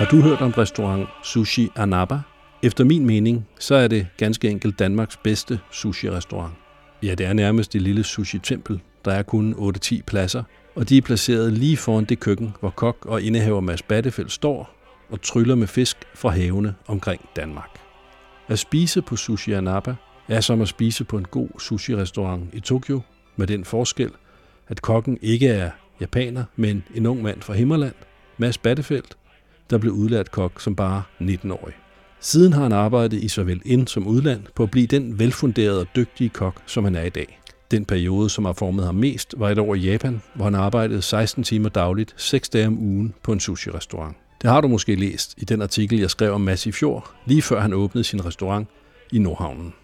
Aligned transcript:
Har 0.00 0.06
du 0.06 0.20
hørt 0.20 0.40
om 0.40 0.50
restaurant 0.50 1.08
Sushi 1.22 1.68
Anaba? 1.76 2.20
Efter 2.62 2.84
min 2.84 3.06
mening, 3.06 3.46
så 3.58 3.74
er 3.74 3.88
det 3.88 4.06
ganske 4.16 4.48
enkelt 4.48 4.78
Danmarks 4.78 5.16
bedste 5.16 5.60
sushi-restaurant. 5.70 6.52
Ja, 7.02 7.14
det 7.14 7.26
er 7.26 7.32
nærmest 7.32 7.74
et 7.74 7.82
lille 7.82 8.04
sushi-tempel. 8.04 8.80
Der 9.04 9.12
er 9.12 9.22
kun 9.22 9.54
8-10 9.84 10.02
pladser, 10.06 10.42
og 10.74 10.88
de 10.88 10.96
er 10.98 11.02
placeret 11.02 11.52
lige 11.52 11.76
foran 11.76 12.04
det 12.04 12.20
køkken, 12.20 12.54
hvor 12.60 12.70
kok 12.70 13.06
og 13.06 13.22
indehaver 13.22 13.60
Mads 13.60 13.82
Battefeldt 13.82 14.32
står 14.32 14.70
og 15.10 15.22
tryller 15.22 15.54
med 15.54 15.66
fisk 15.66 15.96
fra 16.14 16.28
havene 16.28 16.74
omkring 16.86 17.28
Danmark. 17.36 17.80
At 18.48 18.58
spise 18.58 19.02
på 19.02 19.16
Sushi 19.16 19.52
Anaba 19.52 19.94
er 20.28 20.40
som 20.40 20.60
at 20.60 20.68
spise 20.68 21.04
på 21.04 21.18
en 21.18 21.24
god 21.24 21.48
sushi-restaurant 21.58 22.54
i 22.54 22.60
Tokyo, 22.60 23.00
med 23.36 23.46
den 23.46 23.64
forskel, 23.64 24.10
at 24.68 24.82
kokken 24.82 25.18
ikke 25.22 25.48
er 25.48 25.70
japaner, 26.00 26.44
men 26.56 26.84
en 26.94 27.06
ung 27.06 27.22
mand 27.22 27.42
fra 27.42 27.54
Himmerland, 27.54 27.94
Mads 28.38 28.58
Battefeldt, 28.58 29.16
der 29.70 29.78
blev 29.78 29.92
udlært 29.92 30.30
kok 30.30 30.60
som 30.60 30.76
bare 30.76 31.02
19-årig. 31.20 31.74
Siden 32.20 32.52
har 32.52 32.62
han 32.62 32.72
arbejdet 32.72 33.22
i 33.22 33.28
såvel 33.28 33.60
ind- 33.64 33.88
som 33.88 34.06
udland 34.06 34.42
på 34.54 34.62
at 34.62 34.70
blive 34.70 34.86
den 34.86 35.18
velfunderede 35.18 35.80
og 35.80 35.86
dygtige 35.96 36.28
kok, 36.28 36.62
som 36.66 36.84
han 36.84 36.94
er 36.94 37.02
i 37.02 37.08
dag. 37.08 37.40
Den 37.70 37.84
periode, 37.84 38.30
som 38.30 38.44
har 38.44 38.52
formet 38.52 38.84
ham 38.84 38.94
mest, 38.94 39.34
var 39.36 39.50
et 39.50 39.58
år 39.58 39.74
i 39.74 39.78
Japan, 39.78 40.22
hvor 40.34 40.44
han 40.44 40.54
arbejdede 40.54 41.02
16 41.02 41.44
timer 41.44 41.68
dagligt, 41.68 42.14
6 42.16 42.48
dage 42.48 42.66
om 42.66 42.78
ugen 42.78 43.14
på 43.22 43.32
en 43.32 43.40
sushi-restaurant. 43.40 44.16
Det 44.42 44.50
har 44.50 44.60
du 44.60 44.68
måske 44.68 44.94
læst 44.94 45.34
i 45.36 45.44
den 45.44 45.62
artikel, 45.62 45.98
jeg 45.98 46.10
skrev 46.10 46.32
om 46.32 46.40
Mads 46.40 46.66
i 46.66 46.72
fjor, 46.72 47.10
lige 47.26 47.42
før 47.42 47.60
han 47.60 47.72
åbnede 47.72 48.04
sin 48.04 48.24
restaurant 48.24 48.68
i 49.12 49.18
Nordhavnen. 49.18 49.74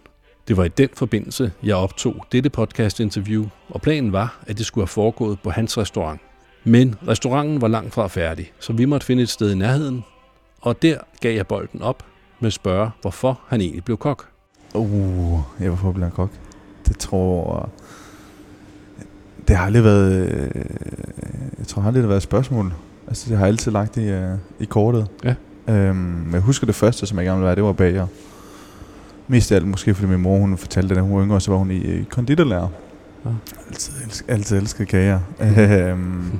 Det 0.49 0.57
var 0.57 0.65
i 0.65 0.69
den 0.69 0.89
forbindelse, 0.95 1.53
jeg 1.63 1.77
optog 1.77 2.27
dette 2.33 2.51
podcast-interview, 2.51 3.47
og 3.69 3.81
planen 3.81 4.13
var, 4.13 4.39
at 4.47 4.59
det 4.59 4.67
skulle 4.67 4.83
have 4.83 4.89
foregået 4.89 5.41
på 5.41 5.51
hans 5.51 5.79
restaurant. 5.79 6.21
Men 6.67 6.95
restauranten 7.09 7.61
var 7.61 7.69
langt 7.69 7.95
fra 7.95 8.07
færdig, 8.07 8.53
så 8.59 8.73
vi 8.73 8.85
måtte 8.85 9.07
finde 9.07 9.23
et 9.23 9.29
sted 9.29 9.53
i 9.53 9.55
nærheden, 9.55 10.05
og 10.61 10.83
der 10.83 10.99
gav 11.21 11.35
jeg 11.37 11.47
bolden 11.47 11.83
op 11.83 12.03
med 12.41 12.47
at 12.47 12.53
spørge, 12.53 12.91
hvorfor 13.03 13.41
han 13.49 13.61
egentlig 13.61 13.85
blev 13.85 13.97
kok. 13.97 14.29
Uh, 14.75 15.41
jeg 15.61 15.69
hvorfor 15.69 15.93
blev 15.93 16.11
kok? 16.11 16.31
Det 16.89 16.99
tror 16.99 17.69
Det 19.49 19.57
har 19.57 19.67
aldrig 19.67 19.85
været... 19.85 20.29
øh, 20.29 20.65
Jeg 21.59 21.67
tror 21.67 21.83
aldrig, 21.83 21.95
det 21.95 22.03
har 22.03 22.09
været 22.09 22.17
et 22.17 22.23
spørgsmål. 22.23 22.73
Altså, 23.09 23.31
det 23.31 23.39
har 23.39 23.47
altid 23.47 23.73
lagt 23.73 23.97
i, 23.97 24.09
øh, 24.09 24.35
i 24.61 24.65
kortet. 24.65 25.07
Ja. 25.25 25.35
Øhm, 25.69 25.97
men 25.97 26.33
jeg 26.33 26.41
husker 26.41 26.67
det 26.67 26.75
første, 26.75 27.07
som 27.07 27.19
jeg 27.19 27.25
gerne 27.27 27.37
ville 27.39 27.47
være, 27.47 27.55
det 27.55 27.65
var 27.65 27.73
bager. 27.73 28.07
Mest 29.29 29.53
af 29.53 29.57
alt 29.57 29.67
måske, 29.69 29.95
fordi 29.95 30.09
min 30.09 30.21
mor 30.21 30.39
hun 30.39 30.59
fortalte, 30.59 30.93
at 30.93 30.97
da 30.97 31.01
hun 31.03 31.17
var 31.17 31.25
yngre, 31.25 31.41
så 31.41 31.51
var 31.51 31.59
hun 31.59 31.71
i 31.71 32.03
konditorlærer. 32.03 32.69
Ja. 33.25 33.31
Altid, 33.69 33.93
elsk, 34.05 34.25
altid 34.29 34.57
elsket 34.59 34.89
kager. 34.89 35.21
øhm, 35.41 36.39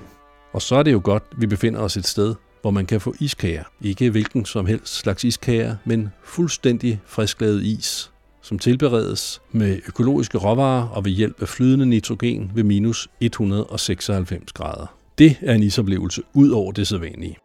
Og 0.57 0.63
så 0.63 0.77
er 0.77 0.83
det 0.83 0.93
jo 0.93 1.01
godt, 1.05 1.23
at 1.33 1.41
vi 1.41 1.47
befinder 1.47 1.81
os 1.81 1.97
et 1.97 2.07
sted, 2.07 2.35
hvor 2.63 2.71
man 2.71 2.87
kan 2.87 3.01
få 3.01 3.15
iskager. 3.21 3.63
Ikke 3.81 4.11
hvilken 4.11 4.45
som 4.45 4.67
helst 4.67 4.95
slags 4.95 5.25
iskager, 5.25 5.77
men 5.85 6.09
fuldstændig 6.25 7.01
frisklavet 7.07 7.63
is, 7.63 8.11
som 8.43 8.59
tilberedes 8.59 9.41
med 9.53 9.79
økologiske 9.89 10.39
råvarer 10.39 10.83
og 10.89 11.05
ved 11.05 11.13
hjælp 11.13 11.43
af 11.43 11.49
flydende 11.49 11.87
nitrogen 11.87 12.53
ved 12.55 12.65
minus 12.65 13.09
196 13.21 14.53
grader. 14.53 14.87
Det 15.19 15.37
er 15.43 15.55
en 15.55 15.63
isoplevelse 15.63 16.23
ud 16.35 16.51
over 16.51 16.73
det 16.73 16.87
sædvanlige. 16.87 17.37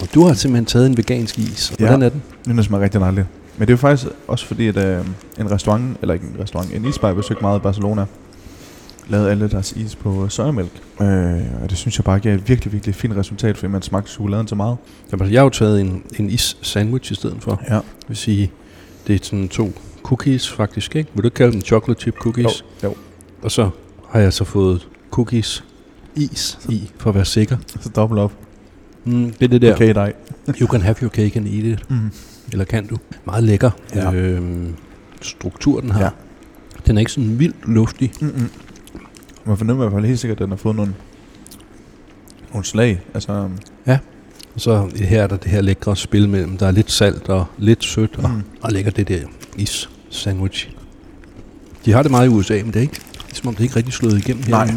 Og 0.00 0.08
du 0.14 0.24
har 0.26 0.34
simpelthen 0.34 0.66
taget 0.66 0.86
en 0.86 0.96
vegansk 0.96 1.38
is. 1.38 1.70
Og 1.70 1.80
Ja. 1.80 1.86
Hvordan 1.86 2.02
er 2.02 2.08
den? 2.08 2.22
Den 2.44 2.62
smager 2.64 2.84
rigtig 2.84 3.00
dejligt. 3.00 3.26
Men 3.56 3.68
det 3.68 3.72
er 3.72 3.76
jo 3.76 3.80
faktisk 3.80 4.12
også 4.28 4.46
fordi, 4.46 4.68
at 4.68 4.76
øh, 4.76 5.06
en 5.38 5.50
restaurant, 5.50 5.96
eller 6.00 6.14
ikke 6.14 6.26
en 6.26 6.36
restaurant, 6.40 6.74
en 6.74 6.84
isbar, 6.84 7.08
jeg 7.08 7.16
besøgte 7.16 7.42
meget 7.42 7.58
i 7.58 7.62
Barcelona, 7.62 8.04
lavede 9.08 9.30
alle 9.30 9.48
deres 9.48 9.72
is 9.72 9.96
på 9.96 10.24
øh, 10.24 10.30
sojamælk. 10.30 10.70
Øh, 11.00 11.06
og 11.62 11.70
det 11.70 11.78
synes 11.78 11.98
jeg 11.98 12.04
bare 12.04 12.20
gav 12.20 12.34
et 12.34 12.48
virkelig, 12.48 12.72
virkelig 12.72 12.94
fint 12.94 13.16
resultat, 13.16 13.56
fordi 13.58 13.72
man 13.72 13.82
smagte 13.82 14.10
chokoladen 14.10 14.48
så 14.48 14.54
meget. 14.54 14.76
Jamen, 15.12 15.32
jeg 15.32 15.40
har 15.40 15.44
jo 15.44 15.50
taget 15.50 15.80
en, 15.80 16.02
en 16.18 16.30
is 16.30 16.56
sandwich 16.62 17.12
i 17.12 17.14
stedet 17.14 17.36
for. 17.40 17.62
Ja. 17.70 17.74
Det 17.74 17.82
vil 18.08 18.16
sige, 18.16 18.50
det 19.06 19.14
er 19.20 19.24
sådan 19.24 19.48
to 19.48 19.72
cookies 20.02 20.50
faktisk, 20.50 20.96
ikke? 20.96 21.10
Vil 21.14 21.22
du 21.22 21.26
ikke 21.26 21.34
kalde 21.34 21.52
dem 21.52 21.60
chocolate 21.60 22.00
chip 22.00 22.14
cookies? 22.14 22.44
Jo, 22.82 22.88
jo. 22.88 22.94
Og 23.42 23.50
så 23.50 23.70
har 24.10 24.20
jeg 24.20 24.32
så 24.32 24.44
fået 24.44 24.88
cookies 25.10 25.64
is 26.16 26.58
i, 26.68 26.90
for 26.98 27.10
at 27.10 27.14
være 27.14 27.24
sikker. 27.24 27.56
Så 27.80 27.88
dobbelt 27.96 28.20
op. 28.20 28.32
Mm, 29.04 29.30
det 29.32 29.42
er 29.42 29.48
det 29.48 29.62
der, 29.62 29.74
Okay, 29.74 29.94
dig. 29.94 30.12
you 30.60 30.68
can 30.68 30.80
have 30.82 30.94
your 31.02 31.10
cake 31.10 31.38
and 31.38 31.46
eat 31.46 31.64
it. 31.64 31.90
Mm. 31.90 32.10
Eller 32.52 32.64
kan 32.64 32.86
du? 32.86 32.96
Meget 33.24 33.44
lækker 33.44 33.70
Ja. 33.94 34.12
øhm, 34.12 34.74
struktur, 35.22 35.80
den 35.80 35.90
har. 35.90 36.00
Ja. 36.02 36.08
Den 36.86 36.96
er 36.96 37.00
ikke 37.00 37.12
sådan 37.12 37.38
vildt 37.38 37.56
luftig. 37.68 38.12
Mm-mm. 38.20 38.50
Man 39.48 39.56
fornemmer 39.56 39.84
i 39.84 39.88
hvert 39.88 39.96
fald 39.96 40.06
helt 40.06 40.18
sikkert, 40.20 40.36
at 40.36 40.42
den 40.42 40.50
har 40.50 40.56
fået 40.56 40.76
nogle, 40.76 40.94
nogle 42.52 42.64
slag. 42.64 43.00
Altså, 43.14 43.48
Og 44.54 44.60
så 44.60 44.90
her 44.96 45.22
er 45.22 45.26
der 45.26 45.36
det 45.36 45.50
her 45.50 45.60
lækre 45.60 45.96
spil 45.96 46.28
mellem, 46.28 46.56
der 46.58 46.66
er 46.66 46.70
lidt 46.70 46.90
salt 46.90 47.28
og 47.28 47.46
lidt 47.58 47.84
sødt, 47.84 48.16
og, 48.18 48.30
Mm. 48.30 48.42
og 48.62 48.72
lækker 48.72 48.90
det 48.90 49.08
der 49.08 49.20
is 49.56 49.90
sandwich. 50.10 50.70
De 51.84 51.92
har 51.92 52.02
det 52.02 52.10
meget 52.10 52.26
i 52.26 52.28
USA, 52.28 52.54
men 52.54 52.66
det 52.66 52.76
er 52.76 52.80
ikke, 52.80 53.00
det 53.26 53.30
er 53.30 53.34
som 53.34 53.48
om 53.48 53.54
det 53.54 53.64
ikke 53.64 53.76
rigtig 53.76 53.94
slået 53.94 54.18
igennem 54.18 54.42
her. 54.42 54.50
Nej. 54.50 54.70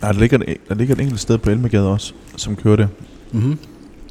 der, 0.00 0.12
ligger 0.12 0.38
et, 0.48 0.56
der 0.68 0.74
ligger 0.74 0.94
et 0.94 1.00
enkelt 1.00 1.20
sted 1.20 1.38
på 1.38 1.50
Elmegade 1.50 1.88
også, 1.88 2.12
som 2.36 2.56
kører 2.56 2.76
det. 2.76 2.88
Mm-hmm. 3.32 3.58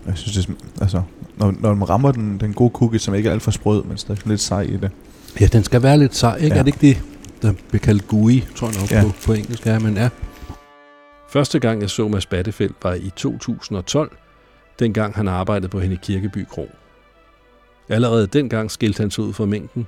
Jeg 0.08 0.13
synes, 0.18 0.46
det, 0.46 0.56
altså, 0.81 1.02
når, 1.38 1.53
når 1.59 1.74
man 1.74 1.90
rammer 1.90 2.12
den, 2.12 2.38
den 2.40 2.53
gode 2.53 2.72
cookie, 2.74 3.00
som 3.00 3.16
ikke 3.16 3.30
er 3.30 3.34
alt 3.34 3.42
for 3.42 3.52
sprød, 3.52 3.84
men 3.84 3.97
stadig 3.97 4.28
lidt 4.28 4.42
sej 4.42 4.62
i 4.62 4.78
det. 4.78 4.92
Ja, 5.40 5.46
den 5.46 5.63
skal 5.63 5.84
være 5.84 5.97
lidt 5.97 6.16
sej, 6.16 6.36
ikke? 6.36 6.47
Ja. 6.47 6.53
Ja. 6.53 6.59
Er 6.59 6.63
det 6.63 6.68
ikke 6.84 6.88
det, 6.88 7.03
der 7.44 7.54
bliver 7.70 7.81
kaldt 7.81 8.08
gooey, 8.08 8.42
tror 8.56 8.68
jeg 8.68 8.80
nok 8.80 8.92
ja. 8.92 9.02
På, 9.04 9.12
på 9.26 9.34
engelsk, 9.34 9.66
ja, 9.66 9.80
men 9.80 9.94
ja. 9.96 10.09
Første 11.30 11.59
gang, 11.59 11.81
jeg 11.81 11.90
så 11.90 12.08
Mads 12.08 12.26
Battefeldt, 12.26 12.76
var 12.84 12.94
i 12.94 13.12
2012, 13.16 14.18
dengang 14.80 15.16
han 15.16 15.28
arbejdede 15.28 15.70
på 15.70 15.80
Henne 15.80 15.98
Kirkeby 15.98 16.46
Kro. 16.50 16.70
Allerede 17.90 18.28
dengang 18.28 18.72
skilte 18.72 19.02
han 19.02 19.12
sig 19.12 19.24
ud 19.24 19.34
fra 19.34 19.46
mængden, 19.46 19.88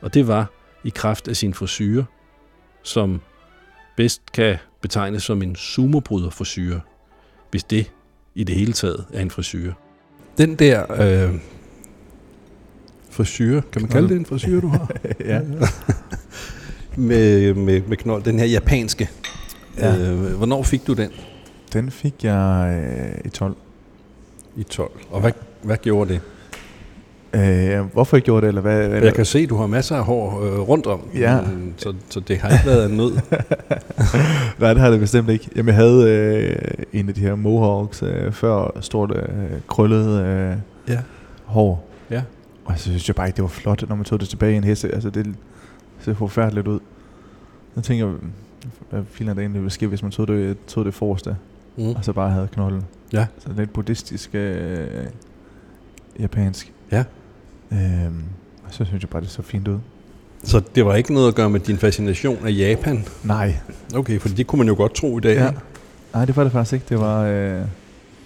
og 0.00 0.14
det 0.14 0.28
var 0.28 0.46
i 0.84 0.88
kraft 0.88 1.28
af 1.28 1.36
sin 1.36 1.54
frisyre, 1.54 2.04
som 2.82 3.20
bedst 3.96 4.32
kan 4.32 4.56
betegnes 4.80 5.22
som 5.22 5.42
en 5.42 5.56
sumobryder 5.56 6.30
frisyre, 6.30 6.80
hvis 7.50 7.64
det 7.64 7.92
i 8.34 8.44
det 8.44 8.54
hele 8.54 8.72
taget 8.72 9.04
er 9.12 9.22
en 9.22 9.30
frisyre. 9.30 9.74
Den 10.38 10.54
der 10.54 11.02
øh, 11.02 11.34
frisyre, 13.10 13.62
kan 13.72 13.82
man 13.82 13.90
kalde 13.90 14.08
det 14.08 14.16
en 14.16 14.26
frisyre, 14.26 14.60
du 14.60 14.68
har? 14.68 14.90
ja. 15.32 15.40
med, 16.96 17.54
med, 17.54 17.82
med 17.88 17.96
knold, 17.96 18.22
den 18.22 18.38
her 18.38 18.46
japanske. 18.46 19.08
Ja. 19.78 19.94
Ja. 19.94 20.10
Øh, 20.12 20.18
hvornår 20.36 20.62
fik 20.62 20.86
du 20.86 20.92
den? 20.92 21.10
Den 21.72 21.90
fik 21.90 22.14
jeg 22.24 22.76
øh, 22.98 23.20
i 23.24 23.28
12. 23.28 23.56
I 24.56 24.62
12. 24.62 24.90
Og 25.10 25.20
hvad, 25.20 25.32
hvad 25.62 25.76
gjorde 25.76 26.12
det? 26.14 26.20
Øh, 27.32 27.80
hvorfor 27.92 28.16
jeg 28.16 28.22
gjorde 28.22 28.40
det, 28.40 28.48
eller 28.48 28.60
hvad? 28.60 28.88
Jeg 28.88 29.14
kan 29.14 29.24
se, 29.24 29.46
du 29.46 29.56
har 29.56 29.66
masser 29.66 29.96
af 29.96 30.04
hår 30.04 30.42
øh, 30.42 30.60
rundt 30.60 30.86
om, 30.86 31.00
Ja. 31.14 31.40
Mm, 31.40 31.72
så, 31.76 31.94
så 32.10 32.20
det 32.20 32.38
har 32.38 32.48
ikke 32.50 32.66
været 32.66 32.90
en 32.90 32.96
nød. 32.96 33.12
Nej, 34.60 34.72
det 34.72 34.82
har 34.82 34.90
det 34.90 35.00
bestemt 35.00 35.28
ikke. 35.30 35.48
Jamen, 35.56 35.66
jeg 35.68 35.74
havde 35.74 36.10
øh, 36.10 36.56
en 36.92 37.08
af 37.08 37.14
de 37.14 37.20
her 37.20 37.34
mohawks 37.34 38.02
øh, 38.02 38.32
før, 38.32 38.76
stort 38.80 39.16
øh, 39.16 39.24
krøllet 39.68 40.22
øh, 40.24 40.56
Ja. 40.88 40.98
hår. 41.44 41.88
Ja. 42.10 42.22
Og 42.64 42.74
så 42.78 42.82
synes 42.84 43.08
jeg 43.08 43.16
bare 43.16 43.26
ikke, 43.26 43.36
det 43.36 43.42
var 43.42 43.48
flot, 43.48 43.88
når 43.88 43.96
man 43.96 44.04
tog 44.04 44.20
det 44.20 44.28
tilbage 44.28 44.52
i 44.52 44.56
en 44.56 44.64
heste. 44.64 44.94
Altså, 44.94 45.10
det 45.10 45.26
ser 46.06 46.14
forfærdeligt 46.14 46.68
ud. 46.68 46.80
Jeg 47.76 47.84
tænker, 47.84 48.12
hvad 48.90 49.02
filen 49.10 49.30
er 49.30 49.34
det 49.34 49.40
egentlig 49.40 49.62
ville 49.62 49.70
ske, 49.72 49.86
hvis 49.86 50.02
man 50.02 50.12
tog 50.12 50.28
det, 50.28 50.56
tog 50.66 50.84
det 50.84 50.94
forreste, 50.94 51.36
Mm. 51.78 51.88
og 51.88 52.04
så 52.04 52.12
bare 52.12 52.30
havde 52.30 52.48
knolden. 52.52 52.82
Ja. 53.12 53.26
Så 53.38 53.48
lidt 53.56 53.72
buddhistisk 53.72 54.30
øh, 54.34 54.86
japansk. 56.20 56.72
Ja. 56.92 57.04
Øhm, 57.72 58.22
og 58.64 58.74
så 58.74 58.84
synes 58.84 59.02
jeg 59.02 59.10
bare, 59.10 59.22
det 59.22 59.30
så 59.30 59.42
fint 59.42 59.68
ud. 59.68 59.78
Så 60.44 60.62
det 60.74 60.86
var 60.86 60.94
ikke 60.94 61.14
noget 61.14 61.28
at 61.28 61.34
gøre 61.34 61.50
med 61.50 61.60
din 61.60 61.76
fascination 61.78 62.46
af 62.46 62.50
Japan? 62.50 63.04
Nej. 63.24 63.54
Okay, 63.94 64.18
for 64.20 64.28
det 64.28 64.46
kunne 64.46 64.58
man 64.58 64.68
jo 64.68 64.74
godt 64.74 64.94
tro 64.94 65.18
i 65.18 65.20
dag. 65.20 65.34
Ja. 65.36 65.50
Nej, 66.14 66.24
det 66.24 66.36
var 66.36 66.42
det 66.42 66.52
faktisk 66.52 66.72
ikke. 66.72 66.86
Det 66.88 67.00
var, 67.00 67.22
øh, 67.22 67.62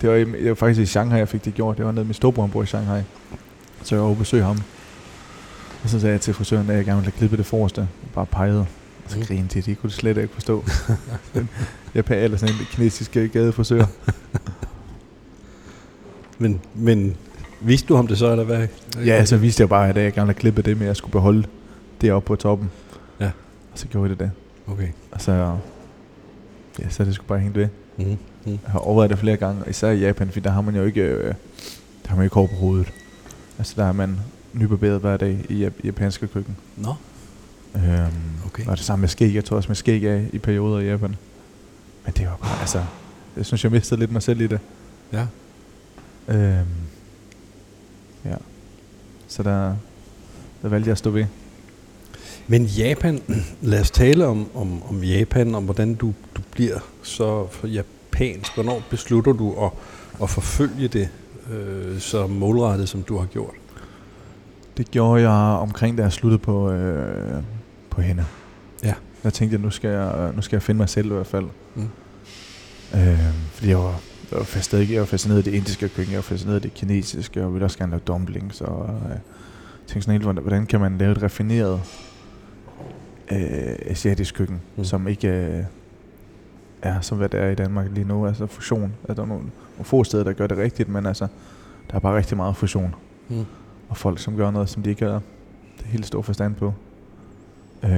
det 0.01 0.09
var, 0.11 0.15
i, 0.15 0.25
det 0.25 0.49
var 0.49 0.55
faktisk 0.55 0.81
i 0.81 0.87
Shanghai, 0.87 1.19
jeg 1.19 1.29
fik 1.29 1.45
det 1.45 1.55
gjort. 1.55 1.77
Det 1.79 1.85
var 1.87 1.93
nede 1.93 2.05
med 2.05 2.15
storebror, 2.15 2.43
han 2.43 2.51
bor 2.51 2.63
i 2.63 2.67
Shanghai. 2.67 3.03
Så 3.83 3.95
jeg 3.95 4.05
var 4.05 4.15
besøge 4.15 4.43
ham. 4.43 4.59
Og 5.83 5.89
så 5.89 6.01
sagde 6.01 6.13
jeg 6.13 6.21
til 6.21 6.35
frisøren, 6.35 6.71
at 6.71 6.77
jeg 6.77 6.85
gerne 6.85 6.97
ville 6.97 7.11
have 7.13 7.19
klippet 7.19 7.39
det 7.39 7.47
forreste. 7.47 7.89
Bare 8.15 8.27
pegede. 8.27 8.61
Og 8.61 8.67
så 9.11 9.17
Mm. 9.19 9.25
grinede 9.25 9.49
de. 9.61 9.63
De 9.71 9.75
kunne 9.75 9.89
det 9.89 9.97
slet 9.97 10.17
ikke 10.17 10.35
forstå. 10.35 10.65
jeg 11.95 12.05
pærer 12.05 12.25
eller 12.25 12.37
sådan 12.39 12.55
en 12.55 12.61
kinesisk 12.71 13.17
øh, 13.17 13.31
gadefrisør. 13.33 13.85
Men, 16.39 16.61
men 16.75 17.17
vidste 17.61 17.89
du 17.89 17.97
om 17.97 18.07
det 18.07 18.19
så, 18.19 18.31
eller 18.31 18.45
hvad? 18.45 18.67
Ja, 19.05 19.25
så 19.25 19.37
viste 19.37 19.61
jeg 19.61 19.69
bare, 19.69 19.89
at 19.89 19.97
jeg 19.97 20.13
gerne 20.13 20.27
ville 20.27 20.35
have 20.35 20.41
klippet 20.41 20.65
det, 20.65 20.77
men 20.79 20.87
jeg 20.87 20.97
skulle 20.97 21.13
beholde 21.13 21.47
det 22.01 22.13
oppe 22.13 22.27
på 22.27 22.37
toppen. 22.37 22.71
Ja. 23.21 23.31
Og 23.73 23.79
så 23.79 23.87
gjorde 23.87 24.11
jeg 24.11 24.19
det 24.19 24.27
der. 24.67 24.73
Okay. 24.73 24.89
Og 25.11 25.21
så, 25.21 25.33
ja, 26.79 26.89
så 26.89 27.05
det 27.05 27.15
sgu 27.15 27.25
bare 27.27 27.39
hængt 27.39 27.57
ved. 27.57 27.69
Mm. 27.99 28.05
Mm. 28.05 28.19
Jeg 28.45 28.59
har 28.67 28.79
overvejet 28.79 29.11
det 29.11 29.19
flere 29.19 29.37
gange, 29.37 29.63
og 29.65 29.71
især 29.71 29.91
i 29.91 29.99
Japan, 30.01 30.31
for 30.31 30.41
der 30.41 30.51
har 30.51 30.61
man 30.61 30.77
jo 30.77 30.85
ikke, 30.85 31.01
øh, 31.01 31.25
der 32.03 32.09
har 32.09 32.17
man 32.17 32.25
ikke 32.25 32.35
hår 32.35 32.47
på 32.47 32.55
hovedet. 32.55 32.93
Altså 33.59 33.75
der 33.77 33.85
er 33.85 33.93
man 33.93 34.21
nybarberet 34.53 35.01
hver 35.01 35.17
dag 35.17 35.39
i 35.49 35.65
jap- 35.67 35.85
japanske 35.85 36.27
køkken. 36.27 36.57
Nå, 36.77 36.95
Øhm, 37.75 38.13
okay. 38.47 38.67
Og 38.67 38.77
det 38.77 38.85
samme 38.85 39.01
med 39.01 39.09
skæg, 39.09 39.35
jeg 39.35 39.45
tror 39.45 39.57
også 39.57 39.69
med 39.69 39.77
skæg 39.77 40.05
af 40.05 40.27
i 40.33 40.39
perioder 40.39 40.79
i 40.79 40.87
Japan. 40.87 41.17
Men 42.05 42.15
det 42.17 42.27
var 42.27 42.37
bare, 42.43 42.61
altså, 42.61 42.85
jeg 43.37 43.47
synes, 43.47 43.65
jeg 43.65 43.73
mistede 43.73 44.01
lidt 44.01 44.13
mig 44.13 44.23
selv 44.23 44.41
i 44.41 44.47
det. 44.47 44.61
Ja. 45.13 45.27
Øhm, 46.29 46.67
ja. 48.25 48.35
Så 49.29 49.43
der, 49.43 49.77
der 50.63 50.69
valgte 50.69 50.89
jeg 50.89 50.93
at 50.93 50.99
stå 50.99 51.11
ved. 51.11 51.25
Men 52.47 52.65
Japan, 52.65 53.23
lad 53.63 53.81
os 53.81 53.91
tale 53.91 54.27
om, 54.27 54.49
om, 54.55 54.83
om 54.83 55.05
Japan, 55.05 55.55
om 55.55 55.65
hvordan 55.65 55.95
du, 55.95 56.07
du 56.37 56.43
bliver 56.53 56.79
så 57.03 57.47
japansk. 57.65 58.55
Hvornår 58.55 58.83
beslutter 58.91 59.33
du 59.33 59.65
at, 59.65 59.71
at 60.23 60.31
forfølge 60.31 60.89
det 60.89 61.09
øh, 61.51 62.01
så 62.01 62.27
målrettet, 62.27 62.89
som 62.89 63.03
du 63.03 63.19
har 63.19 63.27
gjort? 63.27 63.55
Det 64.81 64.91
gjorde 64.91 65.23
jeg 65.23 65.59
omkring, 65.59 65.99
da 65.99 66.03
jeg 66.03 66.13
sluttede 66.13 66.43
på, 66.43 66.71
øh, 66.71 67.43
på 67.91 68.01
hende. 68.01 68.25
Ja. 68.85 68.95
Jeg 69.25 69.33
tænkte, 69.33 69.55
at 69.55 69.61
nu 69.61 69.71
skal 69.71 69.91
jeg, 69.91 70.33
nu 70.35 70.43
skal 70.43 70.57
jeg 70.57 70.63
finde 70.63 70.79
mig 70.79 70.89
selv 70.89 71.07
i 71.07 71.15
hvert 71.15 71.27
fald. 71.27 71.47
Mm. 71.75 71.89
Øh, 72.95 73.19
fordi 73.53 73.69
jeg 73.69 73.79
var, 73.79 74.01
jeg 74.31 74.39
var, 74.39 74.45
fascineret, 74.45 74.91
jeg 74.91 75.01
var 75.01 75.07
fascineret 75.07 75.39
af 75.39 75.45
det 75.45 75.55
indiske 75.55 75.89
køkken, 75.89 76.13
jeg 76.13 76.17
var 76.17 76.23
fascineret 76.23 76.57
af 76.57 76.63
det 76.63 76.75
kinesiske, 76.75 77.45
og 77.45 77.53
ville 77.53 77.65
også 77.65 77.79
gerne 77.79 77.91
lave 77.91 78.01
dumplings. 78.07 78.61
Og 78.61 78.91
øh, 79.11 79.17
tænkte 79.87 80.03
sådan 80.03 80.21
helt, 80.21 80.41
hvordan, 80.41 80.67
kan 80.67 80.81
man 80.81 80.99
lave 80.99 81.13
et 81.13 81.23
raffineret 81.23 81.81
øh, 83.33 83.39
asiatisk 83.87 84.35
køkken, 84.35 84.61
mm. 84.77 84.85
som 84.85 85.09
ikke 85.09 85.29
øh, 85.29 85.65
er 86.83 87.01
som 87.01 87.19
hvad 87.19 87.29
det 87.29 87.41
er 87.41 87.49
i 87.49 87.55
Danmark 87.55 87.87
lige 87.95 88.09
nu. 88.09 88.27
Altså 88.27 88.47
fusion. 88.47 88.95
Altså, 89.09 89.15
der 89.15 89.23
er 89.23 89.27
nogle, 89.27 89.45
nogle 89.45 89.85
få 89.85 90.05
steder, 90.05 90.25
der 90.25 90.33
gør 90.33 90.47
det 90.47 90.59
rigtigt, 90.59 90.89
men 90.89 91.07
altså, 91.07 91.27
der 91.91 91.97
er 91.97 92.01
bare 92.01 92.17
rigtig 92.17 92.37
meget 92.37 92.57
fusion. 92.57 92.95
Mm. 93.29 93.45
Og 93.91 93.97
folk, 93.97 94.19
som 94.19 94.37
gør 94.37 94.51
noget, 94.51 94.69
som 94.69 94.83
de 94.83 94.91
ikke 94.91 95.05
har 95.05 95.21
det 95.79 95.87
helt 95.87 96.07
stor 96.07 96.23
forstand 96.23 96.55
på. 96.55 96.75
Øh, 97.85 97.91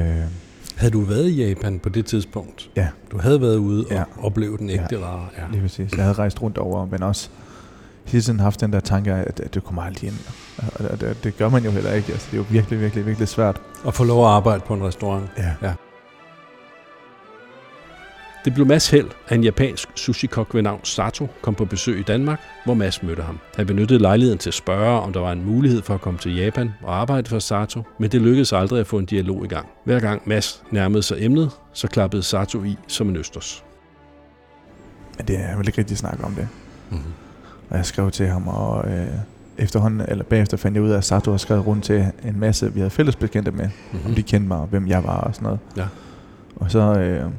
Havde 0.76 0.90
du 0.92 1.00
været 1.00 1.28
i 1.28 1.44
Japan 1.48 1.78
på 1.78 1.88
det 1.88 2.06
tidspunkt? 2.06 2.70
Ja. 2.76 2.88
Du 3.12 3.18
havde 3.18 3.40
været 3.40 3.56
ude 3.56 3.84
og 3.86 3.92
Ja. 3.92 4.02
opleve 4.22 4.56
den 4.58 4.70
ægte 4.70 4.98
Ja. 4.98 5.04
rare. 5.06 5.26
Ja. 5.38 5.42
Lige 5.50 5.60
præcis. 5.62 5.92
Jeg 5.96 6.04
havde 6.04 6.12
rejst 6.18 6.42
rundt 6.42 6.58
over, 6.58 6.86
men 6.86 7.02
også 7.02 7.28
hele 8.06 8.22
tiden 8.22 8.40
haft 8.40 8.60
den 8.60 8.72
der 8.72 8.80
tanke 8.80 9.12
at, 9.12 9.40
at 9.40 9.54
det 9.54 9.64
kommer 9.64 9.82
aldrig 9.82 10.06
ind. 10.08 10.16
Og 10.74 10.90
det, 10.90 11.00
det, 11.00 11.24
det 11.24 11.36
gør 11.36 11.48
man 11.48 11.64
jo 11.64 11.70
heller 11.70 11.92
ikke. 11.92 12.12
Altså, 12.12 12.26
det 12.30 12.36
er 12.36 12.38
jo 12.42 12.46
virkelig, 12.50 12.80
virkelig, 12.80 13.06
virkelig 13.06 13.28
svært. 13.28 13.60
Og 13.84 13.94
få 13.94 14.04
lov 14.04 14.24
at 14.24 14.30
arbejde 14.30 14.62
på 14.66 14.74
en 14.74 14.82
restaurant. 14.82 15.24
Ja. 15.62 15.74
Det 18.44 18.54
blev 18.54 18.66
Mads 18.66 18.90
held, 18.90 19.08
at 19.28 19.36
en 19.36 19.44
japansk 19.44 19.88
sushi-kok 19.94 20.54
ved 20.54 20.62
navn 20.62 20.80
Sato 20.84 21.28
kom 21.42 21.54
på 21.54 21.64
besøg 21.64 21.98
i 21.98 22.02
Danmark, 22.02 22.40
hvor 22.64 22.74
Mads 22.74 23.02
mødte 23.02 23.22
ham. 23.22 23.38
Han 23.56 23.66
benyttede 23.66 23.98
lejligheden 23.98 24.38
til 24.38 24.50
at 24.50 24.54
spørge, 24.54 25.00
om 25.00 25.12
der 25.12 25.20
var 25.20 25.32
en 25.32 25.44
mulighed 25.44 25.82
for 25.82 25.94
at 25.94 26.00
komme 26.00 26.18
til 26.18 26.36
Japan 26.36 26.70
og 26.82 27.00
arbejde 27.00 27.28
for 27.28 27.38
Sato, 27.38 27.82
men 27.98 28.10
det 28.10 28.22
lykkedes 28.22 28.52
aldrig 28.52 28.80
at 28.80 28.86
få 28.86 28.98
en 28.98 29.04
dialog 29.04 29.44
i 29.44 29.48
gang. 29.48 29.66
Hver 29.84 30.00
gang 30.00 30.22
Mads 30.24 30.62
nærmede 30.70 31.02
sig 31.02 31.16
emnet, 31.20 31.50
så 31.72 31.88
klappede 31.88 32.22
Sato 32.22 32.64
i 32.64 32.76
som 32.86 33.08
en 33.08 33.16
østers. 33.16 33.64
Men 35.18 35.26
det, 35.28 35.34
jeg 35.34 35.54
vil 35.58 35.68
ikke 35.68 35.78
rigtig 35.78 35.98
snakke 35.98 36.24
om 36.24 36.34
det. 36.34 36.48
Mm-hmm. 36.90 37.12
Og 37.70 37.76
jeg 37.76 37.86
skrev 37.86 38.10
til 38.10 38.26
ham, 38.26 38.48
og 38.48 38.90
øh, 38.90 39.06
efterhånden, 39.58 40.02
eller 40.08 40.24
bagefter 40.24 40.56
fandt 40.56 40.74
jeg 40.74 40.84
ud 40.84 40.90
af, 40.90 40.96
at 40.96 41.04
Sato 41.04 41.30
har 41.30 41.38
skrevet 41.38 41.66
rundt 41.66 41.84
til 41.84 42.06
en 42.24 42.40
masse, 42.40 42.72
vi 42.72 42.80
havde 42.80 42.90
fælles 42.90 43.16
bekendte 43.16 43.50
med. 43.50 43.68
Mm-hmm. 43.92 44.06
Om 44.06 44.14
de 44.14 44.22
kendte 44.22 44.48
mig, 44.48 44.58
og 44.58 44.66
hvem 44.66 44.86
jeg 44.88 45.04
var 45.04 45.20
og 45.20 45.34
sådan 45.34 45.44
noget. 45.44 45.60
Ja. 45.76 45.86
Og 46.56 46.70
så, 46.70 46.78
øh, 46.78 47.30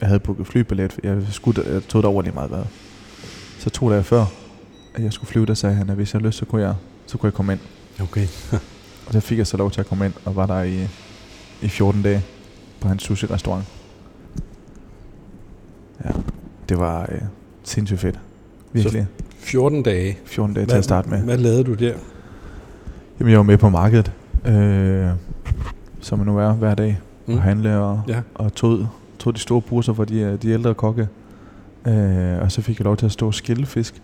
jeg 0.00 0.08
havde 0.08 0.20
booket 0.20 0.46
flybillet, 0.46 0.98
jeg, 1.02 1.22
skulle, 1.30 1.62
jeg 1.72 1.82
tog 1.82 2.02
det 2.02 2.08
over 2.08 2.22
lige 2.22 2.34
meget 2.34 2.50
hvad. 2.50 2.62
Så 3.58 3.70
to 3.70 3.90
dage 3.90 4.02
før, 4.02 4.24
at 4.94 5.02
jeg 5.02 5.12
skulle 5.12 5.28
flyve, 5.28 5.46
der 5.46 5.54
sagde 5.54 5.74
han, 5.74 5.90
at 5.90 5.96
hvis 5.96 6.14
jeg 6.14 6.18
havde 6.18 6.28
lyst, 6.28 6.38
så 6.38 6.44
kunne 6.44 6.62
jeg, 6.62 6.74
så 7.06 7.18
kunne 7.18 7.26
jeg 7.26 7.34
komme 7.34 7.52
ind. 7.52 7.60
Okay. 8.02 8.26
Og 9.06 9.12
så 9.12 9.20
fik 9.20 9.38
jeg 9.38 9.46
så 9.46 9.56
lov 9.56 9.70
til 9.70 9.80
at 9.80 9.86
komme 9.86 10.04
ind, 10.06 10.14
og 10.24 10.36
var 10.36 10.46
der 10.46 10.62
i, 10.62 10.88
i 11.62 11.68
14 11.68 12.02
dage 12.02 12.22
på 12.80 12.88
hans 12.88 13.02
sushi-restaurant. 13.02 13.64
Ja, 16.04 16.10
det 16.68 16.78
var 16.78 17.02
øh, 17.12 17.20
sindssygt 17.62 18.00
fedt. 18.00 18.18
Virkelig. 18.72 19.06
14 19.38 19.82
dage. 19.82 20.18
14 20.24 20.54
dage 20.54 20.66
til 20.66 20.76
at 20.76 20.84
starte 20.84 21.10
med. 21.10 21.22
Hvad 21.22 21.36
lavede 21.38 21.64
du 21.64 21.74
der? 21.74 21.94
Jamen, 23.20 23.30
jeg 23.30 23.38
var 23.38 23.44
med 23.44 23.58
på 23.58 23.68
markedet, 23.68 24.12
øh, 24.46 25.08
som 26.00 26.18
man 26.18 26.26
nu 26.26 26.38
er 26.38 26.52
hver 26.52 26.74
dag, 26.74 27.00
mm. 27.26 27.34
og 27.34 27.42
handle 27.42 27.78
og, 27.78 28.02
Ja. 28.08 28.20
og 28.34 28.54
tog, 28.54 28.86
tog 29.20 29.34
de 29.34 29.40
store 29.40 29.60
busser 29.60 29.92
for 29.92 30.04
de, 30.04 30.20
øh, 30.20 30.42
de 30.42 30.48
ældre 30.50 30.74
kokke. 30.74 31.08
Øh, 31.86 32.38
og 32.42 32.52
så 32.52 32.62
fik 32.62 32.78
jeg 32.78 32.84
lov 32.84 32.96
til 32.96 33.06
at 33.06 33.12
stå 33.12 33.26
og 33.26 33.34
skille 33.34 33.66
fisk 33.66 34.02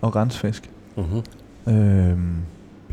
og 0.00 0.16
rense 0.16 0.38
fisk. 0.38 0.70
Mm-hmm. 0.96 1.74
Øh, 1.74 2.16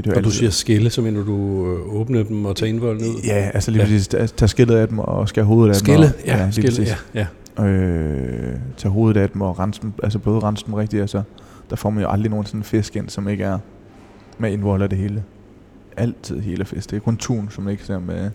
det 0.03 0.13
Og 0.13 0.23
du 0.23 0.29
siger 0.31 0.49
skille, 0.49 0.89
så 0.89 1.01
mener 1.01 1.23
du 1.23 1.65
øh, 1.65 1.95
åbne 1.95 2.23
dem 2.23 2.45
og 2.45 2.55
tage 2.55 2.69
indvolden 2.69 3.03
ud? 3.15 3.21
Ja, 3.25 3.49
altså 3.53 3.71
lige 3.71 3.81
Ja. 3.81 3.87
ja. 3.87 3.93
præcis, 3.93 4.07
tage- 4.35 4.47
skillet 4.47 4.75
af 4.75 4.87
dem 4.87 4.99
og 4.99 5.29
skære 5.29 5.45
hovedet 5.45 5.69
af 5.69 5.75
Skille, 5.75 6.05
dem. 6.05 6.13
Og, 6.21 6.25
ja, 6.27 6.43
lige 6.43 6.51
skille, 6.51 6.69
præcis. 6.69 6.95
ja, 7.15 7.27
ja. 7.59 7.65
øh, 7.65 8.55
tage 8.77 8.91
hovedet 8.91 9.21
af 9.21 9.29
dem 9.29 9.41
og 9.41 9.59
rense 9.59 9.81
dem, 9.81 9.93
altså 10.03 10.19
både 10.19 10.39
rense 10.39 10.65
dem 10.65 10.73
rigtigt, 10.73 11.01
altså 11.01 11.21
der 11.69 11.75
får 11.75 11.89
man 11.89 12.03
jo 12.03 12.09
aldrig 12.09 12.29
nogen 12.29 12.45
sådan 12.45 12.63
fisk 12.63 12.95
ind, 12.95 13.09
som 13.09 13.27
ikke 13.29 13.43
er 13.43 13.57
med 14.37 14.51
indvold 14.51 14.81
af 14.81 14.89
det 14.89 14.97
hele. 14.97 15.23
Altid 15.97 16.39
hele 16.39 16.65
fisk. 16.65 16.89
Det 16.89 16.95
er 16.95 16.99
kun 17.01 17.17
tun, 17.17 17.47
som 17.51 17.69
ikke 17.69 17.85
ser 17.85 17.99
med, 17.99 18.31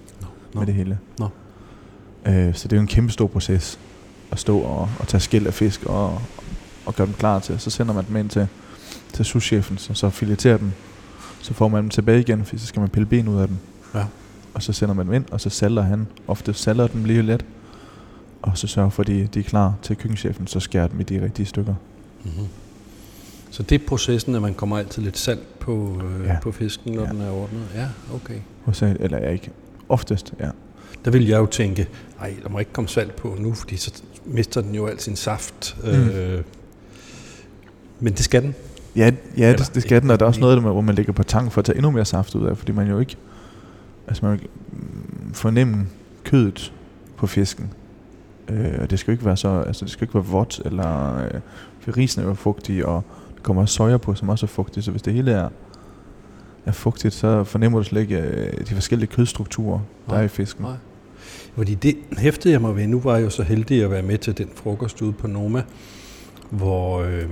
Nå. 0.55 0.59
med 0.61 0.67
det 0.67 0.75
hele. 0.75 0.99
Nå. 1.19 1.29
Øh, 2.27 2.55
så 2.55 2.69
det 2.69 2.73
er 2.73 2.77
jo 2.77 2.81
en 2.81 2.87
kæmpe 2.89 3.13
stor 3.13 3.27
proces 3.27 3.79
at 4.31 4.39
stå 4.39 4.59
og, 4.59 4.89
og 4.99 5.09
tage 5.09 5.21
skæld 5.21 5.47
af 5.47 5.55
fisk 5.55 5.85
og, 5.87 6.23
og 6.87 6.95
gøre 6.95 7.07
dem 7.07 7.15
klar 7.15 7.39
til. 7.39 7.61
Så 7.61 7.71
sender 7.71 7.95
man 7.95 8.05
dem 8.09 8.17
ind 8.17 8.31
til, 8.31 8.49
til 9.13 9.25
souschefen, 9.25 9.79
som 9.79 9.95
så 9.95 10.11
fileterer 10.11 10.57
dem. 10.57 10.73
Så 11.41 11.55
får 11.55 11.69
man 11.69 11.83
dem 11.83 11.91
tilbage 11.91 12.21
igen, 12.21 12.45
for 12.45 12.57
så 12.59 12.67
skal 12.67 12.81
man 12.81 12.89
pille 12.89 13.07
ben 13.07 13.29
ud 13.29 13.41
af 13.41 13.49
dem. 13.49 13.57
Ja. 13.95 14.05
Og 14.55 14.63
så 14.63 14.73
sender 14.73 14.95
man 14.95 15.07
dem 15.07 15.15
ind, 15.15 15.25
og 15.31 15.41
så 15.41 15.51
salter 15.51 15.83
han. 15.83 16.07
Ofte 16.29 16.55
salter 16.55 16.87
dem 16.87 17.05
lige 17.05 17.23
let. 17.23 17.45
Og 18.43 18.59
så 18.59 18.67
sørger 18.67 18.91
for, 18.91 19.03
at 19.03 19.07
de, 19.07 19.29
de 19.35 19.39
er 19.39 19.45
klar 19.45 19.75
til 19.83 19.97
køkkenchefen, 19.97 20.47
så 20.47 20.61
skærer 20.61 20.89
dem 20.89 21.01
i 21.01 21.03
de 21.03 21.25
rigtige 21.25 21.47
stykker. 21.47 21.75
Mm-hmm. 22.25 22.47
Så 23.51 23.63
det 23.63 23.83
er 23.83 23.87
processen, 23.87 24.35
at 24.35 24.43
man 24.43 24.55
kommer 24.55 24.79
altid 24.79 25.03
lidt 25.03 25.19
salt 25.19 25.59
på, 25.59 26.03
øh, 26.05 26.27
ja. 26.27 26.37
På 26.43 26.53
fisken, 26.53 26.93
når. 26.93 27.03
Ja. 27.03 27.09
den 27.09 27.21
er 27.21 27.31
ordnet? 27.31 27.63
Ja, 27.75 27.89
okay. 28.15 28.39
Hos, 28.65 28.83
eller 28.83 29.19
ja, 29.19 29.31
ikke. 29.31 29.51
Oftest, 29.89 30.35
ja. 30.41 30.51
Der 31.05 31.11
vil 31.11 31.27
jeg 31.27 31.39
jo 31.39 31.47
tænke, 31.47 31.89
nej, 32.21 32.35
der 32.43 32.49
må 32.49 32.59
ikke 32.59 32.73
komme 32.73 32.89
salt 32.89 33.17
på 33.17 33.37
nu, 33.39 33.55
fordi 33.55 33.77
så 33.77 34.03
mister 34.25 34.61
den 34.61 34.75
jo 34.75 34.87
al 34.87 35.01
sin 35.01 35.17
saft. 35.17 35.77
Mm. 35.85 35.91
Øh, 35.91 36.43
men 38.01 38.13
det 38.13 38.25
skal 38.25 38.43
den. 38.43 38.55
Ja, 38.97 39.11
ja 39.37 39.49
Eller 39.49 39.65
det, 39.65 39.75
det 39.75 39.83
skal 39.83 40.03
den, 40.03 40.11
og 40.11 40.21
der 40.21 40.25
er 40.25 40.29
også 40.29 40.41
noget, 40.41 40.61
hvor 40.61 40.81
man 40.81 40.95
lægger 40.95 41.13
på 41.13 41.23
tang 41.23 41.53
for 41.53 41.59
at 41.59 41.65
tage 41.65 41.77
endnu 41.77 41.91
mere 41.91 42.05
saft 42.05 42.35
ud 42.35 42.47
af, 42.47 42.59
fordi 42.59 42.73
man 42.73 42.89
jo 42.89 42.99
ikke 42.99 43.17
altså 44.07 44.27
man 44.27 44.41
mm, 44.73 45.33
fornemme 45.33 45.87
kødet 46.25 46.73
på 47.17 47.27
fisken. 47.27 47.73
Øh, 48.49 48.73
og 48.81 48.91
det 48.91 48.99
skal 48.99 49.13
jo 49.13 49.15
ikke 49.15 49.25
være 49.25 49.37
så, 49.37 49.49
altså 49.49 49.85
det 49.85 49.93
skal 49.93 50.05
ikke 50.05 50.15
være 50.15 50.25
vådt, 50.25 50.63
eller 50.65 51.19
øh, 51.25 51.41
for 51.81 51.97
risen 51.97 52.23
er 52.23 52.27
jo 52.27 52.35
fugtig, 52.35 52.87
og 52.87 53.03
der 53.37 53.43
kommer 53.43 53.63
også 53.63 53.75
soja 53.75 53.97
på, 53.97 54.15
som 54.15 54.29
også 54.29 54.47
er 54.47 54.49
fugtig, 54.49 54.85
så 54.85 54.91
hvis 54.91 55.03
det 55.03 55.13
hele 55.13 55.33
er, 55.33 55.49
er 56.67 56.73
fugtigt, 56.73 57.15
så 57.15 57.45
fornemmer 57.45 57.79
du 57.79 57.85
slet 57.85 58.01
ikke 58.01 58.17
øh, 58.19 58.67
de 58.69 58.75
forskellige 58.75 59.09
kødstrukturer, 59.09 59.81
der 60.07 60.13
Nej, 60.13 60.21
er 60.21 60.25
i 60.25 60.29
fisken. 60.29 60.65
nej. 60.65 60.77
Fordi 61.57 61.75
det 61.75 61.97
hæftede 62.19 62.53
jeg 62.53 62.61
mig 62.61 62.77
ved. 62.77 62.87
Nu 62.87 63.01
var 63.01 63.17
jeg 63.17 63.25
jo 63.25 63.31
så 63.31 63.43
heldig 63.43 63.85
at 63.85 63.91
være 63.91 64.03
med 64.03 64.19
til 64.19 64.39
den 64.39 64.49
frokost 64.55 65.03
ude 65.03 65.13
på 65.13 65.27
Noma, 65.27 65.63
hvor, 66.51 67.01
øh, 67.03 67.29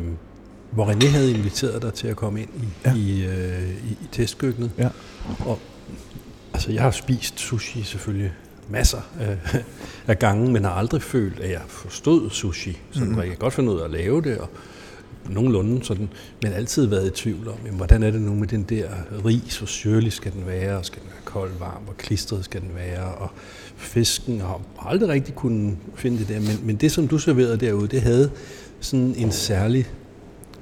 hvor 0.71 0.87
René 0.87 1.07
havde 1.09 1.31
inviteret 1.33 1.83
dig 1.83 1.95
til 1.95 2.09
at 2.09 2.17
komme 2.17 2.41
ind 2.41 2.49
i, 2.63 2.69
ja. 2.85 2.95
I, 2.95 3.25
øh, 3.25 3.69
i, 3.69 3.91
i 3.91 4.09
testkøkkenet. 4.13 4.71
Ja. 4.79 4.89
Og, 5.47 5.59
altså, 6.55 6.73
jeg 6.73 6.83
har 6.83 6.91
spist 6.91 7.41
sushi 7.41 7.83
selvfølgelig 7.83 8.33
masser 8.69 9.01
af, 9.21 9.39
af 10.07 10.19
gange, 10.19 10.53
men 10.53 10.65
har 10.65 10.71
aldrig 10.73 11.03
følt, 11.03 11.41
at 11.41 11.51
jeg 11.51 11.61
forstod 11.69 12.31
sushi. 12.31 12.79
Sådan, 12.91 13.09
mm. 13.09 13.19
Jeg 13.19 13.27
kan 13.27 13.37
godt 13.37 13.55
finde 13.55 13.73
ud 13.73 13.81
af 13.81 13.85
at 13.85 13.91
lave 13.91 14.23
det, 14.23 14.39
og 14.39 14.49
nogenlunde 15.31 15.85
sådan, 15.85 16.09
men 16.43 16.53
altid 16.53 16.87
været 16.87 17.07
i 17.07 17.11
tvivl 17.11 17.49
om, 17.49 17.55
jamen, 17.65 17.77
hvordan 17.77 18.03
er 18.03 18.11
det 18.11 18.21
nu 18.21 18.35
med 18.35 18.49
den 18.49 18.63
der 18.63 18.89
ris, 19.25 19.59
hvor 19.59 19.67
syrlig 19.67 20.13
skal 20.13 20.33
den 20.33 20.47
være, 20.47 20.79
og 20.79 20.85
skal 20.85 21.03
den 21.03 21.11
være 21.11 21.23
kold, 21.25 21.51
varm, 21.59 21.83
hvor 21.85 21.93
klistret 21.93 22.45
skal 22.45 22.61
den 22.61 22.71
være, 22.75 23.15
og 23.15 23.31
fisken, 23.77 24.41
og 24.41 24.49
har 24.49 24.61
aldrig 24.91 25.09
rigtig 25.09 25.35
kunne 25.35 25.77
finde 25.95 26.19
det 26.19 26.29
der, 26.29 26.41
men, 26.41 26.67
men 26.67 26.77
det, 26.77 26.93
som 26.93 27.09
du 27.09 27.19
serverede 27.19 27.57
derude, 27.57 27.89
det 27.89 28.03
havde 28.03 28.31
sådan 28.81 29.15
en 29.17 29.33
særlig 29.33 29.87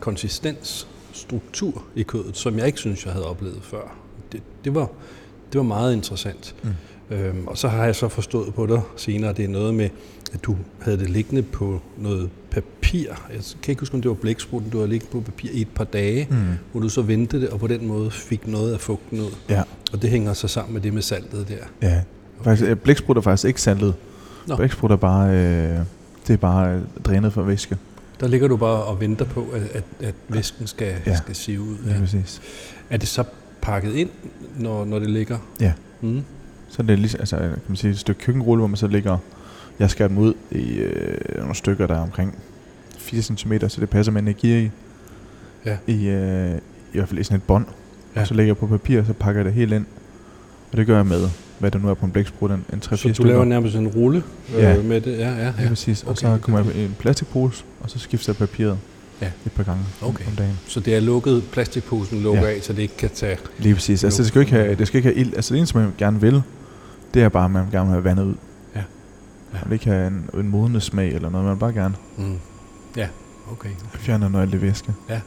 konsistens, 0.01 0.87
struktur 1.13 1.85
i 1.95 2.03
kødet, 2.03 2.37
som 2.37 2.59
jeg 2.59 2.67
ikke 2.67 2.79
synes, 2.79 3.05
jeg 3.05 3.13
havde 3.13 3.27
oplevet 3.27 3.61
før. 3.63 3.97
Det, 4.33 4.43
det, 4.65 4.75
var, 4.75 4.91
det 5.53 5.59
var 5.59 5.63
meget 5.63 5.93
interessant. 5.95 6.55
Mm. 6.63 6.71
Øhm, 7.11 7.47
og 7.47 7.59
så 7.59 7.69
har 7.69 7.85
jeg 7.85 7.97
så 7.97 8.09
forstået 8.09 8.55
på 8.55 8.67
dig 8.67 8.81
senere, 8.97 9.31
at 9.31 9.37
det 9.37 9.45
er 9.45 9.49
noget 9.49 9.75
med, 9.75 9.89
at 10.33 10.45
du 10.45 10.57
havde 10.81 10.99
det 10.99 11.11
liggende 11.11 11.43
på 11.43 11.81
noget 11.99 12.31
papir. 12.51 13.07
Jeg 13.33 13.41
kan 13.63 13.73
ikke 13.73 13.81
huske, 13.81 13.95
om 13.95 14.03
det 14.03 14.09
var 14.09 14.15
blæksprutten, 14.15 14.71
du 14.71 14.79
havde 14.79 14.91
liggende 14.91 15.13
på 15.13 15.21
papir 15.21 15.51
i 15.53 15.61
et 15.61 15.69
par 15.75 15.85
dage, 15.85 16.27
mm. 16.31 16.37
Hvor 16.73 16.81
du 16.81 16.89
så 16.89 17.03
ventede 17.03 17.43
det, 17.43 17.51
og 17.51 17.61
på 17.61 17.67
den 17.67 17.87
måde 17.87 18.11
fik 18.11 18.47
noget 18.47 18.73
af 18.73 18.81
fugten 18.81 19.21
ud. 19.21 19.31
Ja, 19.49 19.63
Og 19.93 20.03
det 20.03 20.11
hænger 20.11 20.33
så 20.33 20.49
sammen 20.49 20.75
med 20.75 20.81
det 20.81 20.95
med 20.95 21.03
saltet 21.03 21.49
der. 21.49 21.89
ja. 21.89 22.03
Faktisk, 22.45 22.71
øh, 22.71 22.77
blæksprut 22.77 23.17
er 23.17 23.21
faktisk 23.21 23.47
ikke 23.49 23.61
saltet. 23.63 23.95
Nå. 24.47 24.57
Blæksprut 24.57 24.91
er 24.91 24.97
bare, 24.97 25.31
øh, 25.31 25.79
det 26.27 26.33
er 26.33 26.37
bare 26.37 26.75
øh, 26.75 26.81
drænet 27.05 27.33
for 27.33 27.43
væske. 27.43 27.77
Der 28.21 28.29
ligger 28.29 28.49
du 28.49 28.57
bare 28.57 28.83
og 28.85 29.01
venter 29.01 29.25
på, 29.25 29.47
at, 29.55 29.63
at, 29.63 29.85
at 30.01 30.15
væsken 30.29 30.67
skal. 30.67 30.95
Ja. 31.07 31.17
skal 31.17 31.35
sive 31.35 31.61
ud. 31.61 31.77
Ja. 31.87 31.93
Ja. 31.93 31.99
Præcis. 32.01 32.41
Er 32.91 32.97
det 32.97 33.09
så 33.09 33.25
pakket 33.63 33.95
ind, 33.95 34.11
når, 34.59 34.85
når 34.85 34.99
det 34.99 35.11
ligger? 35.11 35.39
Ja. 35.61 35.73
Mm. 36.01 36.23
Så 36.71 36.83
er 36.83 36.87
det 36.87 36.99
ligesom, 36.99 37.21
altså, 37.21 37.37
kan 37.37 37.51
man 37.69 37.77
sige, 37.77 37.91
et 37.91 37.99
stykke 37.99 38.21
køkkenrulle, 38.21 38.61
hvor 38.61 38.67
man 38.69 38.77
så 38.77 38.87
lægger, 38.87 39.19
jeg 39.79 39.91
skærer 39.91 40.09
dem 40.09 40.19
ud 40.19 40.35
i 40.51 40.73
øh, 40.77 41.39
nogle 41.39 41.55
stykker, 41.55 41.87
der 41.87 41.95
er 41.95 42.01
omkring 42.01 42.39
4 42.99 43.23
cm, 43.23 43.53
så 43.69 43.81
det 43.81 43.91
passer 43.91 44.13
med 44.13 44.23
energi 44.23 44.65
i. 44.65 44.71
Ja. 45.67 45.77
i, 45.87 46.07
øh, 46.09 46.51
i 46.93 46.97
hvert 46.99 47.09
fald 47.09 47.21
i 47.21 47.23
sådan 47.23 47.37
et 47.37 47.43
bånd. 47.43 47.67
Ja. 48.15 48.21
Ja. 48.21 48.27
Så 48.27 48.35
lægger 48.35 48.49
jeg 48.51 48.57
på 48.57 48.67
papir, 48.67 49.01
og 49.01 49.07
så 49.07 49.13
pakker 49.13 49.39
jeg 49.41 49.45
det 49.45 49.53
helt 49.55 49.73
ind. 49.73 49.85
Og 50.73 50.77
det 50.77 50.87
gør 50.87 50.97
jeg 50.97 51.07
med, 51.07 51.29
hvad 51.59 51.71
der 51.71 51.79
nu 51.79 51.89
er 51.89 51.95
på 51.95 52.07
en 52.07 52.13
blæksprut, 52.13 52.51
en, 52.51 52.65
en 52.73 52.79
3-4 52.85 52.97
Så 52.97 53.09
du 53.09 53.15
stykker. 53.15 53.25
laver 53.31 53.45
nærmest 53.45 53.77
en 53.77 53.89
rulle 53.89 54.23
øh, 54.57 54.63
Ja. 54.63 54.83
med 54.83 55.01
det? 55.01 55.19
Ja, 55.19 55.29
ja, 55.31 55.37
Ja, 55.37 55.53
ja. 55.63 55.69
præcis. 55.69 56.03
Og 56.03 56.09
Okay, 56.09 56.21
så 56.21 56.33
det 56.35 56.41
kommer 56.43 56.61
er 56.61 56.65
jeg 56.65 56.75
i 56.77 56.85
en 56.85 56.97
plastikpose, 56.99 57.65
og 57.81 57.91
så 57.91 57.99
skifter 57.99 58.33
jeg 58.33 58.37
papiret 58.37 58.79
Ja. 59.23 59.31
et 59.47 59.53
par 59.53 59.63
gange 59.63 59.83
om- 60.03 60.09
Okay. 60.09 60.25
om 60.27 60.33
dagen. 60.33 60.59
Så 60.67 60.81
det 60.81 60.95
er 60.97 61.01
lukket, 61.01 61.43
plastikposen 61.53 62.21
lukker 62.23 62.43
Ja. 62.43 62.55
af, 62.55 62.63
så 62.63 62.73
det 62.73 62.83
ikke 62.83 62.97
kan 62.97 63.11
tage... 63.15 63.39
Lige 63.59 63.75
præcis. 63.75 64.05
Altså, 64.05 64.23
det 64.23 64.29
skal 64.29 64.41
ikke 64.41 64.53
have, 64.53 64.75
det 64.75 64.87
skal 64.87 64.99
ikke 64.99 65.09
have 65.09 65.17
ild. 65.21 65.35
Altså, 65.37 65.55
det 65.55 65.59
eneste, 65.59 65.79
man 65.79 65.93
gerne 65.99 66.21
vil, 66.21 66.43
det 67.15 67.23
er 67.23 67.29
bare, 67.29 67.45
at 67.45 67.51
man 67.51 67.71
gerne 67.71 67.87
vil 67.87 67.93
have 67.93 68.05
vandet 68.05 68.25
ud. 68.25 68.35
Ja. 68.75 68.79
Ja. 68.79 68.85
Man 69.53 69.63
vil 69.67 69.73
ikke 69.73 69.87
have 69.87 70.07
en, 70.07 70.31
en 70.35 70.49
modende 70.49 70.81
smag 70.81 71.09
eller 71.13 71.31
noget, 71.31 71.45
man 71.45 71.55
vil 71.55 71.61
bare 71.61 71.73
gerne 71.73 71.95
Mm. 72.17 72.39
Ja, 72.97 73.09
okay. 73.53 73.69
fjerne 73.95 74.31
noget 74.31 74.45
af 74.47 74.51
det 74.51 74.63
væske. 74.63 74.95
Ja. 75.09 75.21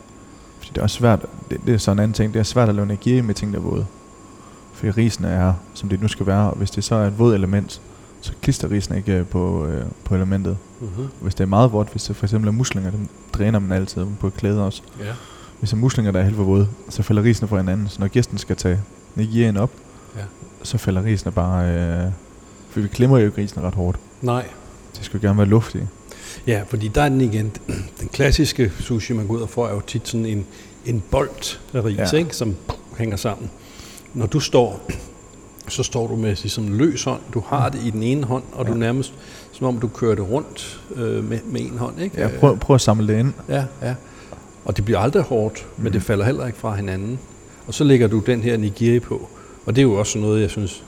Fordi 0.58 0.70
det 0.70 0.78
er 0.78 0.82
også 0.84 0.98
svært, 0.98 1.26
det, 1.52 1.58
det 1.66 1.74
er 1.74 1.78
sådan 1.78 1.98
en 1.98 2.04
anden 2.04 2.14
ting, 2.14 2.34
det 2.34 2.40
er 2.40 2.44
svært 2.44 2.70
at 2.70 2.76
lave 2.76 2.86
energi 2.86 3.22
med 3.22 3.36
ting, 3.36 3.54
der 3.54 3.60
er 3.60 3.64
våde. 3.64 3.86
Fordi 4.74 4.92
risene 4.92 5.28
er, 5.28 5.54
som 5.74 5.90
det 5.90 6.02
nu 6.02 6.08
skal 6.08 6.26
være, 6.28 6.50
og 6.50 6.58
hvis 6.58 6.72
det 6.72 6.84
så 6.84 6.96
er 6.96 7.08
et 7.08 7.20
vådt 7.20 7.36
element, 7.36 7.82
så 8.22 8.34
klister 8.42 8.72
risene 8.72 8.98
ikke 8.98 9.14
øh, 9.14 9.26
på, 9.26 9.66
øh, 9.66 9.86
på 10.04 10.16
elementet. 10.16 10.58
Uh-huh. 10.82 11.02
Hvis 11.22 11.36
det 11.36 11.44
er 11.44 11.48
meget 11.48 11.72
vådt, 11.72 11.92
hvis 11.92 12.04
det 12.04 12.16
for 12.16 12.26
eksempel 12.26 12.48
er 12.48 12.52
muslinger, 12.52 12.92
dem 12.92 13.08
dræner 13.34 13.60
man 13.60 13.72
altid 13.72 14.06
på 14.20 14.28
et 14.28 14.34
klæde 14.34 14.66
også. 14.66 14.82
Ja. 15.00 15.06
Hvis 15.60 15.70
det 15.70 15.78
er 15.78 15.80
muslinger, 15.82 16.12
der 16.12 16.20
er 16.20 16.24
helt 16.24 16.36
for 16.36 16.44
våde, 16.44 16.68
så 16.90 17.04
falder 17.04 17.24
risene 17.24 17.48
fra 17.48 17.58
hinanden. 17.58 17.88
Så 17.90 18.00
når 18.00 18.08
gæsten 18.08 18.38
skal 18.38 18.56
tage 18.56 18.80
nigirien 19.16 19.58
op, 19.58 19.72
Ja. 20.16 20.22
så 20.64 20.78
falder 20.78 21.04
risene 21.04 21.32
bare... 21.32 21.70
Øh, 21.70 22.12
for 22.70 22.80
vi 22.80 22.88
klemmer 22.88 23.20
jo 23.20 23.32
risene 23.38 23.64
ret 23.64 23.76
hårdt. 23.76 24.00
Nej. 24.22 24.46
Det 24.98 25.06
skal 25.06 25.20
jo 25.20 25.28
gerne 25.28 25.38
være 25.38 25.48
luftige. 25.48 25.90
Ja, 26.48 26.62
fordi 26.68 26.88
der 26.88 27.02
er 27.02 27.10
den 27.10 27.22
igen. 27.22 27.52
Den 28.02 28.08
klassiske 28.14 28.72
sushi, 28.80 29.14
man 29.14 29.28
går 29.28 29.34
ud 29.36 29.42
og 29.42 29.50
får, 29.50 29.68
er 29.68 29.74
jo 29.74 29.82
tit 29.88 30.08
sådan 30.08 30.26
en, 30.26 30.46
en 30.86 31.04
bold 31.12 31.58
af 31.74 31.84
ris, 31.86 31.98
ja. 32.14 32.18
Ikke, 32.18 32.36
som 32.36 32.56
hænger 32.98 33.18
sammen. 33.18 33.50
Når 34.14 34.26
du 34.26 34.40
står, 34.40 34.88
så 35.68 35.84
står 35.84 36.08
du 36.08 36.16
med 36.16 36.30
ligesom 36.36 36.78
løs 36.78 37.04
hånd. 37.04 37.22
Du 37.34 37.44
har 37.48 37.70
det 37.70 37.80
i 37.86 37.90
den 37.90 38.04
ene 38.04 38.24
hånd, 38.24 38.44
og 38.54 38.66
ja. 38.66 38.72
du 38.72 38.78
nærmest, 38.78 39.14
som 39.52 39.68
om 39.68 39.80
du 39.80 39.88
kører 39.88 40.16
det 40.16 40.30
rundt 40.30 40.82
øh, 40.96 41.24
med, 41.30 41.40
med 41.46 41.62
en 41.62 41.78
hånd. 41.78 42.02
Ikke? 42.02 42.22
Ja, 42.22 42.28
prøv, 42.40 42.58
prøv 42.58 42.76
at 42.76 42.82
samle 42.82 43.08
det 43.14 43.20
ind. 43.20 43.34
Ja, 43.50 43.66
ja. 43.82 43.96
Og 44.66 44.78
det 44.78 44.86
bliver 44.86 45.00
aldrig 45.00 45.24
hårdt, 45.24 45.66
men 45.78 45.84
Mhm. 45.84 45.92
det 45.92 46.04
falder 46.04 46.26
heller 46.26 46.46
ikke 46.48 46.60
fra 46.60 46.76
hinanden. 46.76 47.20
Og 47.68 47.74
så 47.74 47.84
lægger 47.84 48.08
du 48.08 48.20
den 48.20 48.42
her 48.42 48.58
nigiri 48.58 49.00
på. 49.00 49.30
Og 49.66 49.76
det 49.76 49.82
er 49.82 49.84
jo 49.84 49.94
også 49.94 50.20
noget, 50.20 50.42
jeg 50.42 50.50
synes, 50.50 50.84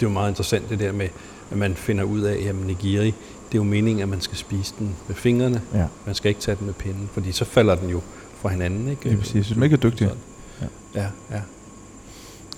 det 0.00 0.06
er 0.06 0.10
jo 0.10 0.12
meget 0.12 0.30
interessant 0.30 0.70
det 0.70 0.78
der 0.78 0.92
med, 0.92 1.08
at 1.50 1.58
man 1.58 1.74
finder 1.74 2.04
ud 2.04 2.20
af, 2.20 2.48
at 2.48 2.54
nigiri, 2.54 3.06
det 3.06 3.54
er 3.54 3.58
jo 3.58 3.62
meningen, 3.62 4.02
at 4.02 4.08
man 4.08 4.20
skal 4.20 4.38
spise 4.38 4.74
den 4.78 4.96
med 5.08 5.16
fingrene. 5.16 5.62
Ja. 5.74 5.86
Man 6.06 6.14
skal 6.14 6.28
ikke 6.28 6.40
tage 6.40 6.56
den 6.56 6.66
med 6.66 6.74
pinden, 6.74 7.10
fordi 7.12 7.32
så 7.32 7.44
falder 7.44 7.74
den 7.74 7.90
jo 7.90 8.00
fra 8.40 8.48
hinanden. 8.48 8.88
Ikke? 8.88 9.04
Lige 9.04 9.16
præcis. 9.16 9.46
Hvis 9.46 9.56
man 9.56 9.62
ikke 9.62 9.74
er 9.74 9.90
dygtig. 9.90 10.10
Ja, 10.60 10.66
ja. 10.94 11.06
ja. 11.30 11.40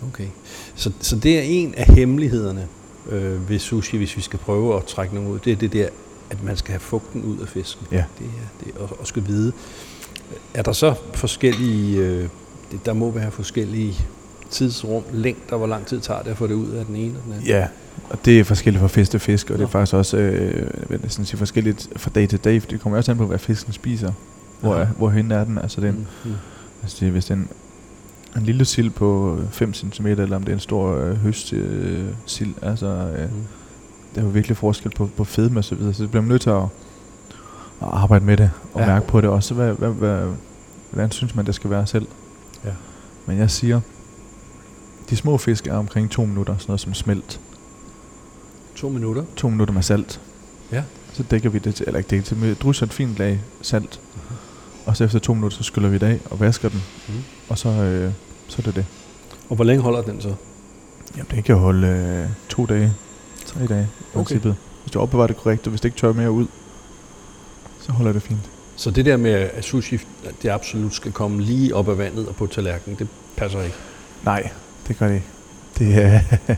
Okay. 0.09 0.27
Så, 0.75 0.93
så 1.00 1.17
det 1.17 1.39
er 1.39 1.43
en 1.43 1.75
af 1.75 1.87
hemmelighederne 1.87 2.69
øh, 3.11 3.49
ved 3.49 3.59
sushi, 3.59 3.97
hvis 3.97 4.17
vi 4.17 4.23
skal 4.23 4.39
prøve 4.39 4.77
at 4.77 4.85
trække 4.85 5.15
nogen 5.15 5.31
ud. 5.31 5.39
Det 5.39 5.53
er 5.53 5.57
det 5.57 5.73
der, 5.73 5.89
at 6.31 6.45
man 6.45 6.57
skal 6.57 6.71
have 6.71 6.81
fugten 6.81 7.23
ud 7.23 7.39
af 7.39 7.49
fisken. 7.49 7.87
Ja. 7.93 8.05
Det 8.19 8.27
er 8.27 8.65
det, 8.65 8.77
og, 8.77 9.00
og 9.00 9.07
skal 9.07 9.27
vide. 9.27 9.53
Er 10.55 10.62
der 10.62 10.73
så 10.73 10.95
forskellige, 11.15 11.99
øh, 11.99 12.29
det, 12.73 12.87
der 12.87 12.93
må 12.93 13.11
være 13.11 13.31
forskellige 13.31 13.97
tidsrum, 14.50 15.02
længder, 15.12 15.57
hvor 15.57 15.66
lang 15.66 15.87
tid 15.87 16.00
tager 16.00 16.23
det 16.23 16.30
at 16.30 16.37
få 16.37 16.47
det 16.47 16.54
ud 16.54 16.69
af 16.71 16.85
den 16.87 16.97
ene 16.97 17.19
og 17.19 17.25
den 17.25 17.33
anden? 17.33 17.47
Ja, 17.47 17.66
og 18.11 18.25
det 18.25 18.40
er 18.40 18.45
forskelligt 18.45 18.80
fra 18.80 18.88
fisk 18.88 19.11
til 19.11 19.21
fisk, 19.21 19.47
og 19.50 19.52
det 19.52 19.61
Nå. 19.61 19.66
er 19.66 19.71
faktisk 19.71 19.95
også 19.95 20.16
øh, 20.16 21.02
næsten 21.02 21.25
sige 21.25 21.38
forskelligt 21.38 21.88
fra 21.97 22.11
dag 22.14 22.28
til 22.28 22.38
dag, 22.38 22.62
for 22.62 22.69
det 22.71 22.80
kommer 22.80 22.99
også 22.99 23.11
an 23.11 23.16
på, 23.19 23.26
hvad 23.26 23.38
fisken 23.38 23.73
spiser. 23.73 24.12
Hvor, 24.61 24.75
er, 24.75 24.87
hvorhen 24.87 25.30
er 25.30 25.45
den? 25.45 25.59
Altså, 25.59 25.80
den, 25.80 25.95
Mm, 26.25 26.30
mm. 26.30 26.37
altså 26.83 26.97
det, 27.00 27.12
hvis 27.12 27.25
det 27.25 27.35
er 28.35 28.37
en, 28.38 28.42
lille 28.47 28.64
sild 28.64 28.90
på 28.90 29.38
5 29.50 29.75
cm, 29.75 30.07
eller 30.07 30.37
om 30.37 30.42
det 30.42 30.50
er 30.52 30.54
en 30.57 30.61
stor 30.61 30.97
øh, 30.97 31.16
høst 31.16 31.52
øh, 31.52 32.04
sild, 32.26 32.54
altså, 32.62 32.87
øh, 32.87 33.23
Mm. 33.33 33.42
der 34.14 34.21
er 34.21 34.25
jo 34.25 34.30
virkelig 34.30 34.57
forskel 34.57 34.90
på, 34.90 35.11
på 35.16 35.25
fedme 35.25 35.61
og 35.61 35.64
så 35.64 35.75
videre, 35.75 35.95
så 35.95 36.02
det 36.02 36.11
bliver 36.11 36.23
man 36.23 36.28
nødt 36.28 36.42
til 36.42 36.50
at, 36.50 36.62
at 37.83 37.88
arbejde 37.92 38.25
med 38.25 38.37
det, 38.37 38.50
og 38.75 38.80
ja. 38.80 38.87
mærke 38.87 39.07
på 39.07 39.21
det 39.21 39.30
også. 39.30 39.54
Hvad, 39.54 39.73
hvad, 39.73 39.90
hvad, 39.90 40.23
hvordan 40.90 41.11
synes 41.11 41.35
man, 41.35 41.47
det 41.47 41.54
skal 41.54 41.71
være 41.71 41.87
selv? 41.87 42.07
Ja. 42.64 42.71
Men 43.26 43.38
jeg 43.38 43.50
siger, 43.50 43.80
de 45.11 45.17
små 45.17 45.38
fisk 45.38 45.67
er 45.67 45.75
omkring 45.75 46.11
to 46.11 46.25
minutter, 46.25 46.55
sådan 46.59 46.64
noget 46.69 46.81
som 46.81 46.95
smelt. 46.95 47.40
To 48.75 48.88
minutter. 48.88 49.25
To 49.37 49.49
minutter 49.49 49.75
med 49.75 49.83
salt. 49.83 50.21
Ja. 50.73 50.83
Så 51.12 51.23
dækker 51.23 51.50
vi 51.50 51.59
det 51.59 51.75
til, 51.75 51.87
eller 51.87 51.99
ikke 51.99 52.09
dækker 52.11 52.25
til, 52.26 52.43
vi 52.43 52.55
drysser 52.55 52.87
et 52.87 52.93
fint 52.93 53.17
lag 53.19 53.40
salt. 53.62 54.00
Mhm. 54.14 54.37
Og 54.87 54.97
så 54.97 55.05
efter 55.05 55.19
to 55.19 55.35
minutter, 55.35 55.57
så 55.57 55.62
skyller 55.62 55.88
vi 55.88 55.99
det 55.99 56.07
af 56.07 56.19
og 56.31 56.40
vasker 56.40 56.69
den. 56.69 56.83
Mhm. 57.09 57.19
Og 57.49 57.59
så, 57.59 57.69
øh, 57.69 58.12
så 58.49 58.57
er 58.59 58.62
det 58.62 58.75
det. 58.76 58.87
Og 59.49 59.57
hvor 59.57 59.64
længe 59.64 59.83
holder 59.83 60.02
den 60.02 60.21
så? 60.21 60.35
Jamen, 61.17 61.31
det 61.31 61.45
kan 61.45 61.57
holde 61.57 61.87
øh, 61.87 62.29
to 62.49 62.67
dage, 62.67 62.93
tre 63.47 63.67
dage, 63.67 63.83
i 63.83 64.02
Okay. 64.02 64.12
princippet. 64.14 64.57
Hvis 64.83 64.93
du 64.93 65.00
opbevarer 65.00 65.26
det 65.26 65.37
korrekt, 65.37 65.67
og 65.67 65.71
hvis 65.71 65.81
det 65.81 65.88
ikke 65.88 65.99
tør 65.99 66.12
mere 66.12 66.31
ud, 66.31 66.47
så 67.81 67.93
holder 67.93 68.12
det 68.12 68.23
fint. 68.23 68.50
Så 68.76 68.90
det 68.90 69.07
der 69.07 69.17
med, 69.17 69.31
at 69.31 69.64
sushi 69.64 69.95
at 70.25 70.35
det 70.43 70.49
absolut 70.49 70.95
skal 70.95 71.12
komme 71.12 71.43
lige 71.43 71.75
op 71.75 71.88
af 71.88 71.99
vandet 71.99 72.29
og 72.29 72.37
på 72.37 72.47
tallerkenen, 72.47 72.99
det 72.99 73.09
passer 73.37 73.62
ikke. 73.62 73.76
Nej, 74.25 74.50
det 74.90 74.99
gør 74.99 75.09
det. 75.09 75.23
Det, 75.78 76.04
er, 76.04 76.20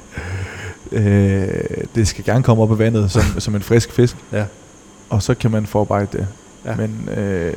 øh, 0.92 1.84
det 1.94 2.08
skal 2.08 2.24
gerne 2.24 2.42
komme 2.42 2.62
op 2.62 2.70
af 2.70 2.78
vandet 2.78 3.10
som, 3.10 3.22
som 3.38 3.54
en 3.54 3.62
frisk 3.62 3.92
fisk, 3.92 4.16
Ja. 4.32 4.44
og 5.10 5.22
så 5.22 5.34
kan 5.34 5.50
man 5.50 5.66
forarbejde 5.66 6.18
det. 6.18 6.26
Ja. 6.64 6.70
Ja. 6.70 6.76
Men 6.76 7.08
øh, 7.16 7.54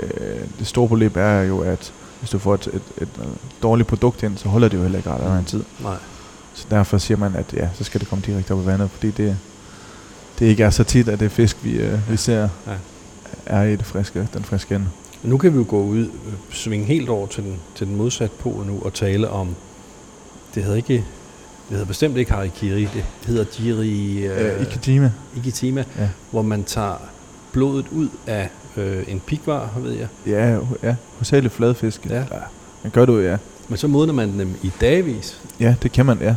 det 0.60 0.68
store 0.68 0.88
problem 0.88 1.12
er 1.16 1.42
jo, 1.42 1.60
at 1.60 1.94
hvis 2.20 2.30
du 2.30 2.40
får 2.40 2.54
et, 2.54 2.68
et, 2.74 2.82
et, 3.02 3.10
dårligt 3.64 3.90
produkt 3.90 4.24
ind, 4.24 4.38
så 4.38 4.50
holder 4.50 4.68
det 4.68 4.78
jo 4.78 4.82
heller 4.82 4.98
ikke 4.98 5.10
ret 5.10 5.22
lang 5.24 5.48
tid. 5.48 5.64
Nej. 5.84 5.96
Så 6.54 6.66
derfor 6.70 6.98
siger 6.98 7.18
man, 7.18 7.36
at 7.36 7.54
ja, 7.54 7.70
så 7.74 7.84
skal 7.84 8.00
det 8.02 8.10
komme 8.10 8.24
direkte 8.26 8.52
op 8.52 8.60
af 8.60 8.66
vandet, 8.66 8.90
fordi 8.92 9.12
det, 9.12 9.38
det 10.40 10.46
ikke 10.46 10.64
er 10.64 10.70
så 10.70 10.84
tit, 10.84 11.10
at 11.10 11.20
det 11.20 11.32
fisk, 11.32 11.58
vi, 11.64 11.72
øh, 11.74 12.12
vi 12.12 12.18
ser, 12.18 12.50
Ja. 12.68 12.72
er 13.46 13.64
i 13.64 13.76
det 13.76 13.86
friske, 13.86 14.28
den 14.34 14.44
friske 14.44 14.76
ende. 14.76 14.88
Nu 15.24 15.38
kan 15.38 15.54
vi 15.54 15.58
jo 15.58 15.66
gå 15.68 15.84
ud, 15.84 16.00
øh, 16.00 16.34
svinge 16.50 16.86
helt 16.86 17.10
over 17.10 17.28
til 17.28 17.44
den, 17.44 17.60
til 17.76 17.88
den 17.88 17.96
modsatte 17.96 18.36
pol 18.40 18.66
nu 18.66 18.80
og 18.86 18.94
tale 18.94 19.30
om, 19.30 19.56
det 20.56 20.64
hedder 20.64 20.78
ikke, 20.78 20.94
det 20.94 21.04
hedder 21.70 21.86
bestemt 21.86 22.18
ikke 22.18 22.32
harikiri, 22.32 22.82
det 22.82 23.06
hedder 23.28 23.46
jiri 23.60 24.26
Øh, 24.26 24.56
øh, 24.56 24.62
Ikejima, 24.62 25.12
ikitima, 25.38 25.84
Ja. 26.00 26.10
hvor 26.32 26.42
man 26.42 26.64
tager 26.64 26.96
blodet 27.52 27.86
ud 27.92 28.08
af 28.28 28.50
øh, 28.78 29.04
en 29.08 29.20
pikvar, 29.20 29.70
ved 29.78 29.92
jeg. 29.92 30.08
ja, 30.28 30.58
ja, 30.84 30.96
hovedsageligt 31.16 31.54
fladfisk. 31.54 32.06
Ja. 32.10 32.24
Man 32.84 32.92
gør 32.92 33.06
det 33.06 33.14
jo, 33.14 33.22
ja. 33.22 33.38
Men 33.70 33.78
så 33.78 33.88
modner 33.88 34.14
man 34.14 34.40
dem 34.40 34.56
i 34.64 34.72
dagvis. 34.82 35.42
Ja, 35.60 35.76
det 35.84 35.92
kan 35.92 36.06
man, 36.06 36.18
ja. 36.22 36.36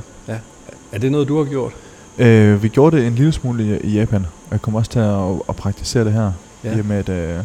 Er 0.93 0.99
det 0.99 1.13
noget, 1.13 1.29
du 1.29 1.39
har 1.39 1.45
gjort? 1.51 1.73
Øh, 2.19 2.63
vi 2.63 2.69
gjorde 2.69 2.97
det 2.97 3.07
en 3.07 3.15
lille 3.15 3.33
smule 3.33 3.65
i, 3.85 3.87
i 3.87 3.99
Japan, 3.99 4.21
og 4.47 4.51
jeg 4.53 4.63
kommer 4.63 4.81
også 4.81 4.91
til 4.91 4.99
at, 4.99 5.43
at 5.49 5.57
praktisere 5.57 6.05
det 6.05 6.13
her, 6.13 6.33
Ja. 6.65 6.71
ja. 6.71 6.77
i 6.77 6.81
og 6.81 6.87
med 6.87 6.97
at 6.97 7.09
øh, 7.09 7.45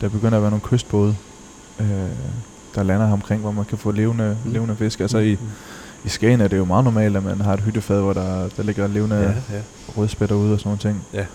der 0.00 0.08
begynder 0.08 0.36
at 0.36 0.42
være 0.42 0.50
nogle 0.50 0.60
kystbåde, 0.62 1.14
øh, 1.80 1.86
der 2.74 2.82
lander 2.82 3.06
her 3.06 3.12
omkring, 3.12 3.40
hvor 3.40 3.50
man 3.50 3.64
kan 3.64 3.78
få 3.78 3.90
levende, 3.90 4.36
Mm. 4.44 4.48
mm. 4.48 4.52
levende 4.54 4.76
fisk. 4.76 5.00
Altså 5.00 5.18
i, 5.18 5.36
i 6.04 6.08
Skagen 6.08 6.40
er 6.40 6.48
det 6.48 6.56
jo 6.56 6.64
meget 6.64 6.84
normalt, 6.84 7.16
at 7.16 7.24
man 7.24 7.40
har 7.40 7.54
et 7.54 7.60
hyttefad, 7.60 8.00
hvor 8.00 8.12
der, 8.12 8.48
der 8.56 8.62
ligger 8.62 8.86
levende 8.86 9.16
Ja, 9.16 9.22
ja. 9.22 9.32
ja. 9.56 9.62
rødspætter 9.96 10.36
ude 10.36 10.52
og 10.52 10.60
sådan 10.60 10.68
nogle 10.68 10.78
ting. 10.80 11.04
Ja. 11.14 11.26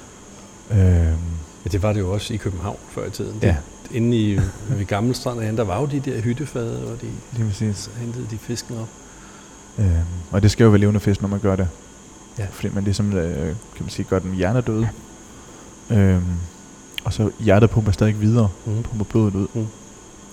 Øhm, 0.72 1.18
ja, 1.66 1.70
det 1.72 1.84
var 1.84 1.94
det 1.94 2.00
jo 2.00 2.12
også 2.14 2.34
i 2.34 2.38
København 2.38 2.78
før 2.90 3.06
i 3.06 3.10
tiden. 3.10 3.40
Ja. 3.42 3.48
Det, 3.48 3.96
inde 3.96 4.18
i 4.18 4.36
ved 4.70 4.86
Gamle 4.86 5.14
Strand, 5.14 5.58
der 5.58 5.64
var 5.64 5.80
jo 5.80 5.86
de 5.86 6.00
der 6.00 6.22
hyttefade, 6.22 6.86
og 6.92 7.02
de 7.02 7.08
lige 7.38 7.48
præcis. 7.50 7.90
hentede 8.00 8.26
de 8.32 8.38
fisken 8.38 8.78
op. 8.78 8.88
Øhm, 9.80 9.90
og 10.32 10.44
det 10.44 10.52
skal 10.52 10.64
jo 10.64 10.70
være 10.70 10.80
levende 10.80 11.00
fisk, 11.00 11.22
når 11.22 11.30
man 11.30 11.40
gør 11.40 11.56
det. 11.56 11.68
Ja. 12.40 12.46
Fordi 12.52 12.70
man 12.74 12.84
ligesom, 12.84 13.14
øh, 13.14 13.46
kan 13.46 13.56
man 13.80 13.90
sige, 13.90 14.06
gør 14.10 14.20
den 14.20 14.34
hjernedød. 14.34 14.86
Øhm, 15.90 16.24
og 17.04 17.14
så 17.14 17.30
hjertet 17.40 17.70
pumper 17.70 17.92
stadig 17.92 18.22
videre, 18.22 18.50
Mm. 18.66 18.84
pumper 18.84 19.06
blodet 19.06 19.34
ud. 19.54 19.66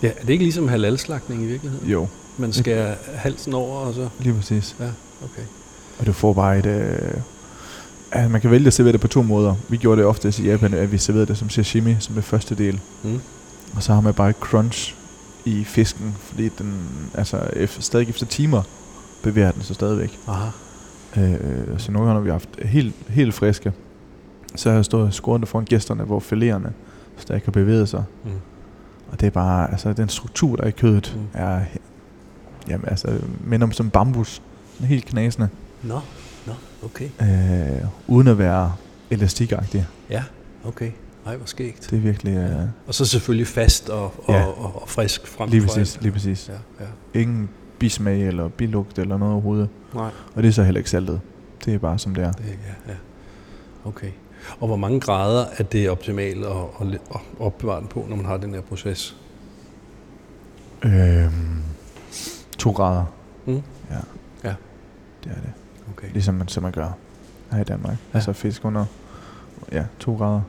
Ja, 0.03 0.09
er 0.09 0.21
det 0.21 0.31
ikke 0.31 0.45
ligesom 0.45 0.69
halalslagtning 0.69 1.43
i 1.43 1.47
virkeligheden? 1.47 1.89
Jo, 1.89 2.09
Man 2.39 2.53
skærer 2.53 2.95
halsen 3.15 3.55
over, 3.55 3.79
og 3.79 3.95
så... 3.95 4.09
lige 4.21 4.35
præcis. 4.35 4.77
Ja, 4.81 4.89
okay. 5.25 5.43
Og 5.99 6.07
du 6.07 6.13
får 6.13 6.33
bare 6.33 6.59
et... 6.59 6.67
Øh, 6.67 7.21
altså 8.13 8.29
man 8.29 8.41
kan 8.41 8.51
vælge 8.51 8.67
at 8.67 8.73
servere 8.73 8.93
det 8.93 9.01
på 9.01 9.09
to 9.09 9.23
måder. 9.23 9.55
Vi 9.69 9.77
gjorde 9.77 10.01
det 10.01 10.07
ofte 10.07 10.35
i 10.39 10.47
Japan, 10.47 10.75
at 10.75 10.93
vi 10.93 10.99
serverede 10.99 11.27
det 11.27 11.39
som 11.39 11.49
sashimi, 11.49 11.97
som 12.01 12.15
det 12.15 12.25
første 12.25 12.55
del. 12.55 12.81
Mm. 13.03 13.21
Og 13.77 13.83
så 13.83 13.95
har 13.95 14.01
man 14.01 14.15
bare 14.15 14.31
et 14.31 14.37
crunch 14.37 14.95
i 15.45 15.65
fisken, 15.65 16.15
fordi 16.19 16.49
den, 16.49 16.75
altså 17.15 17.49
efter, 17.53 17.83
stadig 17.83 18.09
efter 18.09 18.27
timer 18.27 18.63
bevæger 19.23 19.51
den 19.51 19.63
sig 19.63 19.75
stadigvæk. 19.75 20.19
Aha. 20.27 20.49
Øh, 21.17 21.79
så 21.79 21.93
nogle 21.93 22.09
gange 22.09 22.21
har 22.21 22.25
vi 22.25 22.31
haft 22.31 22.49
helt, 22.63 22.95
helt 23.09 23.35
friske. 23.35 23.73
Så 24.57 24.69
har 24.69 24.77
jeg 24.77 24.85
stået 24.85 25.41
det 25.41 25.49
foran 25.49 25.65
gæsterne, 25.65 26.05
hvor 26.05 26.21
filererne 26.21 26.73
stadig 27.17 27.43
har 27.45 27.53
bevæget 27.53 27.89
sig. 27.89 28.05
Mm. 28.25 28.31
Og 29.11 29.21
det 29.21 29.27
er 29.27 29.31
bare, 29.31 29.71
altså 29.71 29.93
den 29.93 30.09
struktur, 30.09 30.57
der 30.57 30.63
er 30.63 30.69
i 30.69 30.71
kødet, 30.71 31.17
mm. 31.17 31.41
er, 31.41 31.61
jamen 32.69 32.89
altså, 32.89 33.19
minder 33.45 33.67
om 33.67 33.73
som 33.73 33.91
bambus. 33.91 34.43
Sådan 34.75 34.87
helt 34.89 35.05
knasende. 35.05 35.49
Nå, 35.83 36.01
nå, 36.47 36.53
okay. 36.85 37.09
Øh, 37.23 37.89
uden 38.09 38.29
at 38.29 38.39
være 38.39 38.73
elastikagtig. 39.11 39.87
Ja, 40.11 40.25
okay. 40.65 40.91
Nej, 41.27 41.37
hvor 41.37 41.47
skægt. 41.47 41.87
Det 41.91 41.97
er 41.97 42.01
virkelig... 42.01 42.37
Øh, 42.37 42.61
Og 42.87 42.95
så 42.95 43.05
selvfølgelig 43.05 43.47
fast 43.47 43.89
og, 43.91 44.05
og, 44.05 44.35
Ja. 44.35 44.45
og, 44.45 44.83
og 44.83 44.89
frisk 44.89 45.27
frem 45.27 45.51
lige 45.51 45.63
præcis, 45.67 45.99
lige 46.01 46.13
præcis. 46.13 46.49
Ja, 46.49 46.85
ja. 47.15 47.21
Ingen 47.21 47.49
bismag 47.79 48.23
eller 48.27 48.49
bilugt 48.49 48.99
eller 48.99 49.17
noget 49.17 49.33
overhovedet. 49.33 49.69
Nej, 49.95 50.11
Og 50.35 50.43
det 50.43 50.49
er 50.49 50.53
så 50.53 50.63
heller 50.63 50.79
ikke 50.79 50.91
saltet. 50.91 51.21
Det 51.65 51.75
er 51.75 51.79
bare 51.79 51.99
som 51.99 52.15
det 52.15 52.25
er. 52.25 52.33
det, 52.33 52.45
ja, 52.47 52.93
ja. 52.93 52.97
Okay. 53.85 54.11
Og 54.61 54.67
hvor 54.67 54.77
mange 54.77 55.01
grader 55.01 55.47
er 55.59 55.63
det 55.65 55.91
optimalt 55.91 56.45
at, 56.45 56.53
at, 56.81 56.87
at 57.15 57.21
opbevare 57.39 57.81
den 57.81 57.89
på, 57.89 58.07
når 58.09 58.17
man 58.17 58.27
har 58.27 58.37
den 58.37 58.55
her 58.55 58.61
proces? 58.61 59.17
Øhm, 60.85 61.63
to 62.59 62.71
grader. 62.71 63.05
Mm. 63.47 63.63
Ja. 63.91 63.97
Ja. 64.45 64.55
Det 65.25 65.33
er 65.37 65.41
det. 65.41 65.53
Okay. 65.97 66.09
Ligesom 66.13 66.35
man, 66.35 66.49
som 66.49 66.63
man 66.63 66.73
gør 66.73 66.89
her 67.53 67.61
i 67.61 67.65
Danmark. 67.65 67.97
Ja. 68.13 68.17
Altså 68.17 68.33
fisk 68.33 68.65
under 68.65 68.85
ja, 69.73 69.85
to 70.01 70.17
grader. 70.17 70.41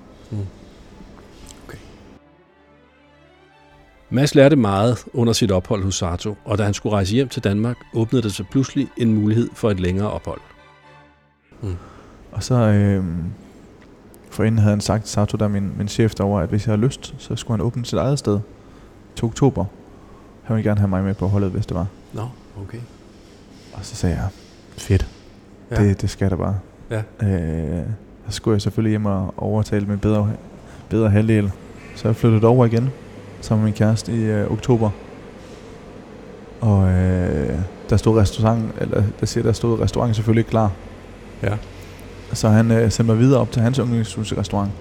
Mads 4.10 4.36
lærte 4.36 4.56
meget 4.56 5.06
under 5.14 5.34
sit 5.34 5.52
ophold 5.52 5.84
hos 5.84 5.96
Sato, 5.96 6.36
og 6.46 6.58
da 6.58 6.64
han 6.64 6.74
skulle 6.74 6.96
rejse 6.96 7.14
hjem 7.14 7.30
til 7.30 7.44
Danmark, 7.44 7.78
åbnede 7.94 8.24
der 8.24 8.30
sig 8.30 8.48
pludselig 8.52 8.88
en 8.98 9.14
mulighed 9.14 9.50
for 9.54 9.72
et 9.72 9.80
længere 9.80 10.12
ophold. 10.12 10.42
Og 12.32 12.44
så 12.44 12.56
øhm, 12.56 13.24
forinden 14.30 14.60
havde 14.60 14.70
han 14.70 14.82
sagt 14.82 15.04
til 15.04 15.12
Sato, 15.12 15.38
der 15.38 15.46
er 15.46 15.50
min, 15.50 15.78
min 15.78 15.88
chef 15.88 16.16
derovre, 16.16 16.44
at 16.44 16.50
hvis 16.50 16.68
jeg 16.68 16.72
har 16.72 16.78
lyst, 16.78 17.16
så 17.18 17.36
skulle 17.36 17.58
han 17.58 17.66
åbne 17.66 17.86
sit 17.86 18.00
eget 18.00 18.20
sted 18.20 18.40
til 19.16 19.26
oktober. 19.26 19.66
Han 20.46 20.56
ville 20.56 20.70
gerne 20.70 20.80
have 20.80 20.88
mig 20.90 21.04
med 21.04 21.14
på 21.14 21.28
holdet, 21.28 21.52
hvis 21.52 21.66
det 21.66 21.76
var. 21.78 21.88
Nå, 22.14 22.22
okay. 22.62 22.78
Og 23.74 23.80
så 23.82 23.96
sagde 23.96 24.16
jeg, 24.16 24.28
fedt, 24.78 25.08
Ja. 25.72 25.84
det, 25.84 26.02
det 26.02 26.10
skal 26.10 26.30
der 26.30 26.36
bare. 26.36 26.56
Ja. 26.92 27.02
Øh, 27.28 27.84
så 28.30 28.32
skulle 28.36 28.56
jeg 28.56 28.62
selvfølgelig 28.62 28.90
hjem 28.90 29.06
og 29.06 29.34
overtale 29.38 29.86
med 29.86 29.98
bedre, 29.98 30.30
bedre 30.90 31.10
halvdel. 31.10 31.52
Så 31.96 32.08
jeg 32.08 32.16
flyttede 32.16 32.48
over 32.48 32.66
igen 32.66 32.90
sammen 33.42 33.64
med 33.64 33.68
min 33.72 33.78
kæreste 33.78 34.12
i 34.12 34.24
øh, 34.24 34.52
oktober. 34.52 34.90
Og 36.62 36.88
øh, 36.90 37.60
der 37.90 37.98
stod 37.98 38.18
restaurant, 38.20 38.64
eller 38.82 39.04
der 39.20 39.26
siger, 39.26 39.44
der 39.44 39.52
stod 39.52 39.80
restaurant 39.80 40.16
selvfølgelig 40.16 40.46
klar. 40.46 40.72
Ja. 41.44 41.58
Så 42.34 42.50
han 42.50 42.72
øh, 42.72 42.92
sendte 42.92 43.14
mig 43.14 43.20
videre 43.20 43.42
op 43.42 43.52
til 43.52 43.62
hans 43.62 43.78
yndlingssushi-restaurant, 43.78 44.72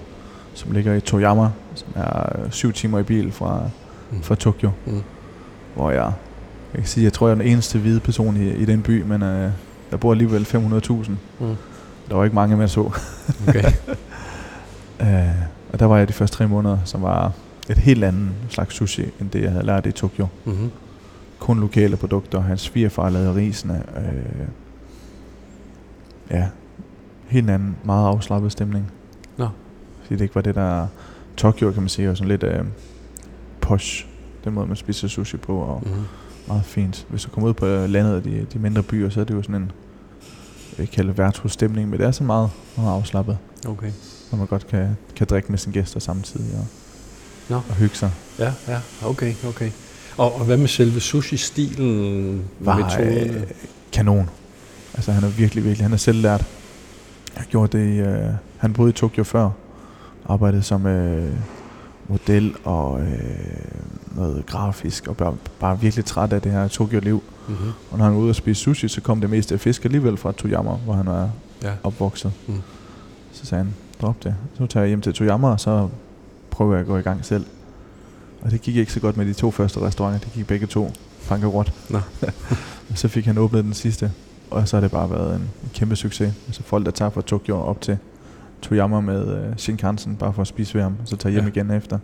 som 0.53 0.71
ligger 0.71 0.93
i 0.93 0.99
Toyama, 1.01 1.49
som 1.75 1.87
er 1.95 2.39
øh, 2.39 2.51
syv 2.51 2.73
timer 2.73 2.99
i 2.99 3.03
bil 3.03 3.31
fra, 3.31 3.61
Mm. 4.11 4.21
fra 4.21 4.35
Tokyo. 4.35 4.71
Mm. 4.85 5.01
Hvor 5.75 5.91
jeg, 5.91 6.13
jeg 6.73 6.81
kan 6.81 6.85
sige, 6.85 7.03
jeg 7.03 7.13
tror, 7.13 7.27
jeg 7.27 7.31
er 7.31 7.41
den 7.41 7.47
eneste 7.51 7.79
hvide 7.79 7.99
person 7.99 8.37
i, 8.37 8.49
i 8.49 8.65
den 8.65 8.81
by, 8.81 9.01
men 9.01 9.23
øh, 9.23 9.51
der 9.91 9.97
bor 9.97 10.11
alligevel 10.11 10.41
500.000. 10.43 11.11
Mm. 11.39 11.55
Der 12.09 12.15
var 12.15 12.23
ikke 12.23 12.35
mange, 12.35 12.57
man 12.57 12.69
så. 12.69 12.81
Okay. 13.47 13.71
Øh, 15.01 15.35
og 15.73 15.79
der 15.79 15.85
var 15.85 15.97
jeg 15.97 16.07
de 16.07 16.13
første 16.13 16.37
tre 16.37 16.47
måneder, 16.47 16.77
som 16.85 17.01
var 17.01 17.31
et 17.69 17.77
helt 17.77 18.03
andet 18.03 18.29
slags 18.49 18.75
sushi, 18.75 19.03
end 19.21 19.29
det, 19.29 19.41
jeg 19.41 19.51
havde 19.51 19.65
lært 19.65 19.85
i 19.85 19.91
Tokyo. 19.91 20.27
mm-hmm. 20.45 20.71
Kun 21.39 21.59
lokale 21.59 21.97
produkter. 21.97 22.41
Hans 22.41 22.61
svigerfar 22.61 23.09
lavede 23.09 23.35
risene. 23.35 23.83
Øh, 23.97 24.47
ja, 26.31 26.47
helt 27.27 27.49
anden, 27.49 27.75
meget 27.83 28.07
afslappet 28.07 28.51
stemning. 28.51 28.91
Nå. 29.37 29.49
Fordi 30.01 30.15
det 30.15 30.21
ikke 30.21 30.35
var 30.35 30.41
det 30.41 30.55
der... 30.55 30.87
Tokyo, 31.37 31.71
kan 31.71 31.81
man 31.81 31.89
sige, 31.89 32.07
er 32.07 32.13
sådan 32.13 32.27
lidt 32.27 32.43
øh, 32.43 32.65
posh. 33.61 34.07
Den 34.45 34.53
måde, 34.53 34.67
man 34.67 34.75
spiser 34.75 35.07
sushi 35.07 35.37
på, 35.37 35.57
og 35.57 35.81
Mm-hmm. 35.85 36.03
meget 36.47 36.65
fint. 36.65 37.05
Hvis 37.09 37.23
du 37.23 37.29
kommer 37.29 37.49
ud 37.49 37.53
på 37.53 37.65
landet 37.65 38.15
af 38.15 38.23
de, 38.23 38.45
de 38.53 38.59
mindre 38.59 38.83
byer, 38.83 39.09
så 39.09 39.19
er 39.19 39.23
det 39.23 39.33
jo 39.33 39.41
sådan 39.41 39.55
en, 39.55 39.71
jeg 40.71 40.77
vil 40.79 40.87
kalde 40.87 41.17
værtshus-stemning, 41.17 41.89
men 41.89 41.99
det 41.99 42.07
er 42.07 42.11
så 42.11 42.23
meget, 42.23 42.49
meget 42.77 42.89
afslappet, 42.91 43.37
Okay. 43.67 43.91
hvor 44.29 44.37
man 44.37 44.47
godt 44.47 44.67
kan, 44.67 44.97
kan 45.15 45.27
drikke 45.29 45.49
med 45.49 45.57
sine 45.57 45.73
gæster 45.73 45.99
samtidig 45.99 46.57
og, 46.59 46.65
Nå. 47.49 47.55
og 47.55 47.75
hygge 47.75 47.95
sig. 47.95 48.11
Ja, 48.39 48.53
ja, 48.67 48.79
okay, 49.03 49.33
okay. 49.47 49.71
Og, 50.17 50.35
og 50.39 50.45
hvad 50.45 50.57
med 50.57 50.67
selve 50.67 50.99
sushi-stilen, 50.99 52.41
Var 52.59 52.75
metoderne? 52.77 53.33
øh, 53.33 53.43
kanon. 53.91 54.29
Altså 54.93 55.11
han 55.11 55.23
er 55.23 55.27
virkelig, 55.27 55.63
virkelig, 55.63 55.85
han 55.85 55.93
er 55.93 55.97
selv 55.97 56.21
lært. 56.21 56.45
Jeg 57.37 57.43
gjort 57.49 57.71
det 57.73 58.07
øh, 58.07 58.29
han 58.57 58.73
boede 58.73 58.89
i 58.89 58.93
Tokyo 58.93 59.23
før, 59.23 59.49
arbejdede 60.29 60.63
som 60.63 60.85
øh, 60.87 61.33
model 62.09 62.55
og 62.63 63.01
øh, 63.01 63.09
noget 64.15 64.45
grafisk, 64.45 65.07
og 65.07 65.17
bare, 65.17 65.35
bare 65.59 65.79
virkelig 65.81 66.05
træt 66.05 66.33
af 66.33 66.41
det 66.41 66.51
her 66.51 66.67
Tokyo-liv. 66.67 67.23
Mm-hmm. 67.47 67.69
Og 67.91 67.97
når 67.97 68.05
han 68.05 68.13
var 68.13 68.19
ude 68.19 68.29
og 68.29 68.35
spise 68.35 68.61
sushi, 68.61 68.87
så 68.87 69.01
kom 69.01 69.21
det 69.21 69.29
meste 69.29 69.53
af 69.53 69.59
fisk 69.59 69.85
alligevel 69.85 70.17
fra 70.17 70.31
Toyama, 70.31 70.71
hvor 70.71 70.93
han 70.93 71.05
var 71.05 71.29
Ja. 71.63 71.71
opvokset. 71.83 72.31
Mm. 72.47 72.61
Så 73.31 73.45
sagde 73.45 73.63
han, 73.63 73.73
drop 74.01 74.23
det. 74.23 74.35
Så 74.57 74.65
tager 74.65 74.81
jeg 74.83 74.87
hjem 74.87 75.01
til 75.01 75.13
Toyama, 75.13 75.47
og 75.47 75.59
så 75.59 75.87
prøver 76.51 76.71
jeg 76.73 76.81
at 76.81 76.87
gå 76.87 76.97
i 76.97 77.01
gang 77.01 77.25
selv. 77.25 77.45
Og 78.41 78.51
det 78.51 78.61
gik 78.61 78.75
ikke 78.75 78.93
så 78.93 78.99
godt 78.99 79.17
med 79.17 79.25
de 79.25 79.33
to 79.33 79.51
første 79.51 79.79
restauranter. 79.81 80.19
Det 80.19 80.31
gik 80.33 80.47
begge 80.47 80.65
to 80.67 80.91
bankerot. 81.29 81.73
Og 82.91 82.97
så 82.97 83.07
fik 83.07 83.25
han 83.25 83.37
åbnet 83.37 83.63
den 83.63 83.73
sidste. 83.73 84.11
Og 84.51 84.67
så 84.67 84.75
har 84.75 84.81
det 84.81 84.91
bare 84.91 85.09
været 85.11 85.35
en, 85.35 85.41
en 85.41 85.69
kæmpe 85.73 85.95
succes. 85.95 86.33
Altså 86.47 86.63
folk, 86.63 86.85
der 86.85 86.91
tager 86.91 87.09
fra 87.11 87.21
Tokyo 87.21 87.57
op 87.57 87.81
til 87.81 87.97
Toyama 88.61 88.99
med 88.99 89.49
uh, 89.49 89.55
Shinkansen, 89.57 90.15
bare 90.15 90.33
for 90.33 90.41
at 90.41 90.47
spise 90.47 90.73
ved 90.75 90.81
ham, 90.81 90.95
og 91.01 91.07
så 91.07 91.15
tager 91.17 91.31
hjem 91.33 91.43
Ja. 91.43 91.49
igen 91.49 91.71
efter. 91.71 91.99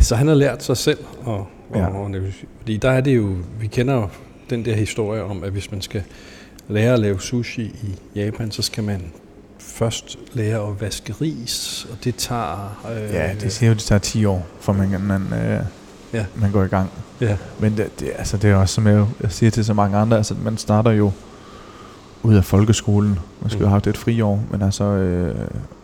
Så 0.00 0.14
han 0.16 0.28
har 0.28 0.34
lært 0.34 0.62
sig 0.64 0.76
selv, 0.76 0.98
og, 1.24 1.46
Ja. 1.74 1.86
og, 1.86 2.10
fordi 2.58 2.76
der 2.76 2.90
er 2.90 3.00
det 3.00 3.16
jo, 3.16 3.34
vi 3.60 3.66
kender 3.66 3.94
jo 3.94 4.08
den 4.50 4.64
der 4.64 4.74
historie 4.76 5.22
om, 5.22 5.44
at 5.44 5.50
hvis 5.52 5.70
man 5.70 5.82
skal 5.82 6.02
lære 6.68 6.92
at 6.92 6.98
lave 7.00 7.20
sushi 7.20 7.62
i 7.62 7.98
Japan, 8.18 8.50
så 8.50 8.62
skal 8.62 8.84
man 8.84 9.02
først 9.58 10.18
lære 10.32 10.68
at 10.68 10.80
vaske 10.80 11.14
ris, 11.20 11.86
og 11.92 12.04
det 12.04 12.14
tager... 12.16 12.80
Øh, 12.96 13.14
Ja, 13.14 13.32
det 13.40 13.52
siger 13.52 13.68
jo, 13.70 13.74
det 13.74 13.82
tager 13.82 13.98
10 13.98 14.24
år, 14.24 14.46
for 14.60 14.72
man, 14.72 15.00
man, 15.00 15.22
øh, 15.32 15.60
Ja. 16.12 16.24
man 16.36 16.52
går 16.52 16.62
i 16.64 16.66
gang. 16.66 16.90
Ja, 17.20 17.36
Men 17.60 17.76
det, 17.76 18.00
det, 18.00 18.10
altså, 18.18 18.36
det 18.36 18.50
er 18.50 18.54
også, 18.56 18.74
som 18.74 18.86
jeg, 18.86 19.06
jeg 19.22 19.32
siger 19.32 19.50
til 19.50 19.64
så 19.64 19.74
mange 19.74 19.96
andre, 19.96 20.16
altså, 20.16 20.34
man 20.44 20.56
starter 20.56 20.90
jo 20.90 21.10
ud 22.22 22.34
af 22.34 22.44
folkeskolen. 22.44 23.18
Man 23.40 23.50
skulle 23.50 23.58
Mm. 23.64 23.68
have 23.68 23.70
haft 23.72 23.86
et 23.86 23.96
friår, 23.96 24.42
men 24.50 24.62
altså, 24.62 24.84
øh, 24.84 25.34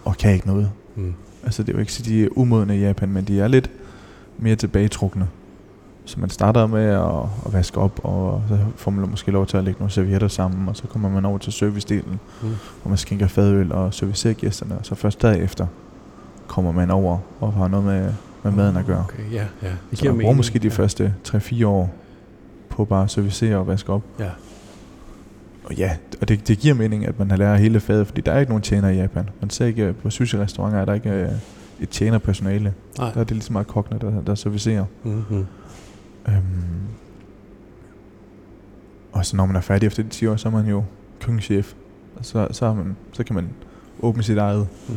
og 0.04 0.16
kan 0.16 0.32
ikke 0.34 0.46
noget. 0.46 0.70
mm. 0.96 1.14
Altså, 1.46 1.62
det 1.62 1.68
er 1.68 1.72
jo 1.72 1.80
ikke 1.80 1.92
så, 1.92 2.02
de 2.02 2.24
er 2.24 2.28
umodne 2.36 2.76
i 2.76 2.80
Japan, 2.80 3.08
men 3.12 3.24
de 3.24 3.40
er 3.40 3.48
lidt 3.48 3.70
mere 4.38 4.56
tilbagetrukne. 4.56 5.28
Så 6.04 6.20
man 6.20 6.30
starter 6.30 6.66
med 6.66 6.84
at, 6.84 7.46
at 7.46 7.52
vaske 7.52 7.78
op, 7.78 8.00
og 8.04 8.42
så 8.48 8.58
får 8.76 8.90
man 8.90 9.10
måske 9.10 9.30
lov 9.30 9.46
til 9.46 9.56
at 9.56 9.64
lægge 9.64 9.78
nogle 9.78 9.90
servietter 9.92 10.28
sammen, 10.28 10.68
og 10.68 10.76
så 10.76 10.82
kommer 10.86 11.08
man 11.08 11.24
over 11.24 11.38
til 11.38 11.52
servicedelen, 11.52 12.20
Mm. 12.42 12.48
hvor 12.82 12.88
man 12.88 12.98
skænker 12.98 13.26
fadøl 13.26 13.72
og 13.72 13.94
servicerer 13.94 14.34
gæsterne, 14.34 14.78
og 14.78 14.86
så 14.86 14.94
først 14.94 15.22
derefter 15.22 15.66
kommer 16.46 16.72
man 16.72 16.90
over 16.90 17.18
og 17.40 17.52
har 17.52 17.68
noget 17.68 17.86
med, 17.86 18.12
med 18.42 18.52
maden 18.52 18.76
at 18.76 18.86
gøre. 18.86 19.04
Okay, 19.08 19.32
ja, 19.32 19.44
ja. 19.62 19.68
Det 19.90 19.98
Så 19.98 20.04
man 20.04 20.10
bruger 20.12 20.16
mening. 20.16 20.36
måske 20.36 20.58
de 20.58 20.66
ja. 20.68 20.72
første 20.74 21.14
3-4 21.28 21.66
år 21.66 21.90
på 22.68 22.84
bare 22.84 23.04
at 23.04 23.10
servicere 23.10 23.56
og 23.56 23.66
vaske 23.66 23.92
op. 23.92 24.02
Ja, 24.18 24.28
Og 25.66 25.74
ja, 25.74 25.96
og 26.20 26.28
det, 26.28 26.48
det 26.48 26.58
giver 26.58 26.74
mening, 26.74 27.06
at 27.06 27.18
man 27.18 27.30
har 27.30 27.36
lært 27.38 27.60
hele 27.60 27.80
faget, 27.80 28.06
fordi 28.06 28.20
der 28.20 28.32
er 28.32 28.38
ikke 28.38 28.50
nogen 28.50 28.62
tjener 28.62 28.88
i 28.88 28.96
Japan. 28.96 29.28
Man 29.40 29.50
ser 29.50 29.66
ikke, 29.66 29.92
på 29.92 30.10
sushi-restauranter 30.10 30.78
er 30.80 30.84
der 30.84 30.94
ikke 30.94 31.10
øh, 31.10 31.28
et 31.80 31.88
tjenerpersonale. 31.88 32.74
nej. 32.98 33.10
Der 33.10 33.20
er 33.20 33.24
det 33.24 33.30
lige 33.30 33.42
så 33.42 33.52
meget 33.52 33.66
kokkene, 33.66 33.98
der, 34.00 34.22
der 34.22 34.34
servicerer. 34.34 34.84
Mm-hmm. 35.04 35.46
Øhm. 36.28 36.42
Og 39.12 39.26
så 39.26 39.36
når 39.36 39.46
man 39.46 39.56
er 39.56 39.60
færdig 39.60 39.86
efter 39.86 40.02
de 40.02 40.08
10 40.08 40.26
år, 40.26 40.36
så 40.36 40.48
er 40.48 40.52
man 40.52 40.66
jo 40.66 40.84
køkkenchef. 41.20 41.74
Og 42.16 42.24
så, 42.24 42.48
så, 42.50 42.66
har 42.66 42.74
man, 42.74 42.96
så 43.12 43.24
kan 43.24 43.34
man 43.34 43.48
åbne 44.00 44.22
sit 44.22 44.38
eget. 44.38 44.68
Mm. 44.88 44.94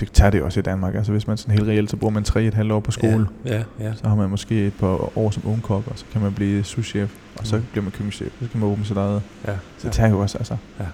Det 0.00 0.12
tager 0.12 0.30
det 0.30 0.42
også 0.42 0.60
i 0.60 0.62
Danmark. 0.62 0.94
Altså 0.94 1.12
hvis 1.12 1.26
man 1.26 1.36
sådan 1.36 1.54
helt 1.54 1.68
reelt, 1.68 1.90
så 1.90 1.96
bruger 1.96 2.12
man 2.14 2.24
3,5 2.68 2.72
år 2.72 2.80
på 2.80 2.90
skole. 2.90 3.26
Ja, 3.46 3.54
ja, 3.56 3.62
ja. 3.80 3.94
Så 3.94 4.08
har 4.08 4.14
man 4.16 4.30
måske 4.30 4.66
et 4.66 4.72
par 4.80 5.18
år 5.18 5.30
som 5.30 5.42
ungkok, 5.46 5.82
og 5.86 5.92
så 5.98 6.04
kan 6.12 6.20
man 6.22 6.32
blive 6.34 6.64
souschef, 6.64 7.10
og 7.38 7.46
så 7.46 7.56
Mm. 7.56 7.62
bliver 7.72 7.82
man 7.82 7.92
køkkenchef. 7.92 8.32
Så 8.42 8.48
kan 8.52 8.60
man 8.60 8.68
åbne 8.70 8.84
sit 8.84 8.96
eget. 8.96 9.22
ja. 9.46 9.52
Så 9.78 9.86
det 9.88 9.92
tager 9.92 10.10
jo 10.10 10.18
også, 10.18 10.38
altså. 10.38 10.56
Ja. 10.80 10.84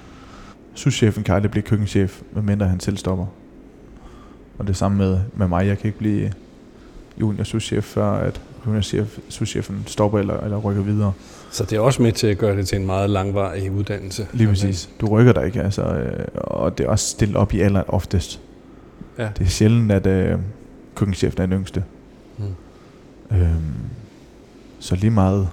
Souschefen 0.74 1.22
kan 1.24 1.35
aldrig 1.35 1.50
blive 1.50 1.62
køkkenchef, 1.62 2.20
medmindre 2.33 2.68
han 2.68 2.80
selv 2.80 2.96
stopper. 2.96 3.26
Og 4.59 4.66
det 4.66 4.76
samme 4.76 4.98
med, 4.98 5.18
med 5.37 5.48
mig. 5.48 5.66
Jeg 5.66 5.78
kan 5.78 5.87
ikke 5.87 5.98
blive 5.98 6.33
junior 7.20 7.44
souschef, 7.44 7.85
før 7.85 8.11
at 8.12 8.40
souschefen 9.28 9.83
stopper 9.87 10.18
eller, 10.18 10.40
eller 10.40 10.57
rykker 10.59 10.83
videre. 10.83 11.12
Så 11.50 11.64
det 11.64 11.76
er 11.76 11.80
også 11.80 12.02
med 12.02 12.12
til 12.12 12.26
at 12.26 12.38
gøre 12.38 12.57
det 12.57 12.68
til 12.68 12.78
en 12.80 12.87
meget 12.87 13.11
langvarig 13.11 13.70
uddannelse. 13.72 14.26
Lige 14.33 14.48
præcis. 14.48 14.90
Du 15.00 15.07
rykker 15.07 15.33
dig 15.33 15.46
ikke, 15.46 15.62
altså. 15.62 15.83
Øh, 15.83 16.26
og 16.35 16.78
det 16.78 16.87
er 16.87 16.90
også 16.90 17.09
stillet 17.09 17.37
op 17.37 17.54
i 17.54 17.61
alder 17.61 17.83
oftest. 17.88 18.40
Ja. 19.18 19.29
Det 19.38 19.44
er 19.44 19.48
sjældent, 19.50 19.92
at 19.92 20.07
øh, 20.07 20.38
køkkenchefen 20.94 21.42
er 21.42 21.46
den 21.46 21.59
yngste. 21.59 21.85
Mm. 22.38 22.44
Øhm, 23.37 23.74
så 24.79 24.96
lige 24.96 25.11
meget, 25.11 25.48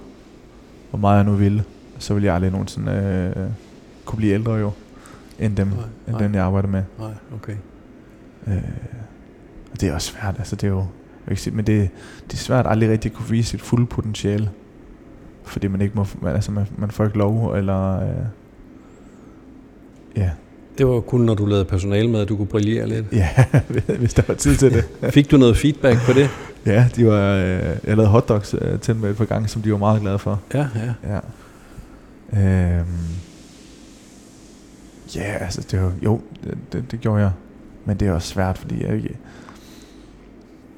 hvor 0.90 0.98
meget 0.98 1.16
jeg 1.16 1.24
nu 1.24 1.32
ville, 1.32 1.64
så 1.98 2.14
vil 2.14 2.22
jeg 2.22 2.34
aldrig 2.34 2.50
nogensinde 2.50 2.92
øh, 3.36 3.46
kunne 4.04 4.16
blive 4.16 4.34
ældre 4.34 4.52
jo, 4.52 4.70
end 5.38 5.56
dem, 5.56 5.66
Nej, 5.66 5.76
end 5.76 6.14
nej. 6.14 6.22
den 6.22 6.34
jeg 6.34 6.44
arbejder 6.44 6.68
med. 6.68 6.82
Nej, 6.98 7.12
okay. 7.34 7.56
Øh, 8.46 8.62
og 9.72 9.80
det 9.80 9.88
er 9.88 9.94
også 9.94 10.12
svært, 10.12 10.34
altså 10.38 10.56
det 10.56 10.64
er 10.64 10.70
jo, 10.70 10.86
jeg 11.28 11.38
sige, 11.38 11.56
men 11.56 11.66
det, 11.66 11.90
det 12.26 12.32
er 12.32 12.36
svært 12.36 12.66
aldrig 12.68 12.90
rigtig 12.90 13.10
at 13.10 13.16
kunne 13.16 13.28
vise 13.28 13.48
sit 13.50 13.62
fulde 13.62 13.86
potentiale, 13.86 14.50
fordi 15.44 15.68
man 15.68 15.80
ikke 15.80 15.94
må, 15.94 16.06
man, 16.22 16.34
altså 16.34 16.52
man, 16.52 16.66
man 16.76 16.90
får 16.90 17.04
ikke 17.04 17.18
lov, 17.18 17.54
eller 17.54 18.00
øh, 18.00 18.26
ja, 20.16 20.30
Det 20.78 20.86
var 20.86 21.00
kun, 21.00 21.20
når 21.20 21.34
du 21.34 21.46
lavede 21.46 21.64
personalemad, 21.64 22.20
at 22.20 22.28
du 22.28 22.36
kunne 22.36 22.46
brillere 22.46 22.88
lidt. 22.88 23.06
Ja, 23.12 23.28
hvis 23.98 24.14
der 24.14 24.22
var 24.28 24.34
tid 24.34 24.56
til 24.56 24.72
det. 24.72 24.84
Fik 25.14 25.30
du 25.30 25.36
noget 25.36 25.56
feedback 25.56 26.06
på 26.06 26.12
det? 26.12 26.30
Ja, 26.66 26.88
de 26.96 27.06
var, 27.06 27.34
øh, 27.34 27.44
jeg 27.84 27.96
lavede 27.96 28.06
hotdogs 28.06 28.54
øh, 28.60 28.78
til 28.80 28.94
dem 28.94 29.04
et 29.04 29.16
par 29.16 29.24
gange, 29.24 29.48
som 29.48 29.62
de 29.62 29.72
var 29.72 29.78
meget 29.78 30.00
glade 30.00 30.18
for. 30.18 30.40
Ja, 30.54 30.66
ja. 30.74 31.14
Ja. 31.14 31.20
Øhm. 32.78 32.86
Ja, 35.14 35.22
altså 35.22 35.66
det 35.70 35.82
var, 35.82 35.92
jo, 36.04 36.20
det, 36.44 36.58
det, 36.72 36.90
det 36.90 37.00
gjorde 37.00 37.20
jeg. 37.22 37.30
Men 37.84 37.96
det 37.96 38.08
er 38.08 38.12
også 38.12 38.28
svært, 38.28 38.58
fordi 38.58 38.84
jeg 38.84 38.96
ikke... 38.96 39.16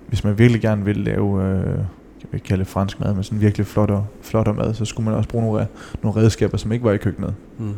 Hvis 0.09 0.25
man 0.25 0.39
virkelig 0.39 0.61
gerne 0.61 0.85
vil 0.85 0.97
lave, 0.97 1.45
øh, 1.45 1.67
jeg 1.67 2.29
vil 2.31 2.35
ikke 2.35 2.47
kalde 2.47 2.65
det 2.65 2.71
fransk 2.71 3.01
mad, 3.01 3.15
men 3.15 3.23
sådan 3.23 3.41
virkelig 3.41 3.67
flottere, 3.67 4.07
flottere 4.23 4.55
mad, 4.55 4.75
så 4.75 4.85
skulle 4.85 5.05
man 5.05 5.15
også 5.15 5.29
bruge 5.29 5.45
nogle, 5.45 5.67
nogle 6.03 6.21
redskaber, 6.21 6.57
som 6.57 6.73
ikke 6.73 6.85
var 6.85 6.93
i 6.93 6.97
køkkenet. 6.97 7.35
Mm. 7.59 7.75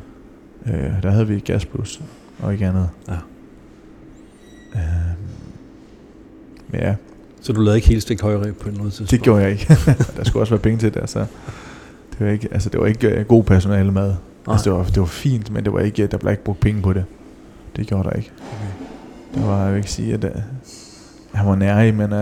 Øh, 0.66 1.03
der 1.03 1.11
havde 1.11 1.27
vi 1.29 1.38
gas 1.40 1.64
plus 1.66 2.01
og 2.42 2.53
ikke 2.53 2.66
andet. 2.66 2.88
Ja. 3.09 3.14
Men 6.69 6.81
ja, 6.81 6.95
Så 7.40 7.53
du 7.53 7.61
lavede 7.61 7.77
ikke 7.77 7.88
helt 7.88 8.03
stik 8.03 8.21
højre 8.23 8.53
på 8.53 8.69
noget 8.71 8.92
tidspunkt? 8.92 9.11
det 9.11 9.23
gjorde 9.23 9.42
jeg 9.42 9.51
ikke. 9.51 9.66
der 10.16 10.25
skulle 10.25 10.42
også 10.42 10.55
være 10.55 10.62
penge 10.62 10.79
til 10.79 10.95
det, 10.95 11.01
altså. 11.01 11.19
Det 12.19 12.27
var 12.27 12.33
ikke, 12.33 12.49
altså 12.53 12.69
det 12.69 12.81
var 12.81 12.87
ikke 12.87 13.21
uh, 13.21 13.27
god 13.27 13.45
personale 13.45 13.92
mad. 13.92 14.09
Nej. 14.09 14.16
Altså 14.55 14.71
det 14.71 14.79
var, 14.79 14.85
det 14.85 15.01
var 15.01 15.07
fint, 15.07 15.51
men 15.51 15.64
det 15.64 15.73
var 15.73 15.81
ikke, 15.81 16.07
der 16.07 16.16
blev 16.19 16.31
ikke 16.31 16.45
brugt 16.45 16.61
penge 16.61 16.83
på 16.83 16.92
det. 16.92 17.05
Det 17.77 17.87
gjorde 17.87 18.09
der 18.09 18.16
ikke. 18.16 18.31
Okay. 18.53 18.85
Det 19.40 19.47
var, 19.49 19.62
jeg 19.64 19.71
vil 19.73 19.77
ikke 19.79 19.90
sige, 19.90 20.14
at 20.14 20.25
uh, 20.25 20.31
han 21.33 21.47
var 21.47 21.55
nærig, 21.57 21.95
men 21.95 22.12
uh, 22.12 22.19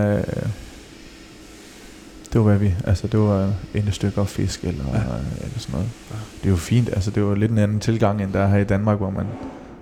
det 2.33 2.41
var 2.41 2.43
hvad 2.43 2.59
vi, 2.59 2.75
altså 2.85 3.07
det 3.07 3.21
var 3.21 3.53
en 3.75 3.93
stykke 3.93 4.21
og 4.21 4.29
fisk 4.29 4.65
eller, 4.65 4.85
Ja. 4.93 4.99
ja. 4.99 5.05
eller 5.41 5.59
sådan 5.59 5.73
noget. 5.73 5.89
Ja. 6.11 6.17
Det 6.45 6.51
er 6.51 6.53
jo 6.53 6.57
fint, 6.57 6.89
altså 6.89 7.11
det 7.11 7.25
var 7.25 7.35
lidt 7.35 7.51
en 7.51 7.59
anden 7.59 7.81
tilgang, 7.81 8.23
end 8.23 8.33
der 8.33 8.41
er 8.41 8.49
her 8.49 8.59
i 8.59 8.65
Danmark, 8.65 8.99
hvor 8.99 9.11
man 9.11 9.27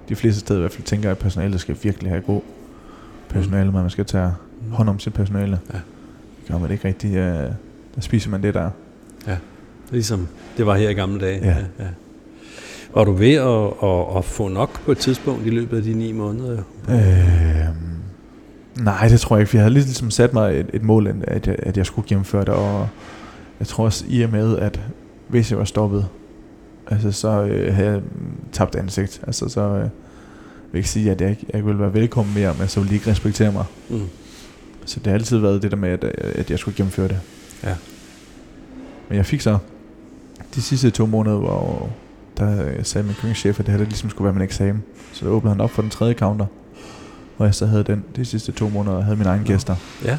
de 0.08 0.16
fleste 0.16 0.40
steder 0.40 0.58
i 0.58 0.62
hvert 0.62 0.72
fald 0.72 0.84
tænker, 0.84 1.10
at 1.10 1.18
personalet 1.18 1.60
skal 1.60 1.76
virkelig 1.82 2.10
have 2.10 2.22
god 2.22 2.40
personale, 3.28 3.72
man 3.72 3.90
skal 3.90 4.04
tage 4.04 4.32
Mm. 4.66 4.72
hånd 4.72 4.88
om 4.88 4.98
sit 4.98 5.14
personale. 5.14 5.58
Ja. 5.72 5.78
Det 6.40 6.48
gør 6.52 6.58
man 6.58 6.70
ikke 6.70 6.88
rigtig. 6.88 7.10
Uh, 7.10 7.16
der 7.94 8.00
spiser 8.00 8.30
man 8.30 8.42
det 8.42 8.54
der. 8.54 8.70
Ligesom 9.90 10.28
det 10.56 10.66
var 10.66 10.76
her 10.76 10.88
i 10.88 10.94
gamle 10.94 11.20
dage. 11.20 11.40
Ja. 11.44 11.56
ja. 11.78 11.88
Var 12.94 13.04
du 13.04 13.12
ved 13.12 13.34
at, 13.34 13.88
at, 13.90 14.16
at 14.18 14.24
få 14.24 14.48
nok 14.48 14.80
på 14.84 14.92
et 14.92 14.98
tidspunkt 14.98 15.46
i 15.46 15.50
løbet 15.50 15.76
af 15.76 15.82
de 15.82 15.94
ni 15.94 16.12
måneder? 16.12 16.62
Øh, 16.90 17.74
nej, 18.84 19.08
det 19.08 19.20
tror 19.20 19.36
jeg 19.36 19.40
ikke, 19.40 19.50
for 19.50 19.56
jeg 19.56 19.64
havde 19.64 19.74
ligesom 19.74 20.10
sat 20.10 20.32
mig 20.32 20.60
et, 20.60 20.66
et 20.72 20.82
mål, 20.82 21.14
at 21.22 21.46
jeg, 21.46 21.56
at 21.58 21.76
jeg 21.76 21.86
skulle 21.86 22.08
gennemføre 22.08 22.40
det, 22.40 22.48
og 22.48 22.88
jeg 23.58 23.66
tror 23.66 23.84
også 23.84 24.04
i 24.08 24.22
og 24.22 24.30
med, 24.30 24.58
at 24.58 24.80
hvis 25.28 25.50
jeg 25.50 25.58
var 25.58 25.64
stoppet, 25.64 26.06
altså 26.92 27.12
så 27.12 27.42
øh, 27.42 27.74
havde 27.74 27.90
jeg 27.90 28.00
tabt 28.52 28.74
ansigt. 28.74 29.20
Altså 29.26 29.48
så 29.48 29.60
øh, 29.60 29.80
vil 29.80 29.88
jeg 30.72 30.78
ikke 30.78 30.88
sige, 30.88 31.10
at 31.10 31.20
jeg 31.20 31.30
ikke 31.30 31.46
jeg 31.52 31.66
ville 31.66 31.80
være 31.80 31.94
velkommen 31.94 32.34
mere, 32.34 32.54
men 32.58 32.68
så 32.68 32.80
ville 32.80 32.90
de 32.90 32.94
ikke 32.94 33.10
respektere 33.10 33.52
mig. 33.52 33.64
Mm. 33.90 34.08
Så 34.84 35.00
det 35.00 35.06
har 35.06 35.14
altid 35.14 35.38
været 35.38 35.62
det 35.62 35.70
der 35.70 35.76
med, 35.76 35.90
at, 35.90 36.04
at 36.18 36.50
jeg 36.50 36.58
skulle 36.58 36.76
gennemføre 36.76 37.08
det. 37.08 37.20
Ja. 37.64 37.74
Men 39.08 39.16
jeg 39.16 39.26
fik 39.26 39.40
så 39.40 39.58
de 40.54 40.62
sidste 40.62 40.90
to 40.90 41.06
måneder, 41.06 41.36
hvor 41.36 41.90
der 42.38 42.82
sagde 42.82 43.06
min 43.06 43.14
køkkenchef, 43.14 43.60
at 43.60 43.66
det 43.66 43.74
her 43.74 43.84
ligesom 43.84 44.10
skulle 44.10 44.24
være 44.24 44.34
min 44.34 44.42
eksamen. 44.42 44.82
Så 45.12 45.24
der 45.24 45.32
åbnede 45.32 45.54
han 45.54 45.60
op 45.60 45.70
for 45.70 45.82
den 45.82 45.90
tredje 45.90 46.14
counter, 46.14 46.46
hvor 47.36 47.46
jeg 47.46 47.54
så 47.54 47.66
havde 47.66 47.84
den 47.84 48.04
de 48.16 48.24
sidste 48.24 48.52
to 48.52 48.68
måneder, 48.68 49.00
havde 49.00 49.16
mine 49.16 49.28
egne 49.28 49.42
Nå. 49.42 49.46
gæster. 49.46 49.76
Ja. 50.04 50.18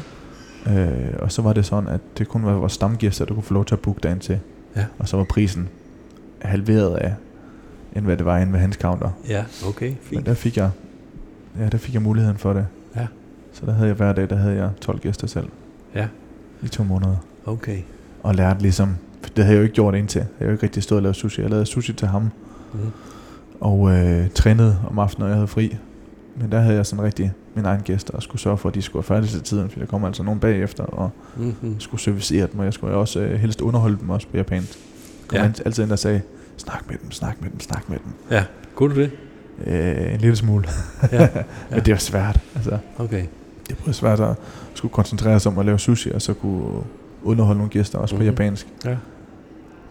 Øh, 0.66 1.14
og 1.18 1.32
så 1.32 1.42
var 1.42 1.52
det 1.52 1.66
sådan, 1.66 1.88
at 1.88 2.00
det 2.18 2.28
kun 2.28 2.44
var 2.44 2.52
vores 2.52 2.72
stamgæster, 2.72 3.24
der 3.24 3.34
kunne 3.34 3.42
få 3.42 3.54
lov 3.54 3.64
til 3.64 3.74
at 3.74 3.80
booke 3.80 4.00
dagen 4.00 4.18
til. 4.18 4.38
Ja. 4.76 4.84
Og 4.98 5.08
så 5.08 5.16
var 5.16 5.24
prisen 5.24 5.68
halveret 6.42 6.96
af, 6.96 7.14
end 7.96 8.04
hvad 8.04 8.16
det 8.16 8.26
var 8.26 8.38
inde 8.38 8.52
ved 8.52 8.60
hans 8.60 8.76
counter. 8.76 9.10
Ja, 9.28 9.44
okay, 9.68 9.88
Men 9.88 9.96
fint. 10.02 10.26
der 10.26 10.34
fik 10.34 10.56
jeg, 10.56 10.70
ja, 11.58 11.68
der 11.68 11.78
fik 11.78 11.94
jeg 11.94 12.02
muligheden 12.02 12.38
for 12.38 12.52
det. 12.52 12.66
Ja. 12.96 13.06
Så 13.52 13.66
der 13.66 13.72
havde 13.72 13.88
jeg 13.88 13.96
hver 13.96 14.12
dag, 14.12 14.30
der 14.30 14.36
havde 14.36 14.56
jeg 14.56 14.70
12 14.80 14.98
gæster 15.00 15.26
selv. 15.26 15.48
Ja. 15.94 16.06
I 16.62 16.68
to 16.68 16.84
måneder. 16.84 17.16
Okay. 17.46 17.78
Og 18.22 18.34
lærte 18.34 18.62
ligesom, 18.62 18.96
for 19.22 19.30
det 19.30 19.44
havde 19.44 19.54
jeg 19.56 19.58
jo 19.58 19.62
ikke 19.62 19.74
gjort 19.74 19.94
indtil. 19.94 20.18
Jeg 20.18 20.26
havde 20.38 20.48
jo 20.48 20.52
ikke 20.52 20.62
rigtig 20.62 20.82
stået 20.82 20.96
og 20.96 21.02
lavet 21.02 21.16
sushi. 21.16 21.42
Jeg 21.42 21.50
lavede 21.50 21.66
sushi 21.66 21.92
til 21.92 22.08
ham. 22.08 22.22
Mm. 22.22 22.78
Og 23.60 23.90
øh, 23.92 24.30
trænede 24.30 24.78
om 24.90 24.98
aftenen, 24.98 25.22
når 25.22 25.28
jeg 25.28 25.36
havde 25.36 25.48
fri. 25.48 25.76
Men 26.36 26.52
der 26.52 26.60
havde 26.60 26.76
jeg 26.76 26.86
sådan 26.86 27.04
rigtig 27.04 27.32
mine 27.54 27.68
egne 27.68 27.82
gæster, 27.82 28.14
og 28.14 28.22
skulle 28.22 28.40
sørge 28.42 28.58
for, 28.58 28.68
at 28.68 28.74
de 28.74 28.82
skulle 28.82 28.94
være 29.08 29.16
færdige 29.16 29.30
til 29.30 29.42
tiden, 29.42 29.70
for 29.70 29.78
der 29.78 29.86
kommer 29.86 30.08
altså 30.08 30.22
nogen 30.22 30.40
bagefter, 30.40 30.84
og 30.84 31.10
Mm-hmm. 31.36 31.80
skulle 31.80 32.00
servicere 32.00 32.46
dem, 32.52 32.58
og 32.58 32.64
jeg 32.64 32.72
skulle 32.74 32.94
også 32.94 33.20
øh, 33.20 33.40
helst 33.40 33.60
underholde 33.60 33.98
dem 34.00 34.10
også 34.10 34.26
på 34.28 34.36
japansk. 34.36 34.78
Kom 35.28 35.36
Ja. 35.36 35.42
ja. 35.44 35.50
altid 35.64 35.82
ind 35.82 35.92
og 35.92 35.98
sagde, 35.98 36.20
snak 36.56 36.84
med 36.90 36.96
dem, 37.02 37.10
snak 37.10 37.42
med 37.42 37.50
dem, 37.50 37.60
snak 37.60 37.88
med 37.88 37.98
dem. 37.98 38.12
Ja, 38.30 38.44
kunne 38.74 38.94
du 38.94 39.00
det? 39.00 39.10
Øh, 39.66 40.14
en 40.14 40.20
lille 40.20 40.36
smule. 40.36 40.68
Ja. 41.12 41.22
ja. 41.22 41.28
Men 41.70 41.80
det 41.84 41.92
var 41.92 41.98
svært. 41.98 42.40
Altså, 42.54 42.78
Okay. 42.98 43.24
det 43.68 43.76
var 43.86 43.92
svært 43.92 44.20
at 44.20 44.34
skulle 44.74 44.92
koncentrere 44.92 45.40
sig 45.40 45.52
om 45.52 45.58
at 45.58 45.66
lave 45.66 45.78
sushi, 45.78 46.10
og 46.10 46.22
så 46.22 46.34
kunne 46.34 46.64
underholde 47.22 47.58
nogle 47.58 47.70
gæster 47.70 47.98
også 47.98 48.14
mm-hmm. 48.14 48.26
Mhm. 48.28 48.36
på 48.36 48.42
japansk. 48.42 48.66
Ja. 48.84 48.90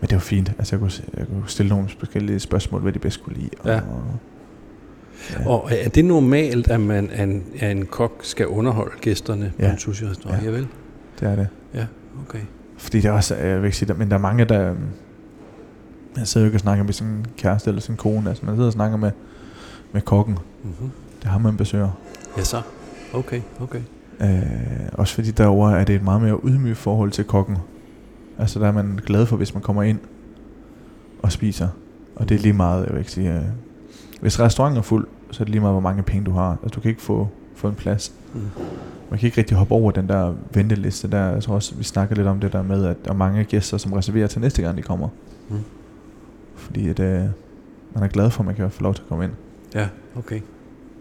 Men 0.02 0.08
det 0.10 0.13
var 0.13 0.19
fint. 0.19 0.52
Altså, 0.58 0.76
jeg 0.76 0.80
kunne, 0.80 0.91
jeg 1.17 1.28
kunne 1.28 1.43
stille 1.48 1.69
nogle 1.69 1.89
forskellige 2.00 2.39
spørgsmål, 2.39 2.82
hvad 2.82 2.91
de 2.93 3.00
bedst 3.00 3.24
kunne 3.24 3.36
lide. 3.36 3.50
Ja. 3.65 3.76
Og, 3.76 4.04
ja. 5.39 5.48
Og 5.50 5.69
er 5.72 5.89
det 5.89 6.06
normalt, 6.06 6.67
at 6.67 6.80
man 6.82 7.10
at 7.13 7.24
en, 7.30 7.43
at 7.60 7.72
en 7.72 7.86
kok 7.86 8.12
skal 8.24 8.48
underholde 8.48 8.93
gæsterne 9.02 9.52
på 9.60 9.62
Ja. 9.65 9.72
en 9.72 9.78
sushi-restaurant? 9.80 10.41
Ja. 10.43 10.46
Ja. 10.50 10.52
vel? 10.56 10.67
det 11.19 11.28
er 11.30 11.36
det. 11.36 11.48
Ja, 11.74 11.86
okay. 12.30 12.39
Fordi 12.78 12.98
det 13.02 13.06
er 13.06 13.12
også, 13.12 13.36
jeg 13.36 13.58
vil 13.58 13.65
ikke 13.65 13.78
sige 13.78 13.93
men 13.93 14.10
der 14.10 14.15
er 14.15 14.19
mange, 14.22 14.46
der... 14.46 14.74
Jeg 16.17 16.28
sidder 16.28 16.45
jo 16.45 16.47
ikke 16.47 16.56
og 16.56 16.60
snakker 16.60 16.84
med 16.84 16.93
sin 16.93 17.26
kæreste 17.38 17.69
eller 17.69 17.82
sin 17.82 17.97
kone. 17.97 18.30
Altså, 18.30 18.45
man 18.45 18.56
sidder 18.56 18.67
og 18.67 18.73
snakker 18.73 18.97
med, 18.97 19.12
med 19.91 20.02
kokken. 20.02 20.38
Mm-hmm. 20.63 20.91
Det 21.21 21.32
har 21.32 21.38
man 21.38 21.58
besøger. 21.58 21.89
Ja, 22.38 22.43
så. 22.43 22.62
Okay, 23.13 23.41
okay. 23.62 23.82
Øh, 24.21 24.89
også 24.93 25.15
fordi 25.15 25.32
derovre 25.32 25.80
er 25.80 25.84
det 25.84 25.95
et 25.95 26.04
meget 26.04 26.21
mere 26.21 26.39
ydmygt 26.43 26.78
forhold 26.78 27.12
til 27.12 27.23
kokken. 27.23 27.58
Altså 28.39 28.60
der 28.60 28.67
er 28.67 28.71
man 28.71 28.99
glad 29.06 29.26
for, 29.26 29.38
hvis 29.38 29.54
man 29.54 29.63
kommer 29.63 29.84
ind 29.84 29.99
og 31.23 31.32
spiser. 31.32 31.67
Og 32.15 32.30
det 32.30 32.36
er 32.36 32.39
lige 32.39 32.54
meget, 32.54 32.86
jeg 32.86 32.93
vil 32.93 32.99
ikke 32.99 33.12
sige... 33.12 33.36
Øh, 33.36 33.41
hvis 34.21 34.39
restauranten 34.39 34.78
er 34.78 34.82
fuld, 34.82 35.08
så 35.32 35.43
er 35.43 35.45
det 35.45 35.49
lige 35.49 35.62
meget, 35.62 35.73
hvor 35.73 35.82
mange 35.82 36.04
penge 36.04 36.26
du 36.26 36.32
har. 36.32 36.58
Altså 36.63 36.76
du 36.76 36.80
kan 36.80 36.89
ikke 36.89 37.02
få, 37.02 37.28
få 37.56 37.67
en 37.67 37.76
plads. 37.76 38.13
Mm. 38.34 38.41
Man 39.10 39.19
kan 39.19 39.28
ikke 39.28 39.38
rigtig 39.38 39.58
hoppe 39.58 39.73
over 39.73 39.91
den 39.91 40.10
der 40.10 40.34
venteliste 40.54 41.08
der. 41.08 41.26
Jeg 41.26 41.43
tror 41.43 41.56
også, 41.56 41.76
vi 41.76 41.84
snakker 41.84 42.15
lidt 42.15 42.28
om 42.28 42.39
det 42.39 42.54
der 42.54 42.63
med, 42.63 42.86
at 42.86 43.06
der 43.06 43.12
er 43.12 43.15
mange 43.15 43.43
gæster, 43.43 43.78
som 43.78 43.93
reserverer 43.93 44.28
til 44.28 44.41
næste 44.41 44.62
gang, 44.62 44.78
de 44.78 44.82
kommer. 44.82 45.08
Mm. 45.49 45.56
Fordi 46.63 46.89
at, 46.89 46.99
øh, 46.99 47.21
man 47.93 48.04
er 48.04 48.08
glad 48.08 48.30
for, 48.30 48.39
at 48.41 48.45
man 48.45 48.56
kan 48.56 48.71
få 48.71 48.84
lov 48.84 48.93
til 48.93 49.02
at 49.02 49.08
komme 49.10 49.23
ind. 49.23 49.32
Ja, 49.76 49.88
okay. 50.17 50.41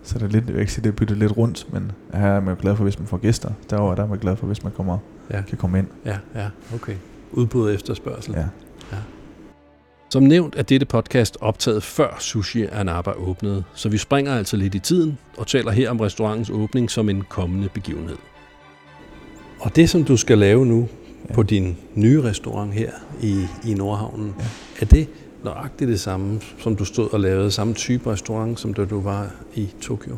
Så 0.03 0.18
det 0.18 0.25
er 0.25 0.29
lidt, 0.29 0.51
jeg 0.51 0.59
ikke 0.61 0.72
sige, 0.72 0.83
det 0.83 0.88
er 0.88 0.92
byttet 0.96 1.16
lidt 1.18 1.37
rundt, 1.37 1.66
men 1.72 1.92
her 2.14 2.27
er 2.27 2.40
man 2.40 2.55
jo 2.55 2.61
glad 2.61 2.77
for, 2.77 2.83
hvis 2.83 2.98
man 2.98 3.09
får 3.09 3.16
gæster. 3.16 3.51
Derovre 3.70 3.96
der 3.96 4.03
er 4.03 4.07
man 4.09 4.18
glad 4.18 4.37
for, 4.37 4.46
hvis 4.46 4.62
man 4.62 4.72
kommer, 4.72 4.98
Ja, 5.31 5.42
kan 5.48 5.59
komme 5.59 5.79
ind. 5.79 5.87
ja, 6.05 6.16
ja, 6.35 6.48
okay. 6.75 6.94
Udbud 7.33 7.66
og 7.68 7.75
efterspørgsel. 7.75 8.35
Ja. 8.35 8.46
Som 10.11 10.22
nævnt 10.22 10.55
er 10.59 10.62
dette 10.62 10.87
podcast 10.87 11.37
optaget 11.40 11.83
før 11.83 12.16
Sushi 12.20 12.64
Anaba 12.72 13.11
åbnede, 13.11 13.64
så 13.75 13.88
vi 13.88 13.98
springer 13.98 14.35
altså 14.35 14.57
lidt 14.57 14.75
i 14.75 14.79
tiden 14.79 15.18
og 15.38 15.46
taler 15.46 15.70
her 15.70 15.90
om 15.90 16.01
restaurantens 16.01 16.51
åbning 16.51 16.90
som 16.90 17.09
en 17.09 17.22
kommende 17.29 17.68
begivenhed. 17.68 18.16
Og 19.61 19.77
det, 19.77 19.90
som 19.90 20.05
du 20.05 20.16
skal 20.16 20.38
lave 20.38 20.66
nu 20.66 20.88
Ja. 21.29 21.35
på 21.35 21.42
din 21.42 21.77
nye 21.94 22.22
restaurant 22.22 22.75
her 22.75 22.90
i, 23.20 23.46
i 23.66 23.75
Nordhavnen, 23.75 24.35
Ja. 24.38 24.44
er 24.81 24.87
det 24.87 25.09
nøjagtigt 25.44 25.88
det 25.88 26.00
samme, 26.00 26.40
som 26.59 26.76
du 26.76 26.85
stod 26.85 27.12
og 27.12 27.20
lavede, 27.20 27.50
samme 27.50 27.74
type 27.74 28.11
restaurant, 28.11 28.61
som 28.61 28.74
da 28.74 28.85
du 28.85 29.00
var 29.00 29.31
i 29.55 29.70
Tokyo? 29.81 30.16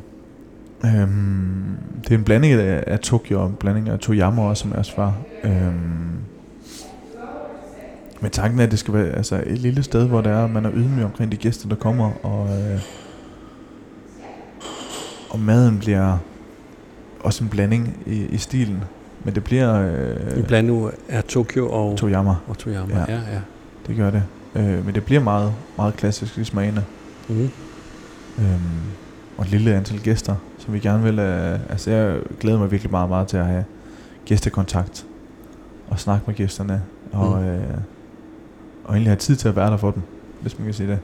Øhm, 0.85 1.77
det 2.03 2.11
er 2.11 2.19
en 2.19 2.25
blanding 2.25 2.53
af, 2.55 2.85
af 2.87 3.01
Tokyo 3.01 3.41
og 3.41 3.47
en 3.47 3.55
blanding 3.55 3.89
af 3.89 3.99
Toyama 3.99 4.43
også, 4.43 4.61
som 4.61 4.71
jeg 4.71 4.79
også 4.79 4.93
var. 4.97 5.17
Øhm, 5.45 6.11
men 8.21 8.31
tanken 8.31 8.61
er, 8.61 8.65
at 8.65 8.71
det 8.71 8.79
skal 8.79 8.95
være 8.95 9.07
altså, 9.07 9.43
et 9.47 9.59
lille 9.59 9.83
sted, 9.83 10.07
hvor 10.09 10.21
der 10.21 10.31
er, 10.31 10.47
man 10.47 10.65
er 10.65 10.71
ydmyg 10.75 11.05
omkring 11.05 11.33
de 11.33 11.37
gæster, 11.37 11.69
der 11.69 11.77
kommer, 11.77 12.11
og, 12.23 12.49
øh, 12.49 12.81
og 15.31 15.41
maden 15.41 15.79
bliver 15.79 16.19
også 17.21 17.45
en 17.45 17.51
blanding 17.51 17.97
i, 18.07 18.27
i 18.27 18.37
stilen. 18.37 18.85
Men 19.25 19.35
det 19.35 19.45
bliver 19.45 19.81
øh, 19.81 20.39
En 20.39 20.45
blanding 20.45 20.91
af 21.09 21.25
Tokyo 21.25 21.71
og, 21.71 21.99
Toyama, 21.99 22.35
og 22.49 22.59
Toyama. 22.59 22.95
Ja. 22.95 23.05
Ja, 23.09 23.21
ja. 23.33 23.41
det 23.87 23.97
gør 23.97 24.11
det. 24.11 24.23
Øh, 24.55 24.87
men 24.87 24.95
det 24.95 25.05
bliver 25.05 25.21
meget, 25.21 25.53
meget 25.77 25.97
klassisk 25.97 26.39
i 26.39 26.45
smagene. 26.45 26.85
Mm. 27.29 27.51
Øhm, 28.39 28.61
og 29.37 29.45
et 29.45 29.51
lille 29.51 29.75
antal 29.75 29.99
gæster, 29.99 30.35
som 30.59 30.75
vi 30.75 30.79
gerne 30.79 31.03
vil... 31.03 31.19
Øh, 31.19 31.59
altså, 31.71 31.91
jeg 31.91 32.19
glæder 32.41 32.59
mig 32.59 32.71
virkelig 32.71 32.91
meget, 32.91 33.09
meget 33.09 33.29
til 33.29 33.37
at 33.37 33.47
have 33.47 33.65
gæstekontakt 34.27 35.07
og 35.89 35.99
snakke 36.01 36.25
med 36.27 36.35
gæsterne. 36.35 36.83
Og, 37.13 37.43
Mm. 37.43 37.49
øh, 37.49 37.61
og 38.85 38.91
egentlig 38.93 39.11
have 39.11 39.17
tid 39.19 39.37
til 39.37 39.49
at 39.49 39.57
være 39.57 39.71
der 39.71 39.77
for 39.77 39.91
dem, 39.91 40.03
hvis 40.41 40.59
man 40.59 40.65
kan 40.65 40.75
sige 40.75 40.89
det. 40.89 40.99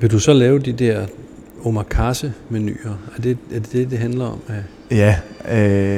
Vil 0.00 0.10
du 0.10 0.18
så 0.18 0.32
lave 0.32 0.58
de 0.58 0.72
der 0.72 1.06
omakase-menuer? 1.64 2.98
Er 3.16 3.20
det, 3.22 3.38
er 3.52 3.58
det 3.58 3.72
det, 3.72 3.90
det 3.90 3.98
handler 3.98 4.24
om? 4.24 4.38
Ja. 4.48 4.54
Ja, 4.96 5.16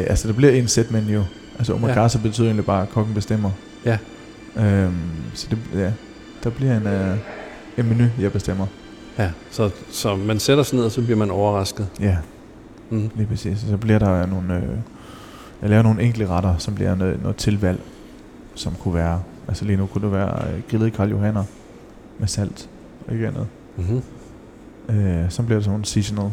øh, 0.01 0.05
altså 0.11 0.29
der 0.29 0.35
bliver 0.35 0.53
en 0.53 0.69
set 0.69 0.91
menu. 0.91 1.23
Altså 1.59 1.75
omakase 1.75 2.19
ja. 2.19 2.23
betyder 2.23 2.47
egentlig 2.47 2.65
bare, 2.67 2.83
at 2.83 2.89
kokken 2.89 3.15
bestemmer. 3.15 3.51
Ja. 3.85 3.99
Øhm, 4.57 4.95
så 5.35 5.47
det, 5.51 5.59
ja, 5.75 5.93
der 6.45 6.51
bliver 6.51 6.77
en, 6.77 6.87
øh, 6.87 7.17
en 7.79 7.89
menu, 7.89 8.05
jeg 8.19 8.33
bestemmer. 8.33 8.67
Ja, 9.19 9.31
så, 9.51 9.71
så 9.91 10.17
man 10.17 10.39
sætter 10.39 10.65
sig 10.65 10.77
ned, 10.77 10.85
og 10.85 10.91
så 10.93 11.03
bliver 11.03 11.17
man 11.19 11.31
overrasket. 11.31 11.89
Ja, 12.01 12.17
Mm. 12.91 13.11
lige 13.15 13.27
præcis. 13.27 13.59
Så 13.59 13.77
bliver 13.77 13.99
der 13.99 14.27
nogle... 14.27 14.55
Øh, 14.57 14.63
jeg 15.63 15.71
laver 15.71 15.83
nogle 15.83 16.03
enkle 16.03 16.27
retter, 16.29 16.57
som 16.59 16.75
bliver 16.75 16.95
noget, 16.95 17.23
noget 17.23 17.37
tilvalg, 17.37 17.81
som 18.55 18.75
kunne 18.75 18.95
være... 18.95 19.23
Altså 19.49 19.65
lige 19.65 19.77
nu 19.77 19.87
kunne 19.87 20.03
det 20.05 20.13
være 20.13 20.49
øh, 20.55 20.63
grillet 20.71 20.93
Karl 20.93 21.11
Johanner 21.11 21.45
med 22.19 22.29
salt, 22.29 22.69
og 23.07 23.13
ikke 23.15 23.29
andet. 23.29 23.47
Mm-hmm. 23.77 24.03
Øh, 24.97 25.31
så 25.31 25.43
bliver 25.43 25.57
det 25.59 25.65
sådan 25.65 25.73
nogle 25.73 25.85
seasonal 25.85 26.31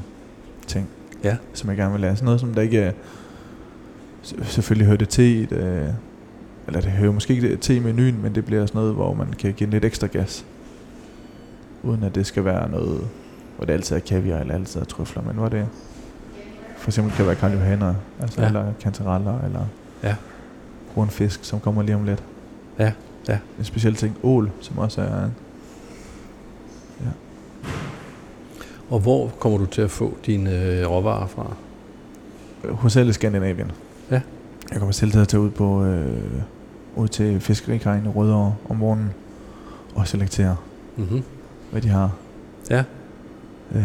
ting, 0.67 0.87
Ja. 1.23 1.37
som 1.53 1.69
jeg 1.69 1.77
gerne 1.77 1.91
vil 1.91 2.01
lave. 2.01 2.15
Sådan 2.15 2.25
noget, 2.25 2.39
som 2.39 2.53
der 2.53 2.61
ikke 2.61 2.79
er... 2.79 2.91
s- 4.23 4.35
Selvfølgelig 4.43 4.85
hører 4.87 4.97
det 4.97 5.09
til 5.09 5.23
i 5.25 5.43
et, 5.43 5.51
øh, 5.51 5.87
eller 6.69 6.81
det 6.81 6.91
hører 6.91 7.11
måske 7.11 7.33
ikke 7.33 7.57
til 7.57 7.75
i 7.75 7.79
menuen, 7.79 8.21
men 8.21 8.35
det 8.35 8.45
bliver 8.45 8.65
sådan 8.65 8.79
noget, 8.79 8.93
hvor 8.95 9.13
man 9.13 9.27
kan 9.39 9.53
give 9.53 9.69
lidt 9.69 9.85
ekstra 9.85 10.07
gas. 10.07 10.45
Uden 11.83 12.03
at 12.03 12.15
det 12.15 12.25
skal 12.25 12.45
være 12.45 12.69
noget, 12.69 13.07
hvor 13.57 13.65
det 13.65 13.73
altid 13.73 13.95
er 13.95 13.99
kaviar 13.99 14.39
eller 14.39 14.53
altid 14.53 14.81
er 14.81 14.85
trøfler, 14.85 15.23
men 15.23 15.35
hvor 15.35 15.49
det 15.49 15.67
for 16.77 16.89
eksempel 16.89 17.13
kan 17.13 17.25
være 17.25 17.35
Karl 17.35 17.51
Johanner, 17.53 17.93
altså 18.21 18.41
Ja. 18.41 18.47
ja. 18.47 18.47
eller 18.59 18.73
kantareller, 18.81 19.41
eller 19.41 19.65
Ja. 20.03 20.15
hornfisk, 20.95 21.43
som 21.43 21.59
kommer 21.59 21.81
lige 21.83 21.95
om 21.95 22.03
lidt. 22.05 22.23
Ja, 22.79 22.91
ja. 23.27 23.37
En 23.59 23.63
speciel 23.65 23.95
ting, 23.95 24.17
ål, 24.23 24.51
som 24.61 24.77
også 24.77 25.01
er 25.01 25.29
Og 28.89 28.99
hvor 28.99 29.27
kommer 29.39 29.57
du 29.57 29.65
til 29.65 29.81
at 29.81 29.91
få 29.91 30.17
dine 30.25 30.63
øh, 30.65 30.89
råvarer 30.89 31.27
fra? 31.27 31.53
hos 32.69 32.97
alle 32.97 33.09
i 33.09 33.13
Skandinavien. 33.13 33.71
Ja. 34.11 34.21
Jeg 34.71 34.79
kommer 34.79 34.91
selv 34.91 35.11
til 35.11 35.19
at 35.19 35.27
tage 35.27 35.41
ud 35.41 35.49
på 35.49 35.83
øh, 35.83 36.23
ud 36.99 37.07
til 37.07 37.39
fiskerikajen 37.39 38.05
i 38.05 38.07
Rødovre 38.07 38.55
om 38.69 38.75
morgenen 38.75 39.09
og 39.95 40.07
selektere, 40.07 40.55
Mm-hmm. 40.97 41.23
hvad 41.71 41.81
de 41.81 41.87
har. 41.89 42.11
Ja. 42.69 42.83
Øh, 43.75 43.83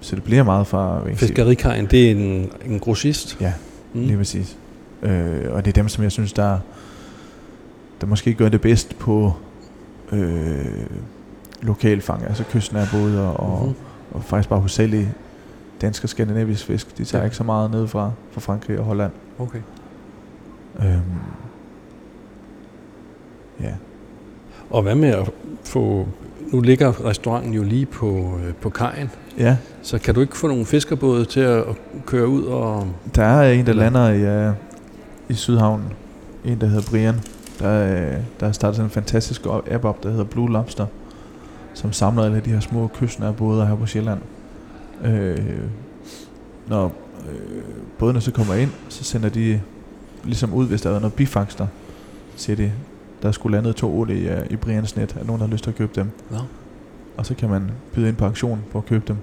så 0.00 0.16
det 0.16 0.24
bliver 0.24 0.42
meget 0.42 0.66
fra... 0.66 1.00
Fiskerikajen, 1.14 1.86
det 1.86 2.06
er 2.06 2.10
en, 2.10 2.50
en 2.66 2.78
grossist? 2.80 3.36
Ja, 3.40 3.52
Mm. 3.94 4.00
lige 4.00 4.16
præcis. 4.16 4.56
Øh, 5.02 5.52
og 5.52 5.64
det 5.64 5.70
er 5.70 5.82
dem, 5.82 5.88
som 5.88 6.04
jeg 6.04 6.12
synes, 6.12 6.32
der, 6.32 6.58
der 8.00 8.06
måske 8.06 8.34
gør 8.34 8.48
det 8.48 8.60
bedst 8.60 8.98
på 8.98 9.32
øh, 10.12 10.66
lokalfang, 11.62 12.24
altså 12.24 12.44
kystnære 12.44 12.86
både 12.92 13.36
og, 13.36 13.64
Mhm. 13.66 13.74
og 14.12 14.24
faktisk 14.24 14.48
bare 14.48 14.58
hovedsageligt 14.58 15.08
dansk 15.80 16.02
og 16.04 16.08
skandinavisk 16.08 16.64
fisk. 16.64 16.98
De 16.98 17.04
tager 17.04 17.22
ja. 17.22 17.24
ikke 17.24 17.36
så 17.36 17.44
meget 17.44 17.70
ned 17.70 17.86
fra, 17.88 18.10
fra 18.30 18.40
Frankrig 18.40 18.78
og 18.78 18.84
Holland. 18.84 19.12
Okay. 19.38 19.58
Øhm, 20.78 21.00
ja. 23.62 23.72
Og 24.70 24.82
hvad 24.82 24.94
med 24.94 25.08
at 25.08 25.30
få... 25.64 26.06
Nu 26.52 26.60
ligger 26.60 27.04
restauranten 27.04 27.54
jo 27.54 27.62
lige 27.62 27.86
på, 27.86 28.38
øh, 28.44 28.54
på 28.54 28.70
kajen, 28.70 29.10
ja, 29.38 29.56
så 29.82 29.98
kan 29.98 30.14
du 30.14 30.20
ikke 30.20 30.36
få 30.36 30.48
nogle 30.48 30.66
fiskerbåde 30.66 31.24
til 31.24 31.40
at 31.40 31.64
køre 32.06 32.28
ud 32.28 32.42
og... 32.42 32.86
der 33.14 33.22
er 33.24 33.52
en, 33.52 33.66
der 33.66 33.72
lander 33.72 34.08
i, 34.08 34.48
uh, 34.48 34.54
i 35.28 35.34
Sydhavnen. 35.34 35.86
En, 36.44 36.60
der 36.60 36.66
hedder 36.66 36.90
Brian. 36.90 37.14
Der, 37.58 37.84
uh, 37.84 38.22
der 38.40 38.46
har 38.46 38.52
startet 38.52 38.80
en 38.84 38.90
fantastisk 38.90 39.46
app 39.70 39.84
op, 39.84 40.02
der 40.02 40.10
hedder 40.10 40.24
Blue 40.24 40.52
Lobster, 40.52 40.86
som 41.74 41.92
samler 41.92 42.24
alle 42.24 42.40
de 42.44 42.50
her 42.50 42.60
små 42.60 42.90
kystnære 42.94 43.32
båder 43.32 43.66
her 43.66 43.76
på 43.76 43.86
Sjælland. 43.86 44.20
Øh, 45.04 45.38
når 46.68 46.92
øh, 47.30 47.62
bådene 47.98 48.20
så 48.20 48.32
kommer 48.32 48.54
ind, 48.54 48.70
så 48.88 49.04
sender 49.04 49.28
de 49.28 49.60
ligesom 50.24 50.54
ud, 50.54 50.66
hvis 50.66 50.82
der 50.82 50.90
er 50.90 50.98
noget 51.00 51.14
bifangster, 51.14 51.66
siger 52.36 52.56
de, 52.56 52.72
der 53.22 53.32
skulle 53.32 53.56
landet 53.56 53.76
to 53.76 53.98
ål 54.00 54.10
i, 54.10 54.26
uh, 54.28 54.32
i 54.50 54.56
Brians 54.56 54.96
net, 54.96 55.16
er 55.20 55.24
nogen, 55.24 55.40
der 55.40 55.46
har 55.46 55.52
lyst 55.52 55.64
til 55.64 55.70
at 55.70 55.76
købe 55.76 55.92
dem. 55.94 56.10
Nå. 56.30 56.36
Og 57.16 57.26
så 57.26 57.34
kan 57.34 57.48
man 57.48 57.70
byde 57.94 58.08
ind 58.08 58.16
på 58.16 58.24
auktion 58.24 58.60
på 58.72 58.78
at 58.78 58.86
købe 58.86 59.04
dem. 59.08 59.16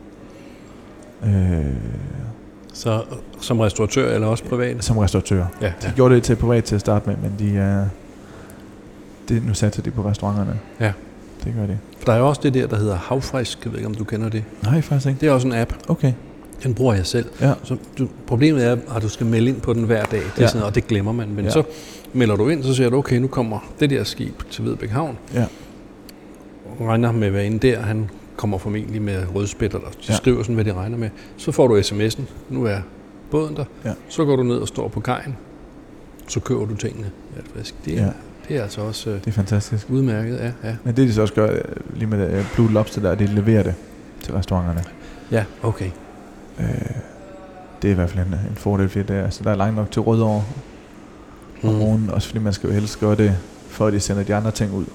Øh, 1.26 1.66
Så 2.74 3.04
som 3.42 3.60
restauratør 3.60 4.14
eller 4.14 4.28
også 4.28 4.44
privat? 4.44 4.84
som 4.84 4.98
restauratør. 4.98 5.46
Ja, 5.62 5.66
De 5.68 5.74
ja. 5.84 5.92
gjorde 5.96 6.16
det 6.16 6.24
til 6.24 6.36
privat 6.36 6.64
til 6.64 6.76
at 6.76 6.82
starte 6.82 7.10
med, 7.10 7.18
men 7.18 7.34
de 7.40 7.58
er... 7.58 7.86
Det, 9.30 9.46
nu 9.46 9.54
satser 9.54 9.82
de 9.82 9.92
på 9.92 10.06
restauranterne. 10.10 10.60
Ja. 10.80 10.94
Det 11.44 11.54
gør 11.54 11.66
de. 11.66 11.78
For 11.98 12.06
der 12.06 12.14
er 12.14 12.18
jo 12.18 12.28
også 12.28 12.42
det 12.44 12.54
der, 12.54 12.68
der 12.68 12.78
hedder 12.78 12.96
Havfrisk. 12.96 13.66
Jeg 13.66 13.72
ved 13.72 13.80
ikke, 13.80 13.88
om 13.88 13.96
du 13.96 14.04
kender 14.04 14.30
det. 14.30 14.44
Nej, 14.64 14.82
faktisk 14.82 15.08
ikke. 15.08 15.20
Det 15.22 15.30
er 15.30 15.32
også 15.32 15.48
en 15.48 15.54
app. 15.54 15.74
Okay. 15.88 16.14
Den 16.64 16.74
bruger 16.74 16.94
jeg 16.94 17.06
selv. 17.06 17.26
Ja. 17.42 17.54
Så 17.64 17.78
du, 17.98 18.08
problemet 18.28 18.66
er, 18.66 18.78
at 18.96 19.02
du 19.02 19.10
skal 19.10 19.26
melde 19.26 19.50
ind 19.50 19.62
på 19.62 19.74
den 19.74 19.84
hver 19.84 20.04
dag. 20.06 20.20
Det 20.20 20.28
er 20.38 20.42
Ja. 20.42 20.48
sådan, 20.48 20.66
og 20.68 20.76
det 20.76 20.88
glemmer 20.88 21.12
man. 21.12 21.30
Men 21.36 21.46
Ja. 21.46 21.52
så 21.52 21.64
melder 22.14 22.36
du 22.36 22.50
ind, 22.50 22.64
så 22.64 22.74
siger 22.74 22.90
du, 22.90 22.98
okay, 22.98 23.18
nu 23.18 23.28
kommer 23.28 23.60
det 23.80 23.90
der 23.90 24.04
skib 24.04 24.44
til 24.52 24.66
Vedbæk 24.66 24.90
Havn. 24.90 25.18
Ja. 25.34 25.46
Regner 26.82 27.12
med, 27.12 27.30
hvad 27.30 27.44
inde 27.46 27.68
der, 27.68 27.80
han 27.82 28.10
kommer 28.36 28.58
formentlig 28.58 29.02
med 29.02 29.24
rødspæt, 29.36 29.74
eller 29.74 29.88
de 29.90 29.96
Ja. 30.10 30.14
skriver 30.16 30.44
sådan, 30.44 30.56
hvad 30.56 30.66
de 30.66 30.74
regner 30.74 30.98
med. 30.98 31.10
Så 31.38 31.52
får 31.52 31.68
du 31.68 31.80
sms'en, 31.80 32.22
nu 32.50 32.64
er 32.66 32.78
båden 33.32 33.56
der. 33.56 33.66
Ja. 33.86 33.94
Så 34.10 34.26
går 34.26 34.36
du 34.36 34.44
ned 34.44 34.56
og 34.58 34.68
står 34.68 34.88
på 34.88 35.00
kajen. 35.00 35.38
Så 36.28 36.40
køber 36.40 36.66
du 36.66 36.76
tingene. 36.76 37.12
Ja. 37.36 37.62
Det, 37.86 37.98
er, 38.00 38.04
Ja. 38.06 38.10
det 38.48 38.58
er 38.58 38.64
altså 38.64 38.82
også 38.82 39.10
øh, 39.10 39.16
Det 39.20 39.28
er 39.28 39.32
fantastisk. 39.32 39.90
udmærket. 39.90 40.36
Ja, 40.64 40.70
ja. 40.70 40.76
Men 40.84 40.96
det 40.96 41.08
de 41.08 41.14
så 41.14 41.22
også 41.22 41.34
gør, 41.34 41.52
øh, 41.52 41.60
lige 41.94 42.08
med 42.08 42.20
det, 42.28 42.34
øh, 42.38 42.46
Blue 42.56 42.72
Lobster 42.72 43.02
der, 43.02 43.16
de 43.16 43.26
leverer 43.26 43.64
det 43.64 43.74
til 44.22 44.34
restauranterne. 44.34 44.84
ja 45.32 45.44
okay. 45.64 45.90
Øh, 46.60 46.66
det 47.82 47.88
er 47.88 47.92
i 47.92 47.96
hvert 47.96 48.10
fald 48.10 48.28
en, 48.28 48.34
en 48.34 48.56
fordel, 48.56 48.90
fordi 48.90 49.06
det 49.06 49.16
er, 49.16 49.24
altså, 49.24 49.44
der 49.44 49.52
er 49.52 49.56
langt 49.56 49.76
nok 49.76 49.92
til 49.92 50.02
Rødovre 50.02 50.36
om 51.64 51.74
Mm. 51.74 51.80
morgenen, 51.80 52.10
også 52.10 52.28
fordi 52.28 52.40
man 52.40 52.54
skal 52.54 52.68
jo 52.68 52.74
helst 52.74 53.00
gøre 53.00 53.16
det, 53.16 53.36
før 53.70 53.90
de 53.90 54.00
sender 54.00 54.24
de 54.24 54.36
andre 54.36 54.52
ting 54.52 54.74
ud. 54.74 54.86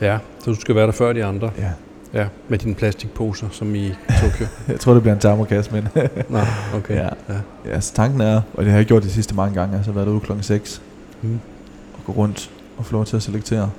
Ja, 0.00 0.18
så 0.38 0.50
du 0.50 0.60
skal 0.60 0.74
være 0.74 0.86
der 0.86 0.92
før 0.92 1.12
de 1.12 1.24
andre. 1.24 1.50
Ja. 1.58 1.70
Ja, 2.14 2.26
med 2.48 2.58
dine 2.58 2.74
plastikposer, 2.74 3.46
som 3.50 3.74
i 3.74 3.92
Tokyo. 4.20 4.46
Jeg 4.68 4.80
tror, 4.80 4.92
det 4.92 5.02
bliver 5.02 5.14
en 5.14 5.20
termokasse, 5.20 5.72
men 5.72 5.88
Nå, 6.28 6.38
okay. 6.74 6.94
Ja. 6.94 7.08
ja. 7.28 7.34
ja, 7.66 7.80
så 7.80 7.94
tanken 7.94 8.20
er, 8.20 8.40
og 8.54 8.64
det 8.64 8.70
har 8.72 8.78
jeg 8.78 8.86
gjort 8.86 9.02
de 9.02 9.10
sidste 9.10 9.34
mange 9.34 9.60
gange, 9.60 9.76
altså 9.76 9.92
været 9.92 10.08
ude 10.08 10.20
klokken 10.20 10.42
6 10.42 10.82
Mm. 11.22 11.40
og 11.94 12.00
gå 12.06 12.12
rundt 12.12 12.50
og 12.78 12.86
få 12.86 12.92
lov 12.92 13.04
til 13.04 13.16
at 13.16 13.22
selektere. 13.22 13.70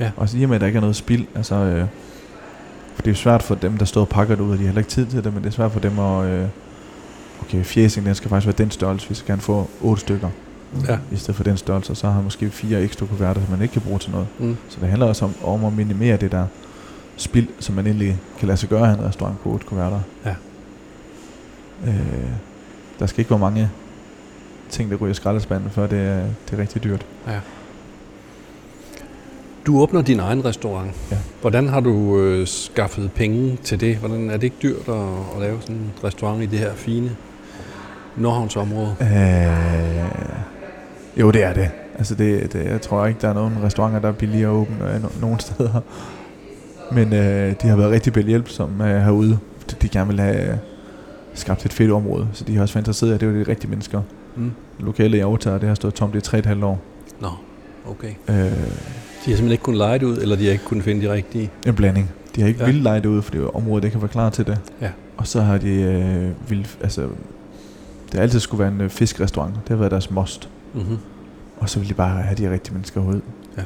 Ja. 0.00 0.10
Og 0.16 0.28
så 0.28 0.38
i 0.38 0.42
og 0.42 0.48
med, 0.48 0.54
at 0.56 0.60
der 0.60 0.66
ikke 0.66 0.76
er 0.76 0.80
noget 0.80 0.96
spild, 0.96 1.26
altså, 1.34 1.54
øh, 1.54 1.84
det 3.04 3.10
er 3.10 3.14
svært 3.14 3.42
for 3.42 3.54
dem, 3.54 3.76
der 3.76 3.84
står 3.84 4.00
og 4.00 4.08
pakker 4.08 4.34
det 4.34 4.42
ud, 4.42 4.50
og 4.50 4.54
de 4.54 4.62
har 4.62 4.66
heller 4.66 4.78
ikke 4.80 4.90
tid 4.90 5.06
til 5.06 5.24
det, 5.24 5.34
men 5.34 5.42
det 5.42 5.48
er 5.48 5.52
svært 5.54 5.72
for 5.72 5.80
dem 5.80 5.98
at, 5.98 6.24
øh, 6.26 6.46
okay, 7.42 7.64
fjæsing, 7.64 8.06
den 8.06 8.14
skal 8.14 8.28
faktisk 8.30 8.46
være 8.46 8.54
den 8.58 8.70
størrelse, 8.70 9.08
vi 9.08 9.14
skal 9.14 9.26
gerne 9.28 9.42
få 9.42 9.70
8 9.80 10.00
stykker, 10.00 10.28
Ja. 10.88 10.98
i 11.12 11.16
stedet 11.16 11.36
for 11.36 11.44
den 11.44 11.56
størrelse, 11.56 11.94
så 11.94 12.06
har 12.06 12.14
man 12.14 12.24
måske 12.24 12.50
fire 12.50 12.80
ekstra 12.82 13.06
kuverter, 13.06 13.40
som 13.40 13.50
man 13.50 13.62
ikke 13.62 13.72
kan 13.72 13.82
bruge 13.82 13.98
til 13.98 14.10
noget. 14.10 14.26
Mm. 14.38 14.56
Så 14.68 14.78
det 14.80 14.88
handler 14.88 15.06
også 15.06 15.24
om, 15.24 15.34
om 15.44 15.64
at 15.64 15.72
minimere 15.72 16.16
det 16.16 16.32
der 16.32 16.46
spild, 17.16 17.48
som 17.60 17.74
man 17.74 17.86
egentlig 17.86 18.18
kan 18.38 18.46
lade 18.48 18.56
sig 18.58 18.68
gøre 18.68 18.90
af 18.90 18.94
en 18.94 19.04
restaurant 19.04 19.40
på 19.42 19.48
8 19.50 19.66
kuverter. 19.66 20.00
Ja. 20.24 20.34
Øh, 21.86 21.94
der 22.98 23.06
skal 23.06 23.20
ikke 23.20 23.30
være 23.30 23.38
mange 23.40 23.70
ting, 24.70 24.90
der 24.90 24.96
ryger 24.96 25.10
i 25.10 25.14
skraldespanden, 25.14 25.70
før 25.70 25.86
det 25.86 25.98
er, 25.98 26.20
det 26.50 26.52
er 26.52 26.58
rigtig 26.58 26.84
dyrt. 26.84 27.06
Du 29.66 29.80
åbner 29.80 30.02
din 30.02 30.20
egen 30.20 30.44
restaurant. 30.44 30.90
Ja. 31.10 31.16
Hvordan 31.40 31.68
har 31.68 31.80
du 31.80 32.18
øh, 32.18 32.46
skaffet 32.46 33.12
penge 33.12 33.58
til 33.64 33.80
det? 33.80 33.96
Hvordan 33.96 34.30
er 34.30 34.34
det 34.34 34.42
ikke 34.42 34.56
dyrt 34.62 34.88
at, 34.88 34.94
at 35.34 35.40
lave 35.40 35.60
sådan 35.60 35.76
en 35.76 35.92
restaurant 36.04 36.42
i 36.42 36.46
det 36.46 36.58
her 36.58 36.74
fine 36.74 37.10
Nordhavnsområde? 38.16 38.96
Øh, 39.00 41.20
jo, 41.20 41.30
det 41.30 41.44
er 41.44 41.52
det. 41.52 41.70
Altså 41.98 42.14
det, 42.14 42.52
det, 42.52 42.64
jeg 42.64 42.80
tror 42.80 43.06
ikke, 43.06 43.20
der 43.20 43.28
er 43.28 43.34
nogen 43.34 43.54
restauranter, 43.62 44.00
der 44.00 44.08
er 44.08 44.12
billigere 44.12 44.50
at 44.50 44.56
åbne 44.56 44.94
øh, 44.94 45.04
no- 45.04 45.20
nogen 45.20 45.40
steder. 45.40 45.80
Men 46.92 47.12
øh, 47.12 47.54
de 47.62 47.68
har 47.68 47.76
været 47.76 47.90
rigtig 47.90 48.12
behjælpsomme 48.12 48.94
øh, 48.94 49.02
herude. 49.02 49.38
De 49.82 49.88
gerne 49.88 50.10
vil 50.10 50.20
have 50.20 50.50
øh, 50.50 50.56
skabt 51.34 51.66
et 51.66 51.72
fedt 51.72 51.90
område, 51.90 52.28
så 52.32 52.44
de 52.44 52.54
har 52.54 52.62
også 52.62 52.74
været 52.74 52.82
interesseret 52.82 53.10
i, 53.10 53.14
at 53.14 53.20
det 53.20 53.28
er 53.28 53.44
de 53.44 53.50
rigtige 53.50 53.70
mennesker. 53.70 54.02
Mm. 54.36 54.52
Lokalet 54.78 55.18
i 55.18 55.22
overtager, 55.22 55.58
det 55.58 55.68
har 55.68 55.74
stået 55.74 55.94
tomt 55.94 56.14
i 56.14 56.36
3,5 56.36 56.64
år. 56.64 56.80
Nå, 57.20 57.28
okay. 57.86 58.14
Øh, 58.28 58.52
De 59.26 59.30
har 59.30 59.36
simpelthen 59.36 59.50
ikke 59.52 59.62
kunnet 59.64 59.78
lege 59.78 59.98
det 59.98 60.06
ud, 60.06 60.16
eller 60.18 60.36
de 60.36 60.44
har 60.44 60.52
ikke 60.52 60.64
kunnet 60.64 60.84
finde 60.84 61.06
de 61.06 61.12
rigtige? 61.12 61.50
en 61.66 61.74
blanding. 61.74 62.10
De 62.36 62.40
har 62.40 62.48
ikke 62.48 62.60
Ja. 62.60 62.66
vildt 62.66 62.82
lejet 62.82 63.02
det 63.02 63.08
ud, 63.08 63.22
fordi 63.22 63.38
området 63.54 63.84
ikke 63.84 63.94
har 63.96 64.00
været 64.00 64.10
klar 64.12 64.30
til 64.30 64.46
det. 64.46 64.58
Ja. 64.80 64.90
Og 65.16 65.26
så 65.26 65.40
har 65.40 65.58
de 65.58 65.70
øh, 65.70 66.50
vil, 66.50 66.68
altså, 66.82 67.02
det 68.06 68.14
har 68.14 68.20
altid 68.20 68.40
skulle 68.40 68.58
være 68.64 68.72
en 68.74 68.80
øh, 68.80 68.90
fiskrestaurant. 68.90 69.54
Det 69.54 69.68
har 69.68 69.76
været 69.76 69.90
deres 69.90 70.10
must. 70.10 70.48
Mm-hmm. 70.74 70.98
Og 71.58 71.68
så 71.68 71.78
vil 71.78 71.88
de 71.88 71.94
bare 71.94 72.22
have 72.22 72.34
de 72.36 72.50
rigtige 72.52 72.72
mennesker 72.74 73.00
ud. 73.00 73.20
Ja. 73.56 73.62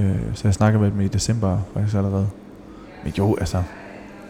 Øh, 0.00 0.16
så 0.34 0.40
jeg 0.44 0.54
snakker 0.54 0.80
med 0.80 0.90
dem 0.90 1.00
i 1.00 1.08
december 1.08 1.58
faktisk 1.74 1.96
allerede. 1.96 2.28
Men 3.04 3.12
jo, 3.18 3.36
altså, 3.40 3.62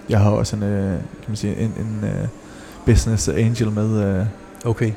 jeg 0.08 0.20
har 0.20 0.30
også 0.30 0.56
en, 0.56 0.62
øh, 0.62 0.90
kan 0.90 1.00
man 1.28 1.36
sige, 1.36 1.56
en, 1.56 1.72
en 1.78 2.04
øh, 2.08 2.28
business 2.86 3.28
angel 3.28 3.70
med, 3.70 4.18
øh, 4.20 4.26
Okay. 4.64 4.92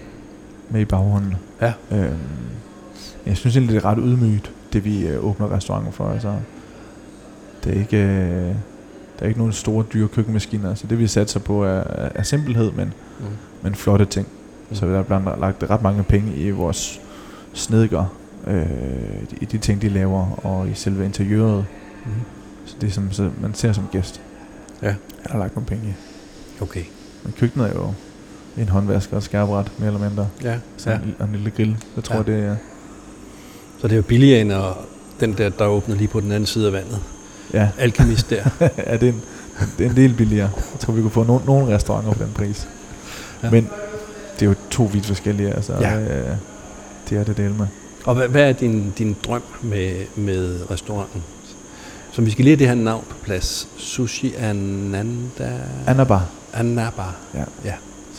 med 0.69 0.81
i 0.81 0.85
baghånden. 0.85 1.35
Ja. 1.61 1.73
Øh, 1.91 2.11
jeg 3.25 3.37
synes 3.37 3.55
egentlig, 3.57 3.75
det 3.75 3.83
er 3.83 3.89
ret 3.89 3.97
ydmygt, 4.01 4.51
det 4.73 4.85
vi 4.85 5.07
øh, 5.07 5.25
åbner 5.25 5.51
restauranter 5.51 5.91
for. 5.91 6.09
Altså, 6.09 6.33
det 7.63 7.75
er 7.75 7.79
ikke, 7.79 7.97
øh, 7.97 8.55
der 9.19 9.25
er 9.25 9.27
ikke 9.27 9.39
nogen 9.39 9.53
store 9.53 9.85
dyre 9.93 10.07
køkkenmaskiner. 10.07 10.75
Så 10.75 10.87
det 10.87 10.99
vi 10.99 11.07
satser 11.07 11.39
på 11.39 11.63
er, 11.63 11.83
er, 12.15 12.23
simpelhed, 12.23 12.71
men, 12.71 12.93
Mm. 13.19 13.25
men 13.61 13.75
flotte 13.75 14.05
ting. 14.05 14.27
Så 14.71 14.85
der 14.85 14.99
er 14.99 15.03
blandt 15.03 15.27
andet 15.27 15.39
lagt 15.41 15.63
ret 15.69 15.81
mange 15.81 16.03
penge 16.03 16.35
i 16.35 16.49
vores 16.51 17.01
snedker, 17.53 18.05
øh, 18.47 18.65
i 19.41 19.45
de 19.45 19.57
ting, 19.57 19.81
de 19.81 19.89
laver, 19.89 20.45
og 20.45 20.69
i 20.69 20.73
selve 20.73 21.05
interiøret. 21.05 21.65
Mm. 22.05 22.11
Så 22.65 22.75
det 22.81 22.87
er 22.87 22.91
som 22.91 23.11
så 23.11 23.29
man 23.41 23.53
ser 23.53 23.73
som 23.73 23.87
gæst. 23.91 24.21
Ja. 24.81 24.87
Han 24.87 25.31
har 25.31 25.39
lagt 25.39 25.55
nogle 25.55 25.67
penge 25.67 25.83
i. 25.87 25.93
Okay. 26.63 26.83
Men 27.23 27.33
køkkenet 27.37 27.67
er 27.69 27.73
jo 27.73 27.93
en 28.57 28.69
håndvask 28.69 29.13
og 29.13 29.23
skærbræt, 29.23 29.71
mere 29.79 29.87
eller 29.87 30.09
mindre. 30.09 30.27
Ja, 30.43 30.59
Så 30.77 30.89
ja. 30.91 30.95
en, 30.95 31.15
og 31.19 31.25
en 31.25 31.31
lille 31.31 31.49
grill. 31.51 31.77
Jeg 31.95 32.03
tror, 32.03 32.15
ja. 32.15 32.23
det 32.23 32.43
er... 32.45 32.55
Så 33.81 33.87
det 33.87 33.91
er 33.91 33.95
jo 33.97 34.01
billigere 34.01 34.41
end 34.41 34.53
at 34.53 34.73
den 35.19 35.33
der, 35.33 35.49
der 35.49 35.65
åbner 35.65 35.95
lige 35.95 36.07
på 36.07 36.19
den 36.19 36.31
anden 36.31 36.47
side 36.47 36.67
af 36.67 36.73
vandet. 36.73 36.99
Ja, 37.53 37.69
Alkemist 37.77 38.29
der. 38.29 38.43
ja 38.87 38.97
det, 38.97 39.03
er 39.09 39.13
en, 39.13 39.21
det 39.77 39.85
er 39.85 39.89
en 39.89 39.95
del 39.95 40.13
billigere. 40.13 40.49
Jeg 40.73 40.79
tror, 40.79 40.93
vi 40.93 41.01
kunne 41.01 41.11
få 41.11 41.23
nogle, 41.23 41.45
nogle 41.45 41.75
restauranter 41.75 42.13
på 42.13 42.23
den 42.23 42.31
pris. 42.35 42.67
Ja. 43.43 43.47
Ja. 43.47 43.51
Men 43.51 43.69
det 44.39 44.41
er 44.45 44.49
jo 44.49 44.55
to 44.69 44.83
vidt 44.83 45.05
forskellige. 45.05 45.53
Altså, 45.53 45.73
Ja. 45.73 45.99
øh, 45.99 46.35
det 47.09 47.17
er 47.17 47.23
det 47.23 47.37
del 47.37 47.51
med. 47.53 47.67
Og 48.05 48.15
hvad, 48.15 48.27
hvad 48.27 48.49
er 48.49 48.53
din, 48.53 48.93
din 48.97 49.15
drøm 49.25 49.41
med, 49.61 49.91
med 50.15 50.71
restauranten? 50.71 51.23
Så 52.11 52.21
vi 52.21 52.31
skal 52.31 52.43
lige 52.45 52.57
have 52.57 52.69
det 52.69 52.77
her 52.77 52.83
navn 52.85 53.03
på 53.09 53.15
plads. 53.23 53.67
Sushi 53.77 54.33
Ananda... 54.33 55.51
Anaba, 55.87 56.19
Anaba. 56.53 57.03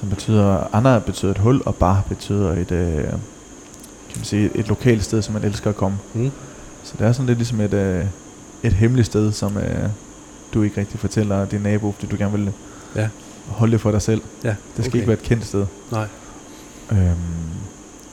som 0.00 0.08
betyder... 0.08 0.68
Anna 0.72 0.98
betyder 0.98 1.30
et 1.30 1.38
hul, 1.38 1.62
og 1.64 1.74
bar 1.74 2.04
betyder 2.08 2.52
et... 2.52 2.72
Øh, 2.72 3.04
kan 4.10 4.18
man 4.18 4.24
sige, 4.24 4.50
et 4.54 4.68
lokalt 4.68 5.04
sted, 5.04 5.22
som 5.22 5.34
man 5.34 5.44
elsker 5.44 5.70
at 5.70 5.76
komme. 5.76 5.98
Mm. 6.14 6.30
Så 6.82 6.94
det 6.98 7.06
er 7.06 7.12
sådan 7.12 7.26
lidt 7.26 7.38
ligesom 7.38 7.60
et, 7.60 7.74
øh, 7.74 8.04
et 8.62 8.72
hemmeligt 8.72 9.06
sted, 9.06 9.32
som 9.32 9.56
øh, 9.56 9.88
du 10.54 10.62
ikke 10.62 10.80
rigtig 10.80 11.00
fortæller 11.00 11.44
din 11.44 11.60
nabo, 11.60 11.92
fordi 11.92 12.06
du 12.06 12.16
gerne 12.18 12.32
vil 12.38 12.52
Ja. 12.96 13.08
holde 13.48 13.72
det 13.72 13.80
for 13.80 13.90
dig 13.90 14.02
selv. 14.02 14.22
Ja, 14.44 14.48
Det 14.48 14.56
skal 14.84 14.88
okay. 14.88 14.94
ikke 14.96 15.08
være 15.08 15.16
et 15.18 15.22
kendt 15.22 15.46
sted. 15.46 15.66
Nej. 15.92 16.06
Øhm, 16.92 16.98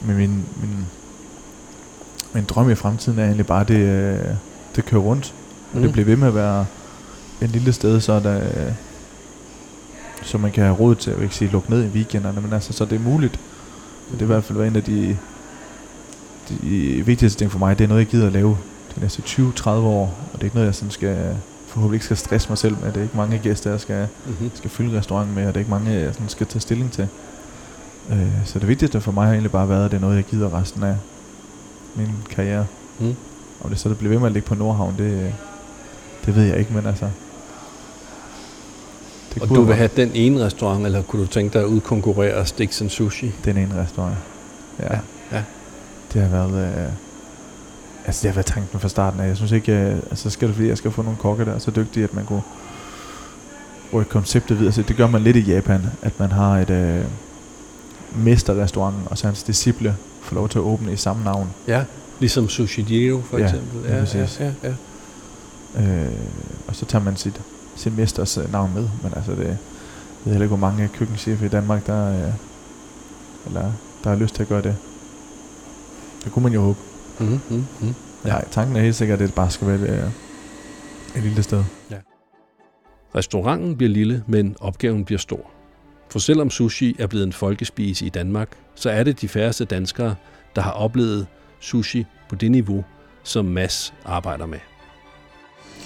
men 0.01 0.17
min, 0.17 0.29
min, 0.62 0.86
min 2.33 2.43
drøm 2.43 2.69
i 2.69 2.75
fremtiden 2.75 3.19
er 3.19 3.23
egentlig 3.23 3.45
bare, 3.45 3.63
det, 3.63 3.75
øh, 3.79 4.19
det 4.75 4.86
kører 4.86 5.01
rundt. 5.01 5.33
Og 5.73 5.81
det 5.81 5.91
bliver 5.91 6.05
ved 6.05 6.15
med 6.15 6.27
at 6.27 6.36
være 6.36 6.65
et 7.41 7.49
lille 7.49 7.73
sted, 7.73 7.99
så 8.01 8.19
der, 8.19 8.38
øh, 8.38 8.73
så 10.23 10.38
man 10.38 10.51
kan 10.51 10.63
have 10.63 10.75
råd 10.75 10.95
til 10.95 11.12
at 11.12 11.21
ikke 11.21 11.36
sige 11.36 11.51
lukke 11.51 11.69
ned 11.69 11.83
i 11.83 11.88
weekenderne, 11.88 12.41
men 12.41 12.53
altså, 12.53 12.73
så 12.73 12.86
det 12.86 12.95
er 12.95 12.99
muligt. 12.99 13.39
Men 14.10 14.13
det 14.13 14.21
er 14.21 14.25
i 14.25 14.33
hvert 14.33 14.43
fald 14.43 14.57
en 14.62 14.75
af 14.75 14.83
de, 14.83 15.17
de 16.49 17.03
vigtigste 17.05 17.39
ting 17.39 17.51
for 17.51 17.60
mig. 17.60 17.77
Det 17.77 17.83
er 17.83 17.88
noget, 17.88 18.01
jeg 18.01 18.07
gider 18.07 18.27
at 18.27 18.33
lave 18.33 18.57
de 18.95 19.01
næste 19.01 19.21
20-30 19.25 19.69
år. 19.69 20.03
Og 20.33 20.33
det 20.33 20.39
er 20.41 20.43
ikke 20.45 20.55
noget, 20.55 20.67
jeg 20.67 20.75
sådan 20.75 20.91
skal, 20.91 21.36
forhåbentlig 21.67 21.95
ikke 21.95 22.05
skal 22.05 22.17
stresse 22.17 22.49
mig 22.49 22.57
selv 22.57 22.75
med. 22.83 22.88
Det 22.88 22.97
er 22.97 23.01
ikke 23.01 23.17
mange 23.17 23.38
gæster, 23.43 23.69
jeg 23.69 23.79
skal, 23.79 24.07
Mm-hmm. 24.25 24.51
skal 24.53 24.69
fylde 24.69 24.97
restauranten 24.97 25.36
med, 25.36 25.43
og 25.43 25.47
det 25.47 25.55
er 25.55 25.60
ikke 25.60 25.71
mange, 25.71 25.91
jeg 25.91 26.13
sådan 26.13 26.29
skal 26.29 26.47
tage 26.47 26.62
stilling 26.62 26.91
til. 26.91 27.07
Øh, 28.12 28.27
så 28.45 28.60
det 28.60 28.67
vigtigste 28.67 29.01
for 29.01 29.12
mig 29.12 29.25
har 29.25 29.33
egentlig 29.33 29.51
bare 29.51 29.69
været, 29.69 29.86
at 29.86 29.91
det 29.91 29.97
er 29.97 30.01
noget, 30.01 30.15
jeg 30.15 30.23
gider 30.23 30.60
resten 30.60 30.83
af 30.83 30.95
min 31.95 32.10
karriere. 32.29 32.65
Mm. 32.99 33.15
Om 33.62 33.69
det 33.69 33.79
så 33.79 33.89
det 33.89 33.97
bliver 33.97 34.12
ved 34.12 34.19
med 34.19 34.27
at 34.27 34.33
ligge 34.33 34.47
på 34.47 34.55
Nordhavn, 34.55 34.95
det, 34.97 35.33
det 36.25 36.36
ved 36.36 36.43
jeg 36.43 36.57
ikke, 36.60 36.73
men 36.73 36.86
altså... 36.86 37.10
Det 39.33 39.41
Og 39.41 39.49
du 39.49 39.62
vil 39.62 39.75
have 39.75 39.89
den 39.95 40.12
ene 40.13 40.45
restaurant, 40.45 40.86
eller 40.86 41.01
kunne 41.01 41.21
du 41.21 41.27
tænke 41.27 41.53
dig 41.53 41.62
at 41.62 41.67
udkonkurrere 41.67 42.45
and 42.60 42.89
Sushi? 42.89 43.31
den 43.45 43.57
ene 43.57 43.81
restaurant. 43.81 44.15
Ja, 44.79 44.93
ja. 44.93 44.99
Det 46.13 46.22
har 46.22 46.30
været... 46.30 46.78
Øh, 46.78 46.91
altså, 48.06 48.22
det 48.22 48.30
har 48.32 48.34
været 48.36 48.46
tanken 48.46 48.80
fra 48.80 48.89
starten 48.89 49.20
af. 49.20 49.28
Jeg 49.28 49.38
synes 49.38 49.52
ikke... 49.52 49.72
Øh, 49.72 49.96
altså, 49.96 50.30
skal 50.30 50.48
det 50.48 50.56
fordi, 50.56 50.67
jeg 50.70 50.78
skal 50.78 50.91
få 50.91 51.02
nogle 51.02 51.17
kokke, 51.17 51.46
der 51.46 51.54
er 51.54 51.60
så 51.60 51.72
dygtige, 51.72 52.04
at 52.04 52.13
man 52.13 52.26
kunne 52.26 52.41
rykke 53.93 54.10
konceptet 54.12 54.60
videre. 54.60 54.74
Så 54.74 54.82
det 54.82 54.98
gør 54.98 55.08
man 55.08 55.22
lidt 55.22 55.36
i 55.38 55.39
Japan, 55.41 55.82
at 56.02 56.20
man 56.20 56.32
har 56.32 56.58
et 56.58 56.70
øh, 56.70 57.06
mesterrestaurant, 58.15 58.96
og 59.06 59.17
så 59.17 59.28
hans 59.28 59.43
disciple 59.43 59.96
får 60.22 60.36
lov 60.36 60.50
til 60.50 60.60
at 60.60 60.63
åbne 60.63 60.93
i 60.93 60.96
samme 60.96 61.24
navn. 61.24 61.50
Ja, 61.67 61.84
ligesom 62.20 62.50
Sushi 62.50 62.82
Dio 62.82 63.22
for 63.30 63.38
Ja, 63.38 63.43
eksempel. 63.43 63.82
lige 63.89 64.00
præcis. 64.00 64.39
ja, 64.39 64.46
ja, 64.63 64.70
ja. 64.70 64.74
Øh, 66.06 66.12
og 66.67 66.76
så 66.76 66.86
tager 66.86 67.04
man 67.04 67.15
sit, 67.15 67.41
sin 67.76 67.96
mesters 67.96 68.38
øh, 68.38 68.52
navn 68.52 68.72
med. 68.76 68.89
Men 69.04 69.13
altså, 69.15 69.32
det, 69.32 69.38
jeg 69.39 69.58
ved 70.26 70.32
heller 70.34 70.43
ikke, 70.46 70.56
hvor 70.56 70.67
mange 70.67 70.88
køkkenchefer 70.93 71.46
i 71.46 71.50
Danmark, 71.50 71.88
der, 71.88 72.10
øh, 72.10 72.34
eller, 73.48 73.72
der 74.04 74.10
har 74.10 74.15
lyst 74.15 74.36
til 74.36 74.41
at 74.43 74.50
gøre 74.50 74.62
det. 74.62 74.76
Det 76.23 76.32
kunne 76.32 76.43
man 76.43 76.53
jo 76.53 76.62
håbe. 76.62 76.80
Mm-hmm. 77.19 77.39
Mm-hmm. 77.49 77.95
Ja. 78.25 78.30
Ja. 78.30 78.34
Nej, 78.34 78.47
tanken 78.51 78.75
er 78.75 78.82
helt 78.82 78.95
sikkert, 78.95 79.21
at 79.21 79.27
det 79.27 79.36
bare 79.36 79.49
skal 79.49 79.67
være 79.67 79.75
et, 79.75 79.89
øh, 79.89 80.10
et 81.15 81.23
lille 81.23 81.43
sted. 81.43 81.63
Restauranten 83.15 83.77
bliver 83.77 83.89
lille, 83.89 84.23
men 84.27 84.56
opgaven 84.60 85.06
bliver 85.06 85.19
stor. 85.19 85.51
For 86.10 86.19
selvom 86.19 86.49
sushi 86.49 86.95
er 86.99 87.08
blevet 87.08 87.25
en 87.25 87.34
folkespise 87.34 88.06
i 88.06 88.10
Danmark, 88.10 88.58
så 88.75 88.89
er 88.89 89.03
det 89.03 89.21
de 89.21 89.27
færreste 89.27 89.65
danskere, 89.65 90.15
der 90.56 90.62
har 90.62 90.71
oplevet 90.71 91.27
sushi 91.60 92.06
på 92.30 92.36
det 92.36 92.51
niveau, 92.51 92.84
som 93.23 93.45
Mads 93.45 93.93
arbejder 94.06 94.45
med. 94.45 94.60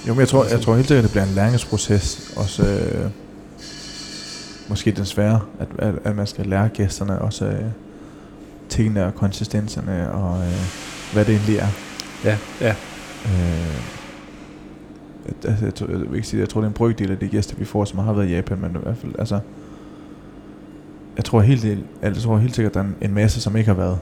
Jo, 0.07 0.13
men 0.13 0.19
jeg 0.19 0.27
tror, 0.27 0.45
jeg 0.45 0.61
tror 0.61 0.75
helt 0.75 0.87
sikkert, 0.87 1.03
at 1.05 1.09
det 1.09 1.11
bliver 1.11 1.25
en 1.25 1.35
læringsproces. 1.35 2.33
Også 2.37 2.63
øh, 2.63 3.11
måske 4.69 4.91
den 4.91 5.05
svære, 5.05 5.41
at, 5.59 5.67
at, 5.77 5.95
at 6.03 6.15
man 6.15 6.27
skal 6.27 6.45
lære 6.45 6.69
gæsterne 6.69 7.21
også 7.21 7.45
øh, 7.45 7.65
tingene 8.71 9.05
og 9.05 9.15
konsistenserne 9.15 10.11
og 10.11 10.37
øh, 10.37 10.53
hvad 11.13 11.25
det 11.25 11.35
egentlig 11.35 11.57
er. 11.57 11.67
Ja, 12.25 12.37
ja. 12.61 12.75
Øh, 13.25 13.81
altså, 15.45 15.65
jeg, 15.65 15.75
tror, 15.75 15.87
jeg, 15.87 15.99
vil 15.99 16.15
ikke 16.15 16.27
sige, 16.27 16.39
jeg 16.39 16.49
tror, 16.49 16.61
det 16.61 16.65
er 16.65 16.69
en 16.69 16.73
brøkdel 16.73 17.11
af 17.11 17.17
de 17.17 17.27
gæster, 17.27 17.55
vi 17.57 17.65
får, 17.65 17.85
som 17.85 17.99
har 17.99 18.13
været 18.13 18.27
i 18.29 18.31
Japan, 18.33 18.57
men 18.61 18.71
i 18.71 18.77
hvert 18.83 18.97
fald, 18.97 19.11
altså, 19.19 19.39
jeg 21.17 21.25
tror 21.25 21.41
helt, 21.41 21.63
del- 21.63 21.83
jeg 22.01 22.15
tror 22.15 22.37
helt 22.37 22.55
sikkert, 22.55 22.69
at 22.71 22.73
der 22.73 22.79
er 22.81 22.85
en, 22.85 22.95
en 23.09 23.13
masse, 23.13 23.41
som 23.41 23.55
ikke 23.55 23.67
har 23.67 23.75
været, 23.75 23.97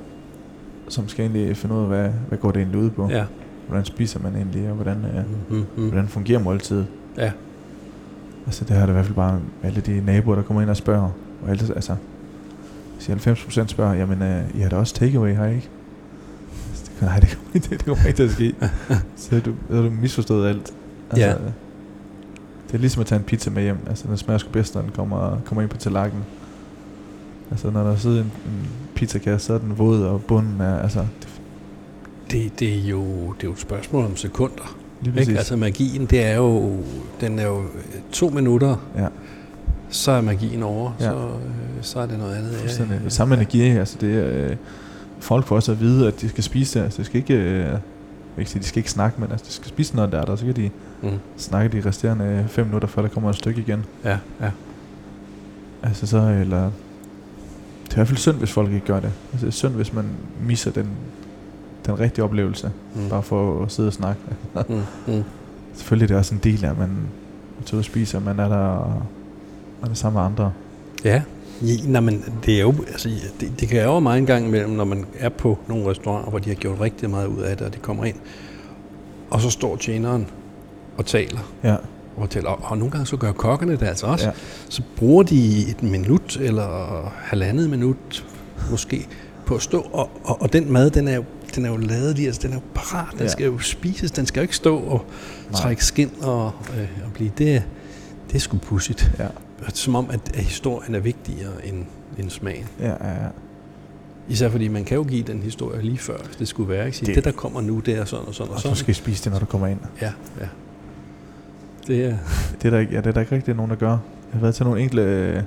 som 0.89 1.08
skal 1.08 1.25
egentlig 1.25 1.58
finde 1.58 1.75
ud 1.75 1.82
af, 1.82 1.88
hvad, 1.88 2.10
hvad 2.27 2.38
går 2.38 2.51
det 2.51 2.60
egentlig 2.62 2.79
ud 2.82 2.89
på? 2.89 3.10
Ja. 3.10 3.23
Hvordan 3.67 3.86
spiser 3.86 4.19
man 4.19 4.36
egentlig, 4.36 4.69
og 4.69 4.75
hvordan, 4.75 4.97
øh, 5.05 5.23
Mm-hmm. 5.49 5.88
hvordan 5.88 6.08
fungerer 6.08 6.39
måltidet? 6.39 6.88
Ja. 7.17 7.32
Altså, 8.45 8.65
det 8.65 8.75
har 8.75 8.86
det 8.86 8.89
i 8.89 8.93
hvert 8.93 9.05
fald 9.05 9.15
bare 9.15 9.39
alle 9.63 9.82
de 9.82 10.01
naboer, 10.05 10.36
der 10.36 10.41
kommer 10.41 10.62
ind 10.62 10.69
og 10.69 10.77
spørger, 10.77 11.10
og 11.43 11.49
alle, 11.49 11.63
altså, 11.75 11.95
siger 12.99 13.17
90% 13.63 13.67
spørger, 13.67 13.93
jamen, 13.93 14.21
øh, 14.21 14.43
I 14.55 14.59
har 14.59 14.69
da 14.69 14.75
også 14.75 14.93
takeaway, 14.93 15.35
har 15.35 15.45
I 15.45 15.55
ikke? 15.55 15.69
Så 16.73 17.05
nej, 17.05 17.19
det 17.19 17.29
kommer, 17.38 17.55
ikke, 17.55 17.67
det 17.69 17.85
kommer 17.85 18.05
ikke 18.05 18.17
til 18.17 18.23
at 18.23 18.31
ske. 18.31 18.55
så 19.15 19.39
du, 19.39 19.53
så 19.69 19.81
du 19.81 19.89
misforstået 20.01 20.47
alt. 20.49 20.73
Altså, 21.12 21.25
Ja. 21.27 21.33
Det 22.67 22.75
er 22.75 22.79
ligesom 22.79 22.99
at 23.01 23.07
tage 23.07 23.19
en 23.19 23.25
pizza 23.25 23.49
med 23.49 23.63
hjem. 23.63 23.77
Altså, 23.88 24.07
den 24.07 24.17
smager 24.17 24.38
sgu 24.38 24.49
bedst, 24.51 24.75
når 24.75 24.81
den 24.81 24.91
kommer, 24.91 25.38
kommer 25.45 25.62
ind 25.62 25.69
på 25.69 25.77
tallerkenen. 25.77 26.23
Altså, 27.51 27.69
når 27.69 27.83
der 27.83 27.95
sidder 27.95 28.17
en, 28.17 28.23
en 28.45 28.67
pizzakasse, 28.95 29.47
så 29.47 29.53
er 29.53 29.57
den 29.57 29.77
våd, 29.77 30.03
og 30.03 30.21
bunden 30.21 30.62
er, 30.62 30.79
altså, 30.79 30.99
det, 30.99 31.27
Det, 32.31 32.59
det, 32.59 32.75
er 32.77 32.89
jo, 32.89 33.03
det 33.33 33.43
er 33.43 33.47
jo 33.47 33.51
et 33.51 33.59
spørgsmål 33.59 34.05
om 34.05 34.15
sekunder. 34.15 34.75
lige 35.01 35.13
præcis. 35.13 35.27
Ikke? 35.27 35.38
Altså 35.39 35.55
magien, 35.55 36.05
det 36.05 36.25
er 36.25 36.35
jo, 36.35 36.77
den 37.21 37.39
er 37.39 37.45
jo 37.47 37.59
øh, 37.62 38.01
to 38.12 38.29
minutter, 38.29 38.75
Ja. 38.97 39.07
Så 39.89 40.12
er 40.12 40.21
magien 40.21 40.63
over, 40.63 40.91
Ja. 40.99 41.06
så, 41.06 41.15
øh, 41.15 41.30
så 41.82 41.99
er 41.99 42.06
det 42.06 42.19
noget 42.19 42.36
andet. 42.36 42.52
Det 43.04 43.13
samme 43.13 43.36
energi, 43.36 43.62
altså 43.62 43.97
det 44.02 44.15
er, 44.19 44.49
øh, 44.49 44.56
folk 45.19 45.45
får 45.45 45.56
også 45.56 45.71
at 45.71 45.80
vide, 45.80 46.08
at 46.08 46.21
de 46.21 46.30
skal 46.30 46.43
spise 46.43 46.80
det. 46.80 46.84
Altså, 46.86 46.97
det 46.97 47.06
skal 47.06 47.17
ikke, 47.17 47.34
øh, 47.34 47.73
ikke 48.38 48.52
sige, 48.52 48.62
de 48.62 48.65
skal 48.67 48.80
ikke 48.80 48.91
snakke, 48.91 49.21
men 49.21 49.32
altså, 49.32 49.45
de 49.47 49.52
skal 49.52 49.67
spise, 49.67 49.95
når 49.95 50.06
det 50.06 50.19
er 50.19 50.23
der, 50.25 50.36
så 50.36 50.45
kan 50.45 50.56
de 50.56 50.69
Mm. 51.04 51.10
snakke 51.38 51.82
de 51.82 51.88
resterende 51.89 52.45
fem 52.47 52.65
minutter, 52.65 52.88
før 52.88 53.02
der 53.02 53.10
kommer 53.10 53.30
et 53.30 53.36
stykke 53.36 53.62
igen. 53.62 53.86
Ja, 54.06 54.17
ja. 54.41 54.52
Altså 55.84 56.08
så, 56.08 56.17
eller... 56.41 56.62
Det 57.84 57.89
er 57.89 57.91
i 57.91 57.95
hvert 57.95 58.08
fald 58.08 58.17
synd, 58.17 58.36
hvis 58.36 58.52
folk 58.52 58.71
ikke 58.71 58.86
gør 58.86 58.99
det. 58.99 59.12
Altså, 59.32 59.45
det 59.45 59.52
er 59.52 59.56
synd, 59.56 59.73
hvis 59.73 59.93
man 59.93 60.06
misser 60.47 60.71
den, 60.71 60.88
den 61.86 61.99
rigtige 61.99 62.23
oplevelse, 62.23 62.71
Mm. 62.95 63.10
bare 63.10 63.23
for 63.23 63.63
at 63.63 63.71
sidde 63.71 63.89
og 63.89 63.93
snakke. 63.93 64.21
Mm. 64.69 64.82
Mm. 65.08 65.23
Selvfølgelig 65.75 66.04
er 66.04 66.08
det 66.08 66.17
også 66.17 66.36
en 66.36 66.41
del 66.43 66.65
af, 66.65 66.69
at 66.69 66.78
man 66.78 66.89
tager 67.65 67.75
ud 67.75 67.80
og 67.80 67.86
spiser, 67.86 68.19
man 68.19 68.39
er 68.39 68.49
der 68.49 68.56
og 68.58 69.04
man 69.81 69.91
er 69.91 69.95
sammen 69.95 70.19
med 70.19 70.25
andre. 70.25 70.51
Ja, 71.06 71.21
ja 71.62 71.75
nej, 71.87 72.01
men 72.01 72.23
det 72.45 72.56
er 72.56 72.62
jo, 72.62 72.73
altså, 72.87 73.10
det, 73.39 73.51
det 73.60 73.67
kan 73.67 73.83
jo 73.83 73.99
meget 73.99 74.17
en 74.19 74.25
gang 74.25 74.45
imellem, 74.45 74.69
når 74.71 74.83
man 74.85 75.06
er 75.19 75.29
på 75.29 75.58
nogle 75.67 75.89
restauranter, 75.89 76.29
hvor 76.29 76.39
de 76.39 76.49
har 76.49 76.56
gjort 76.56 76.79
rigtig 76.81 77.10
meget 77.10 77.27
ud 77.27 77.41
af 77.41 77.58
det, 77.58 77.67
og 77.67 77.73
de 77.73 77.79
kommer 77.79 78.06
ind, 78.06 78.15
og 79.29 79.41
så 79.41 79.49
står 79.49 79.75
tjeneren 79.75 80.27
og 80.97 81.06
taler, 81.06 81.39
Ja, 81.63 81.73
og 81.75 81.81
fortæller, 82.21 82.49
og, 82.49 82.60
og 82.71 82.77
nogle 82.77 82.91
gange 82.91 83.06
så 83.08 83.17
gør 83.17 83.31
kokkerne 83.31 83.71
det 83.71 83.83
altså 83.87 84.06
også, 84.06 84.25
ja. 84.25 84.31
så 84.69 84.81
bruger 84.97 85.23
de 85.23 85.69
et 85.69 85.83
minut 85.83 86.37
eller 86.41 87.12
halvandet 87.17 87.69
minut 87.69 88.25
måske 88.71 89.08
på 89.45 89.56
at 89.56 89.62
stå, 89.62 89.79
og, 89.93 90.10
og, 90.23 90.41
og 90.41 90.54
den 90.54 90.71
mad, 90.71 90.89
den 90.89 91.08
er 91.08 91.15
jo, 91.15 91.23
den 91.56 91.65
er 91.65 91.69
jo 91.69 91.77
lavet 91.77 92.15
lige, 92.15 92.25
altså 92.27 92.41
den 92.43 92.51
er 92.51 92.56
jo 92.56 92.62
parat, 92.73 93.12
den 93.12 93.21
Ja. 93.21 93.27
skal 93.27 93.45
jo 93.45 93.60
spises, 93.60 94.12
den 94.12 94.25
skal 94.25 94.39
jo 94.39 94.41
ikke 94.41 94.56
stå 94.56 94.77
og 94.77 95.06
Nej. 95.51 95.62
trække 95.62 95.85
skin 95.85 96.12
og, 96.21 96.51
øh, 96.77 96.87
og 97.06 97.13
blive, 97.13 97.31
det, 97.37 97.63
det 98.27 98.35
er 98.35 98.39
sgu 98.39 98.58
pudsigt. 98.58 99.12
ja, 99.19 99.27
Som 99.67 99.95
om, 99.95 100.10
at, 100.10 100.19
at 100.33 100.43
historien 100.43 100.95
er 100.95 100.99
vigtigere 100.99 101.65
end, 101.67 101.85
end 102.17 102.29
smagen. 102.29 102.65
ja, 102.79 102.89
ja, 102.89 103.10
ja. 103.23 103.27
Især 104.29 104.49
fordi 104.49 104.67
man 104.67 104.83
kan 104.85 104.95
jo 104.97 105.03
give 105.03 105.23
den 105.23 105.41
historie 105.41 105.81
lige 105.81 105.97
før, 105.97 106.17
hvis 106.25 106.35
det 106.35 106.47
skulle 106.47 106.69
være. 106.69 106.85
Ikke? 106.85 106.97
Sige, 106.97 107.07
Det- 107.07 107.15
det, 107.15 107.23
der 107.23 107.31
kommer 107.31 107.62
nu, 107.62 107.79
det 107.79 107.93
er 107.97 108.05
sådan 108.05 108.25
og 108.27 108.33
sådan 108.35 108.49
og 108.49 108.55
Og 108.55 108.62
sådan. 108.62 108.75
så 108.75 108.79
skal 108.79 108.91
I 108.91 108.93
spise 108.93 109.23
det, 109.23 109.31
når 109.31 109.39
du 109.39 109.45
kommer 109.45 109.67
ind. 109.67 109.79
Ja, 110.01 110.12
ja. 110.39 110.47
Det 111.87 112.05
er... 112.05 112.17
Det 112.62 112.65
er 112.65 112.69
der 112.69 112.79
ikke, 112.79 112.91
ja, 112.93 112.97
det 112.97 113.07
er 113.07 113.12
der 113.12 113.21
ikke 113.21 113.35
rigtig 113.35 113.55
nogen, 113.55 113.69
der 113.71 113.77
gør. 113.77 113.89
Jeg 113.89 113.99
har 114.33 114.39
været 114.39 114.55
til 114.55 114.65
nogle 114.65 114.81
enkelte 114.81 115.03
øh, 115.03 115.43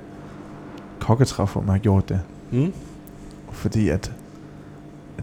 kokketræf, 0.99 1.51
hvor 1.53 1.61
man 1.61 1.69
har 1.69 1.77
gjort 1.77 2.09
det. 2.09 2.19
Mm? 2.51 2.73
Fordi 3.51 3.89
at 3.89 4.11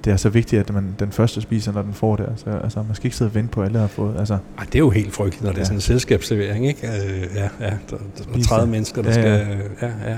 det 0.05 0.13
er 0.13 0.17
så 0.17 0.29
vigtigt, 0.29 0.61
at 0.61 0.75
man 0.75 0.95
den 0.99 1.13
første 1.13 1.41
spiser, 1.41 1.73
når 1.73 1.83
den 1.83 1.93
får 1.93 2.17
det. 2.17 2.27
Altså, 2.31 2.51
altså 2.65 2.83
man 2.83 2.95
skal 2.95 3.07
ikke 3.07 3.17
sidde 3.17 3.29
og 3.29 3.35
vente 3.35 3.51
på, 3.51 3.61
at 3.61 3.67
alle 3.67 3.79
har 3.79 3.87
fået. 3.87 4.15
Altså, 4.19 4.35
Ej, 4.59 4.65
det 4.65 4.75
er 4.75 4.79
jo 4.79 4.91
helt 4.91 5.13
frygteligt, 5.13 5.43
når 5.45 5.51
det 5.51 5.57
er 5.57 5.61
Ja. 5.61 5.65
sådan 5.65 5.77
en 5.77 5.81
selskabsservering, 5.81 6.67
ikke? 6.69 6.87
Øh, 6.89 7.27
ja, 7.35 7.43
ja, 7.43 7.49
der, 7.61 7.71
der 7.91 7.97
er 8.19 8.33
Spise 8.33 8.49
30 8.49 8.63
det. 8.63 8.71
mennesker, 8.71 9.03
der 9.03 9.21
Ja, 9.21 9.29
ja, 9.31 9.37
ja. 9.39 9.45
skal... 9.45 9.59
Ja, 9.83 10.11
ja, 10.11 10.11
ja. 10.11 10.17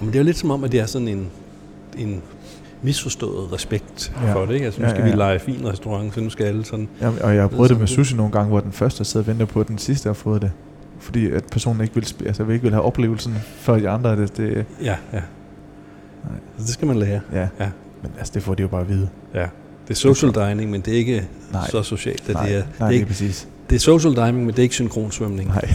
Men 0.00 0.08
det 0.08 0.14
er 0.14 0.18
jo 0.18 0.24
lidt 0.24 0.36
som 0.36 0.50
om, 0.50 0.64
at 0.64 0.72
det 0.72 0.80
er 0.80 0.86
sådan 0.86 1.08
en, 1.08 1.26
en 1.98 2.22
misforstået 2.82 3.52
respekt 3.52 4.12
Ja. 4.22 4.34
for 4.34 4.44
det, 4.46 4.54
ikke? 4.54 4.66
Altså, 4.66 4.82
nu 4.82 4.88
skal 4.88 5.00
ja, 5.00 5.06
ja. 5.06 5.12
vi 5.12 5.18
lege 5.18 5.38
fin 5.38 5.68
restaurant, 5.68 6.14
så 6.14 6.20
nu 6.20 6.30
skal 6.30 6.44
alle 6.46 6.64
sådan... 6.64 6.88
ja, 7.00 7.08
og 7.20 7.34
jeg 7.34 7.42
har 7.42 7.48
prøvet 7.48 7.70
det 7.70 7.78
med 7.78 7.86
sådan- 7.86 8.04
sushi 8.04 8.16
nogle 8.16 8.32
gange, 8.32 8.48
hvor 8.48 8.60
den 8.60 8.72
første 8.72 9.04
sidder 9.04 9.24
og 9.24 9.26
venter 9.26 9.46
på, 9.46 9.60
at 9.60 9.68
den 9.68 9.78
sidste 9.78 10.06
har 10.08 10.14
fået 10.14 10.42
det. 10.42 10.50
Fordi 10.98 11.30
at 11.30 11.44
personen 11.52 11.80
ikke 11.80 11.94
vil, 11.94 12.12
altså, 12.26 12.44
vil 12.44 12.52
ikke 12.54 12.62
vil 12.62 12.72
have 12.72 12.82
oplevelsen 12.84 13.34
før 13.56 13.78
de 13.78 13.88
andre. 13.88 14.16
Det, 14.16 14.36
det, 14.36 14.64
Ja, 14.82 14.96
ja. 15.12 15.20
Så 16.58 16.64
det 16.64 16.68
skal 16.68 16.86
man 16.88 16.96
lære. 16.96 17.20
ja. 17.32 17.48
Ja. 17.60 17.68
Men 18.04 18.12
altså, 18.18 18.32
det 18.34 18.42
får 18.42 18.54
de 18.54 18.62
jo 18.62 18.68
bare 18.68 18.80
at 18.80 18.88
vide. 18.88 19.08
Ja. 19.34 19.46
Det 19.88 19.90
er 19.90 19.94
social 19.94 20.34
dining, 20.34 20.70
men 20.70 20.80
det 20.80 20.94
er 20.94 20.98
ikke 20.98 21.28
Nej. 21.52 21.70
så 21.70 21.82
socialt. 21.82 22.28
At 22.28 22.34
nej, 22.34 22.46
det, 22.46 22.56
er, 22.56 22.62
nej, 22.78 22.88
det, 22.88 22.94
er 22.94 23.00
ikke, 23.00 23.06
præcis. 23.06 23.48
det 23.70 23.76
er 23.76 23.80
social 23.80 24.16
dining, 24.16 24.38
men 24.38 24.48
det 24.48 24.58
er 24.58 24.62
ikke 24.62 24.74
synkronsvømning. 24.74 25.48
Nej. 25.48 25.74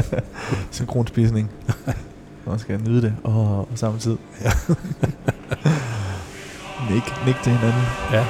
Synkronspisning. 0.70 1.50
Man 2.46 2.58
skal 2.58 2.80
nyde 2.80 3.02
det 3.02 3.14
og, 3.24 3.58
og 3.58 3.68
samme 3.74 3.98
tid. 3.98 4.16
Ja. 4.44 4.50
nik, 6.94 7.26
nik 7.26 7.36
til 7.42 7.52
hinanden. 7.52 7.82
Ja. 8.12 8.24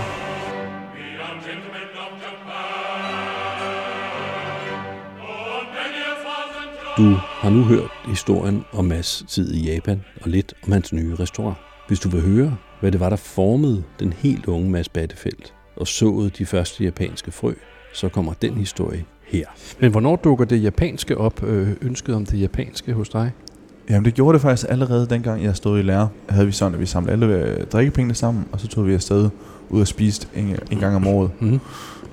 Du 6.97 7.15
har 7.19 7.51
nu 7.51 7.63
hørt 7.63 7.91
historien 8.07 8.65
om 8.73 8.85
Mads 8.85 9.25
tid 9.29 9.55
i 9.55 9.73
Japan 9.73 10.05
og 10.23 10.31
lidt 10.31 10.55
om 10.67 10.73
hans 10.73 10.93
nye 10.93 11.17
restaurant. 11.21 11.57
Hvis 11.89 12.01
du 12.01 12.09
vil 12.09 12.21
høre, 12.21 12.57
hvad 12.81 12.93
det 12.93 13.01
var, 13.01 13.09
der 13.09 13.17
formede 13.17 13.83
den 14.01 14.13
helt 14.13 14.47
unge 14.47 14.71
Mads 14.71 14.89
Battefeldt 14.89 15.55
og 15.77 15.87
såede 15.87 16.31
de 16.31 16.47
første 16.47 16.85
japanske 16.85 17.31
frø, 17.31 17.53
så 17.95 18.09
kommer 18.09 18.33
den 18.43 18.55
historie 18.55 19.05
her. 19.27 19.47
Men 19.81 19.91
hvornår 19.91 20.17
dukker 20.17 20.45
det 20.45 20.63
japanske 20.63 21.19
op, 21.19 21.43
øh, 21.43 21.69
ønsket 21.83 22.15
om 22.15 22.27
det 22.27 22.41
japanske 22.41 22.93
hos 22.93 23.09
dig? 23.09 23.33
Jamen 23.91 24.05
det 24.05 24.15
gjorde 24.15 24.35
det 24.35 24.43
faktisk 24.43 24.67
allerede 24.71 25.07
dengang 25.11 25.45
jeg 25.45 25.57
stod 25.57 25.79
i 25.79 25.83
lære. 25.83 26.09
Havde 26.29 26.47
vi 26.47 26.53
sådan, 26.53 26.75
at 26.75 26.81
vi 26.81 26.87
samlede 26.87 27.13
alle 27.13 27.27
øh, 27.27 27.67
drikkepengene 27.67 28.15
sammen, 28.15 28.45
og 28.53 28.61
så 28.61 28.69
tog 28.69 28.87
vi 28.87 28.95
afsted 28.95 29.29
ud 29.69 29.81
og 29.81 29.87
spiste 29.87 30.29
en, 30.35 30.57
en 30.71 30.79
gang 30.79 30.97
om 30.97 31.07
året. 31.07 31.31
Mm-hmm. 31.41 31.61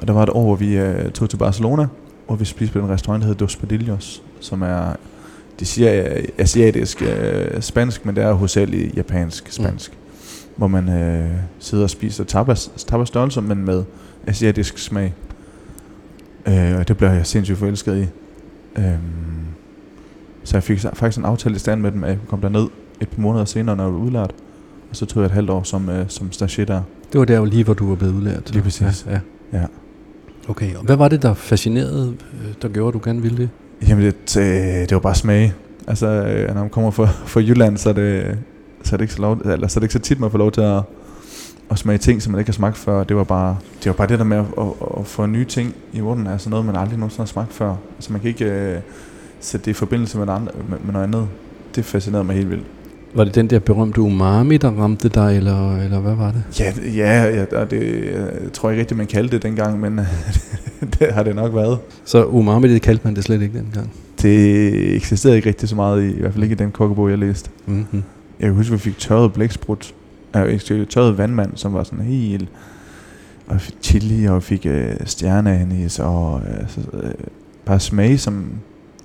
Og 0.01 0.07
der 0.07 0.13
var 0.13 0.23
et 0.23 0.29
år, 0.29 0.43
hvor 0.43 0.55
vi 0.55 0.77
øh, 0.77 1.11
tog 1.11 1.29
til 1.29 1.37
Barcelona, 1.37 1.87
hvor 2.27 2.35
vi 2.35 2.45
spiste 2.45 2.73
på 2.73 2.85
en 2.85 2.89
restaurant, 2.89 3.21
der 3.21 3.27
hedder 3.27 3.39
Dos 3.39 3.55
Padillos, 3.55 4.23
som 4.39 4.61
er, 4.61 4.95
de 5.59 5.65
siger 5.65 6.21
asiatisk 6.37 7.01
øh, 7.01 7.61
spansk, 7.61 8.05
men 8.05 8.15
det 8.15 8.23
er 8.23 8.33
hovedsageligt 8.33 8.97
japansk 8.97 9.51
spansk. 9.51 9.91
Mm. 9.91 10.02
Hvor 10.55 10.67
man 10.67 10.89
øh, 10.89 11.31
sidder 11.59 11.83
og 11.83 11.89
spiser 11.89 12.23
tapas, 12.23 12.71
tapas 12.87 13.07
størrelser, 13.07 13.41
men 13.41 13.65
med 13.65 13.83
asiatisk 14.27 14.77
smag. 14.77 15.13
Øh, 16.47 16.75
og 16.79 16.87
det 16.87 16.97
blev 16.97 17.09
jeg 17.09 17.25
sindssygt 17.25 17.57
forelsket 17.57 17.97
i. 17.97 18.07
Øhm, 18.79 18.93
så 20.43 20.57
jeg 20.57 20.63
fik 20.63 20.79
faktisk 20.79 21.17
en 21.17 21.25
aftale 21.25 21.55
i 21.55 21.59
stand 21.59 21.81
med 21.81 21.91
dem, 21.91 22.03
at 22.03 22.09
jeg 22.09 22.19
komme 22.27 22.43
derned 22.43 22.67
et 23.01 23.09
par 23.09 23.21
måneder 23.21 23.45
senere, 23.45 23.75
når 23.75 23.83
jeg 23.83 23.93
var 23.93 23.99
udlært. 23.99 24.33
Og 24.89 24.95
så 24.95 25.05
tog 25.05 25.21
jeg 25.21 25.25
et 25.25 25.31
halvt 25.31 25.49
år 25.49 25.63
som, 25.63 25.89
øh, 25.89 26.05
som 26.07 26.31
stagiaire 26.31 26.73
der. 26.73 26.81
Det 27.11 27.19
var 27.19 27.25
der 27.25 27.37
jo 27.37 27.45
lige, 27.45 27.63
hvor 27.63 27.73
du 27.73 27.89
var 27.89 27.95
blevet 27.95 28.13
udlært. 28.13 28.51
Lige 28.51 28.63
præcis. 28.63 29.05
Ja, 29.07 29.11
ja. 29.11 29.19
Ja. 29.59 29.65
Okay, 30.47 30.75
og 30.75 30.83
hvad 30.83 30.95
var 30.95 31.07
det, 31.07 31.21
der 31.21 31.33
fascinerede, 31.33 32.13
øh, 32.33 32.53
der 32.61 32.67
gjorde, 32.67 32.87
at 32.87 32.93
du 32.93 33.01
gerne 33.03 33.21
ville 33.21 33.37
det? 33.37 33.49
Jamen, 33.87 34.05
det, 34.05 34.37
øh, 34.37 34.43
det 34.81 34.91
var 34.91 34.99
bare 34.99 35.15
smage. 35.15 35.53
Altså, 35.87 36.07
øh, 36.07 36.47
når 36.47 36.61
man 36.61 36.69
kommer 36.69 36.91
fra, 36.91 37.05
fra 37.05 37.39
Jylland, 37.39 37.77
så 37.77 37.89
er, 37.89 37.93
det, 37.93 38.37
så 38.83 38.95
er 38.95 38.97
det 38.97 39.03
ikke 39.03 39.13
så, 39.13 39.21
lov, 39.21 39.37
eller, 39.45 39.67
så 39.67 39.79
er 39.79 39.81
det 39.81 39.83
ikke 39.83 39.93
så 39.93 39.99
tit, 39.99 40.19
man 40.19 40.31
får 40.31 40.37
lov 40.37 40.51
til 40.51 40.61
at, 40.61 40.81
at 41.71 41.79
smage 41.79 41.97
ting, 41.97 42.21
som 42.21 42.31
man 42.31 42.39
ikke 42.39 42.49
har 42.49 42.53
smagt 42.53 42.77
før. 42.77 43.03
Det 43.03 43.17
var 43.17 43.23
bare 43.23 43.57
det, 43.83 43.85
var 43.85 43.93
bare 43.93 44.07
det 44.07 44.19
der 44.19 44.25
med 44.25 44.37
at, 44.37 44.45
at, 44.57 44.67
at 44.99 45.07
få 45.07 45.25
nye 45.25 45.45
ting 45.45 45.75
i 45.93 46.01
munden, 46.01 46.27
altså 46.27 46.49
noget, 46.49 46.65
man 46.65 46.75
aldrig 46.75 46.97
nogensinde 46.97 47.21
har 47.21 47.27
smagt 47.27 47.53
før. 47.53 47.75
Altså, 47.95 48.11
man 48.11 48.21
kan 48.21 48.29
ikke 48.29 48.45
øh, 48.45 48.79
sætte 49.39 49.65
det 49.65 49.71
i 49.71 49.73
forbindelse 49.73 50.17
med, 50.17 50.29
andet, 50.29 50.51
med, 50.69 50.77
med 50.83 50.93
noget 50.93 51.07
andet. 51.07 51.27
Det 51.75 51.85
fascinerede 51.85 52.23
mig 52.23 52.35
helt 52.35 52.49
vildt. 52.49 52.65
Var 53.15 53.23
det 53.23 53.35
den 53.35 53.49
der 53.49 53.59
berømte 53.59 54.01
umami, 54.01 54.57
der 54.57 54.71
ramte 54.71 55.09
dig, 55.09 55.37
eller, 55.37 55.77
eller 55.77 55.99
hvad 55.99 56.15
var 56.15 56.31
det? 56.31 56.59
Ja, 56.59 56.73
ja, 56.95 57.29
ja 57.35 57.61
og 57.61 57.71
det 57.71 58.05
jeg 58.05 58.53
tror 58.53 58.69
jeg 58.69 58.75
ikke 58.75 58.81
rigtigt, 58.81 58.97
man 58.97 59.07
kaldte 59.07 59.35
det 59.35 59.43
dengang, 59.43 59.79
men 59.79 59.99
det 60.99 61.13
har 61.13 61.23
det 61.23 61.35
nok 61.35 61.55
været. 61.55 61.79
Så 62.05 62.25
umami, 62.25 62.67
det 62.67 62.81
kaldte 62.81 63.01
man 63.03 63.15
det 63.15 63.23
slet 63.23 63.41
ikke 63.41 63.57
dengang. 63.57 63.91
Det 64.21 64.95
eksisterede 64.95 65.37
ikke 65.37 65.49
rigtig 65.49 65.69
så 65.69 65.75
meget, 65.75 66.03
i, 66.03 66.15
i 66.15 66.19
hvert 66.19 66.33
fald 66.33 66.43
ikke 66.43 66.53
i 66.53 66.57
den 66.57 66.71
kokkebog, 66.71 67.09
jeg 67.09 67.17
læste. 67.17 67.49
Mm-hmm. 67.65 68.03
Jeg 68.39 68.47
kan 68.47 68.55
huske, 68.55 68.71
vi 68.71 68.77
fik 68.77 68.97
tørret 68.97 69.33
blæksprut. 69.33 69.93
Øh, 70.35 70.59
tørret 70.89 71.17
vandmand, 71.17 71.51
som 71.55 71.73
var 71.73 71.83
sådan 71.83 72.05
helt... 72.05 72.49
Og 73.47 73.61
fik 73.61 73.75
chili, 73.81 74.25
og 74.25 74.43
fik 74.43 74.65
øh, 74.65 74.95
stjerneanis, 75.05 75.99
og 75.99 76.41
øh, 76.47 76.69
så, 76.69 76.81
øh, 76.93 77.13
bare 77.65 77.79
smage, 77.79 78.17
som 78.17 78.45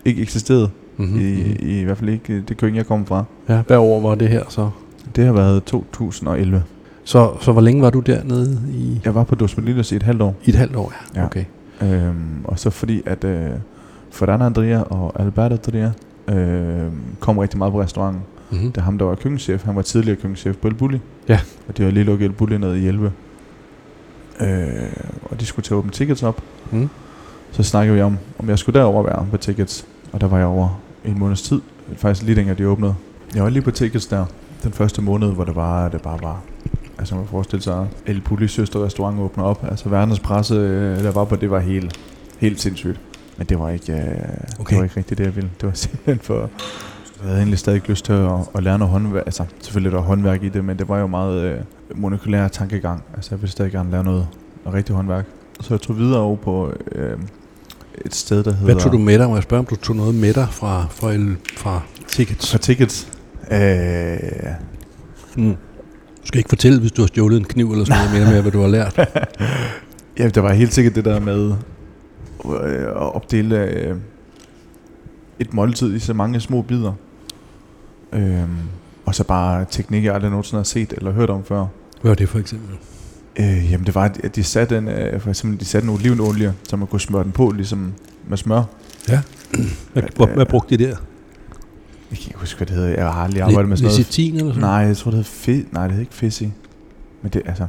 ikke 0.05 0.23
eksisterede. 0.23 0.71
Mm-hmm. 0.97 1.21
I, 1.21 1.23
i, 1.23 1.81
I 1.81 1.85
hvert 1.85 1.99
fald 1.99 2.11
ikke 2.11 2.41
det 2.49 2.57
køkken, 2.57 2.77
jeg 2.77 2.87
kom 2.87 3.07
fra. 3.07 3.25
Ja, 3.49 3.63
hvad 3.67 3.77
år 3.77 4.01
var 4.01 4.15
det 4.15 4.29
her 4.29 4.45
så? 4.49 4.71
Det 5.17 5.25
har 5.27 5.33
været 5.33 5.65
2011. 5.65 6.63
Så, 7.05 7.31
så 7.41 7.53
hvor 7.53 7.61
længe 7.61 7.83
var 7.83 7.91
du 7.91 8.01
dernede 8.01 8.61
i? 8.75 9.01
Jeg 9.05 9.15
var 9.15 9.25
på 9.25 9.35
Dos 9.35 9.57
Molinos 9.57 9.93
i 9.93 9.97
et 9.97 10.03
halvt 10.03 10.23
år. 10.23 10.35
I 10.45 10.49
et 10.49 10.55
halvt 10.55 10.77
år, 10.77 10.93
ja. 11.15 11.21
Ja. 11.21 11.27
Okay. 11.27 11.45
Øhm, 11.83 12.45
og 12.45 12.59
så 12.59 12.71
fordi, 12.71 13.03
at 13.07 13.25
øh, 13.25 13.51
Ferdinand 14.11 14.43
Andrea 14.43 14.81
og 14.81 15.21
Alberto 15.21 15.55
Andrea 15.55 15.91
øh, 16.29 16.93
kom 17.21 17.39
rigtig 17.39 17.59
meget 17.59 17.73
på 17.73 17.81
restauranten. 17.81 18.23
Mm-hmm. 18.51 18.73
Det 18.73 18.81
er 18.81 18.85
ham, 18.85 18.99
der 18.99 19.05
var 19.05 19.15
køkkenchef. 19.15 19.65
Han 19.65 19.77
var 19.77 19.83
tidligere 19.83 20.17
køkkenchef 20.17 20.57
på 20.57 20.69
El 20.69 20.75
Bulli. 20.75 21.01
Ja. 21.29 21.41
Og 21.69 21.77
de 21.77 21.83
har 21.83 21.91
lige 21.91 22.05
lukket 22.05 22.27
El 22.27 22.33
Bulli 22.33 22.59
ned 22.59 22.75
i 22.77 22.87
11. 22.89 23.13
Øh, 24.41 24.49
og 25.23 25.41
de 25.41 25.47
skulle 25.47 25.65
til 25.65 25.75
at 25.75 25.79
åbne 25.79 25.91
tickets 25.91 26.23
op. 26.23 26.43
Mm. 26.71 26.89
Så 27.53 27.63
snakkede 27.63 27.97
vi 27.97 28.03
om, 28.03 28.19
om 28.39 28.49
jeg 28.49 28.59
skulle 28.59 28.79
derover 28.81 29.03
være 29.03 29.27
på 29.31 29.37
tickets. 29.37 29.87
Og 30.13 30.21
der 30.21 30.27
var 30.29 30.39
jeg 30.39 30.47
over 30.47 30.81
en 31.05 31.19
måneds 31.19 31.43
tid. 31.43 31.61
Faktisk 31.97 32.27
lige 32.27 32.37
dengang 32.37 32.59
de 32.59 32.69
åbnede. 32.69 32.95
Jeg 33.35 33.43
var 33.45 33.51
lige 33.51 33.63
på 33.63 33.71
tickets 33.71 34.07
der. 34.07 34.25
Den 34.63 34.73
første 34.73 35.03
måned, 35.03 35.33
hvor 35.33 35.45
det 35.45 35.57
var, 35.57 35.89
det 35.89 36.03
bare 36.03 36.19
var... 36.23 36.41
Altså 36.99 37.15
man 37.15 37.25
kan 37.25 37.31
forestille 37.31 37.63
sig, 37.63 37.89
El 38.07 38.21
Bulli 38.21 38.49
søster 38.49 38.85
restaurant 38.85 39.21
åbner 39.21 39.45
op. 39.45 39.65
Altså 39.71 39.89
verdens 39.89 40.21
presse, 40.21 40.55
øh, 40.55 41.03
der 41.05 41.11
var 41.11 41.25
på, 41.25 41.37
det 41.37 41.51
var 41.51 41.59
helt, 41.59 42.01
helt 42.39 42.61
sindssygt. 42.61 43.01
Men 43.37 43.47
det 43.47 43.59
var 43.59 43.71
ikke, 43.71 43.93
øh, 43.93 43.99
Okay. 44.61 44.71
det 44.71 44.79
var 44.79 44.83
ikke 44.85 44.97
rigtigt 44.97 45.19
det, 45.19 45.25
jeg 45.25 45.37
ville. 45.37 45.51
Det 45.61 45.67
var 45.67 45.75
simpelthen 45.75 46.19
for... 46.19 46.51
Jeg 47.21 47.27
havde 47.27 47.39
egentlig 47.39 47.59
stadig 47.59 47.89
lyst 47.89 48.05
til 48.05 48.13
at, 48.13 48.31
at 48.55 48.63
lære 48.63 48.79
noget 48.79 48.93
håndværk. 48.93 49.23
Altså, 49.27 49.45
selvfølgelig 49.61 49.93
der 49.93 50.01
håndværk 50.01 50.43
i 50.43 50.49
det, 50.49 50.65
men 50.65 50.79
det 50.79 50.89
var 50.89 50.99
jo 50.99 51.07
meget 51.07 51.43
øh, 51.43 51.61
monokylær 51.95 52.49
tankegang. 52.49 53.05
Altså, 53.15 53.29
jeg 53.35 53.41
ville 53.41 53.53
stadig 53.53 53.73
gerne 53.73 53.91
lære 53.91 54.05
noget, 54.05 54.27
noget 54.65 54.77
rigtigt 54.77 54.97
håndværk. 54.97 55.27
Så 55.61 55.75
jeg 55.75 55.81
tog 55.81 55.99
videre 55.99 56.21
over 56.21 56.37
på 56.37 56.73
øh, 56.93 57.19
et 58.05 58.15
sted, 58.15 58.45
der 58.45 58.51
hedder... 58.53 58.65
Hvad 58.65 58.83
tog 58.83 58.93
du 58.93 58.99
med 58.99 59.19
dig? 59.19 59.29
Må 59.29 59.35
jeg 59.37 59.43
spørge, 59.43 59.59
om 59.59 59.67
du 59.67 59.77
tog 59.77 59.97
noget 59.97 60.15
med 60.15 60.35
dig 60.35 60.49
fra, 60.51 60.87
fra, 60.91 61.13
el, 61.13 61.37
fra 61.57 61.81
tickets? 62.09 62.51
Fra 62.51 62.59
tickets. 62.59 63.13
Øh, 63.51 64.19
Mm. 65.37 65.57
Du 66.23 66.27
skal 66.27 66.39
ikke 66.39 66.49
fortælle, 66.49 66.81
hvis 66.81 66.93
du 66.93 67.03
har 67.03 67.07
stjålet 67.07 67.39
en 67.39 67.45
kniv 67.45 67.73
eller 67.73 67.85
sådan 67.85 68.05
noget 68.05 68.21
mere 68.21 68.33
med, 68.33 68.43
hvad 68.43 68.53
du 68.53 68.61
har 68.61 68.69
lært. 68.69 68.99
ja, 70.19 70.29
der 70.29 70.41
var 70.41 70.53
helt 70.53 70.75
sikkert 70.75 70.95
det 70.95 71.05
der 71.05 71.21
med 71.21 71.53
øh, 72.65 72.83
at 72.83 73.15
opdele 73.15 73.57
øh, 73.65 73.97
et 75.39 75.55
måltid 75.55 75.95
i 75.95 75.99
så 75.99 76.15
mange 76.15 76.41
små 76.41 76.63
bidder. 76.63 76.93
Øh, 78.13 78.43
og 79.07 79.15
så 79.15 79.25
bare 79.25 79.65
teknik, 79.71 80.05
jeg 80.05 80.15
aldrig 80.15 80.31
nogensinde 80.31 80.59
har 80.59 80.65
set 80.65 80.93
eller 80.97 81.13
hørt 81.13 81.31
om 81.31 81.45
før. 81.45 81.67
Hvad 82.01 82.11
var 82.11 82.15
det 82.15 82.29
for 82.29 82.39
eksempel? 82.39 82.77
Øh, 83.39 83.73
jamen 83.73 83.87
det 83.87 83.95
var, 83.95 84.05
at 84.25 84.37
de 84.37 84.45
satte 84.45 84.79
en, 84.79 84.89
øh, 84.89 85.21
for 85.21 85.29
eksempel, 85.31 85.61
de 85.61 85.65
satte 85.65 85.89
en 85.89 85.95
olivenolie, 85.95 86.55
så 86.69 86.77
man 86.77 86.87
kunne 86.89 87.01
smøre 87.01 87.25
den 87.25 87.33
på, 87.33 87.51
ligesom 87.51 87.93
med 88.29 88.37
smør. 88.37 88.63
Hvad, 89.07 89.19
hvad, 90.17 90.27
hvad 90.35 90.47
brugte 90.47 90.77
de 90.77 90.85
der? 90.85 90.89
Jeg 92.11 92.19
kan 92.19 92.27
ikke 92.29 92.39
huske, 92.39 92.57
hvad 92.59 92.67
det 92.67 92.77
hedder. 92.77 92.89
Jeg 92.89 93.05
har 93.13 93.25
aldrig 93.25 93.43
arbejdet 93.43 93.69
med 93.69 93.77
sådan 93.77 93.85
noget. 93.87 93.99
Lecitin 93.99 94.35
eller 94.37 94.53
sådan 94.53 94.61
Nej, 94.61 94.71
jeg 94.71 94.97
tror, 94.97 95.11
det 95.11 95.27
hedder 95.45 95.63
fi- 95.63 95.69
Nej, 95.73 95.83
det 95.83 95.91
hedder 95.91 96.01
ikke 96.03 96.15
fizzy. 96.15 96.43
Men 97.23 97.31
det, 97.33 97.43
altså... 97.47 97.67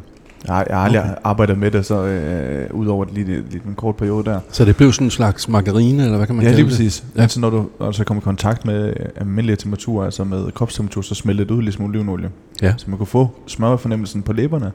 Jeg 0.48 0.56
har, 0.56 0.66
jeg 0.70 0.78
har 0.78 0.84
aldrig 0.86 1.02
Okay. 1.04 1.14
arbejdet 1.24 1.58
med 1.58 1.72
det, 1.72 1.86
så 1.86 2.04
øh, 2.06 2.74
udover 2.74 3.06
lige, 3.12 3.26
lige 3.26 3.62
en 3.68 3.76
kort 3.76 3.96
periode 3.96 4.26
der. 4.26 4.40
Så 4.52 4.66
det 4.66 4.76
blev 4.78 4.92
sådan 4.94 5.08
en 5.08 5.12
slags 5.12 5.48
margarine, 5.50 6.04
eller 6.04 6.18
hvad 6.18 6.28
kan 6.28 6.36
man 6.36 6.44
ja, 6.46 6.50
kalde 6.50 6.62
lige 6.62 6.70
det? 6.70 6.78
præcis. 6.78 7.04
Ja. 7.16 7.20
Ja. 7.20 7.22
Altså, 7.22 7.40
når 7.40 7.50
du, 7.50 7.70
når 7.80 7.86
du 7.86 7.94
så 7.94 8.04
kommer 8.04 8.22
i 8.22 8.24
kontakt 8.24 8.66
med 8.66 8.88
øh, 9.00 9.06
almindelige 9.16 9.56
temperaturer, 9.56 10.06
altså 10.06 10.24
med 10.24 10.52
kropstemperatur, 10.52 11.02
så 11.02 11.16
smelter 11.16 11.44
det 11.44 11.52
ud 11.52 11.62
ligesom 11.62 11.86
olivenolie. 11.86 12.30
Ja. 12.62 12.74
Så 12.78 12.86
man 12.90 12.98
kunne 12.98 13.08
få 13.08 13.30
smørfornemmelsen 13.48 14.22
på 14.22 14.34
læberne, 14.34 14.72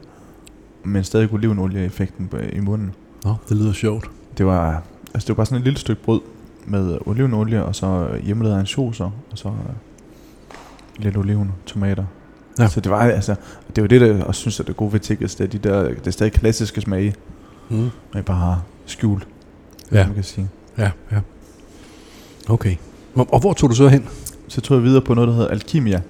men 0.84 1.04
stadig 1.04 1.32
olivenolie-effekten 1.32 2.28
på- 2.28 2.36
i 2.52 2.60
munden. 2.60 2.92
Nå, 3.24 3.34
det 3.48 3.56
lyder 3.56 3.72
sjovt. 3.72 4.10
Det 4.38 4.46
var, 4.46 4.82
altså 5.14 5.26
det 5.26 5.28
var 5.28 5.34
bare 5.34 5.46
sådan 5.46 5.58
et 5.58 5.64
lille 5.64 5.78
stykke 5.78 6.02
brød 6.02 6.20
med 6.66 6.98
olivenolie, 7.06 7.64
og 7.64 7.74
så 7.74 8.08
hjemmelavede 8.22 8.58
ansjoser, 8.60 9.04
og 9.04 9.38
så 9.38 9.48
øh, 9.48 9.54
lidt 10.98 11.16
oliven, 11.16 11.52
tomater. 11.66 12.04
Ja. 12.58 12.68
Så 12.68 12.80
det 12.80 12.92
var 12.92 12.98
altså, 13.00 13.34
det 13.76 13.82
var 13.82 13.88
det, 13.88 14.00
der 14.00 14.24
også 14.24 14.40
synes, 14.40 14.60
at 14.60 14.66
det 14.66 14.76
gode 14.76 14.92
ved 14.92 15.00
tickets, 15.00 15.34
det 15.34 15.44
er 15.44 15.48
de 15.48 15.58
der, 15.68 15.82
det 15.88 16.06
er 16.06 16.10
stadig 16.10 16.32
klassiske 16.32 16.80
smage, 16.80 17.14
Mm. 17.68 17.90
men 18.14 18.22
bare 18.22 18.60
skjult, 18.86 19.26
Ja, 19.92 20.06
man 20.06 20.14
kan 20.14 20.24
sige. 20.24 20.48
ja, 20.78 20.90
ja. 21.12 21.18
Okay. 22.48 22.74
Og 23.14 23.40
hvor 23.40 23.52
tog 23.52 23.70
du 23.70 23.74
så 23.74 23.88
hen? 23.88 24.08
Så 24.48 24.60
tog 24.60 24.76
jeg 24.76 24.84
videre 24.84 25.02
på 25.02 25.14
noget, 25.14 25.28
der 25.28 25.34
hedder 25.34 25.48
Alkimia. 25.48 26.00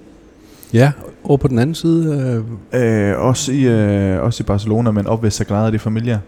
Ja, 0.72 0.92
over 1.24 1.36
på 1.36 1.48
den 1.48 1.58
anden 1.58 1.74
side. 1.74 2.44
Øh, 2.72 3.10
Øh, 3.10 3.18
også, 3.18 3.52
i, 3.52 3.60
øh, 3.66 4.22
også 4.22 4.42
i 4.42 4.46
Barcelona, 4.46 4.90
men 4.90 5.06
op 5.06 5.22
ved 5.22 5.30
Sagrada 5.30 5.70
de 5.70 5.78
Familia. 5.78 6.18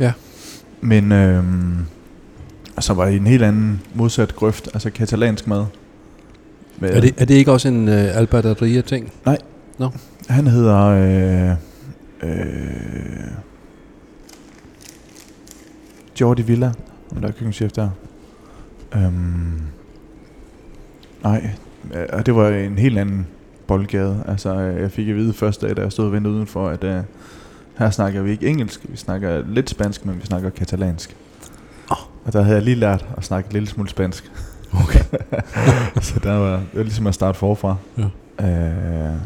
Ja. 0.00 0.12
Men 0.80 1.12
øh, 1.12 1.44
så 2.80 2.94
var 2.94 3.04
det 3.06 3.16
en 3.16 3.26
helt 3.26 3.42
anden 3.42 3.80
modsat 3.94 4.36
grøft, 4.36 4.68
altså 4.74 4.90
katalansk 4.90 5.46
mad. 5.46 5.64
Med, 6.78 6.90
er, 6.90 7.00
det, 7.00 7.14
er 7.18 7.24
det 7.24 7.34
ikke 7.34 7.52
også 7.52 7.68
en 7.68 7.88
øh, 7.88 8.16
Albertaria-ting? 9.78 9.90
Han 10.28 10.46
hedder... 10.46 10.86
Øh, 12.22 12.30
øh, 12.30 13.12
Jordi 16.20 16.42
Villa, 16.42 16.72
om 17.10 17.20
der 17.20 17.28
er 17.28 17.32
køkkenchef 17.32 17.72
der. 17.72 17.90
Øhm, 18.94 19.60
nej, 21.22 21.50
øh, 21.94 22.06
og 22.12 22.26
det 22.26 22.34
var 22.34 22.48
en 22.48 22.78
helt 22.78 22.98
anden 22.98 23.26
boldgade. 23.66 24.24
Altså, 24.28 24.54
øh, 24.54 24.80
jeg 24.80 24.90
fik 24.90 25.08
at 25.08 25.14
vide 25.14 25.32
første 25.32 25.66
dag, 25.66 25.76
da 25.76 25.82
jeg 25.82 25.92
stod 25.92 26.06
og 26.06 26.12
ventede 26.12 26.34
udenfor, 26.34 26.68
at 26.68 26.84
øh, 26.84 27.02
her 27.78 27.90
snakker 27.90 28.22
vi 28.22 28.30
ikke 28.30 28.46
engelsk, 28.46 28.80
vi 28.88 28.96
snakker 28.96 29.42
lidt 29.46 29.70
spansk, 29.70 30.06
men 30.06 30.20
vi 30.20 30.26
snakker 30.26 30.50
katalansk. 30.50 31.16
Åh. 31.90 31.96
Og 32.24 32.32
der 32.32 32.42
havde 32.42 32.56
jeg 32.56 32.64
lige 32.64 32.76
lært 32.76 33.06
at 33.16 33.24
snakke 33.24 33.46
en 33.46 33.52
lille 33.52 33.68
smule 33.68 33.88
spansk. 33.88 34.30
Okay. 34.72 35.04
så 36.08 36.20
der 36.22 36.32
var, 36.32 36.56
det 36.56 36.74
var 36.74 36.82
ligesom 36.82 37.06
at 37.06 37.14
starte 37.14 37.38
forfra. 37.38 37.76
Ja. 37.98 38.46
Øh, 38.46 39.16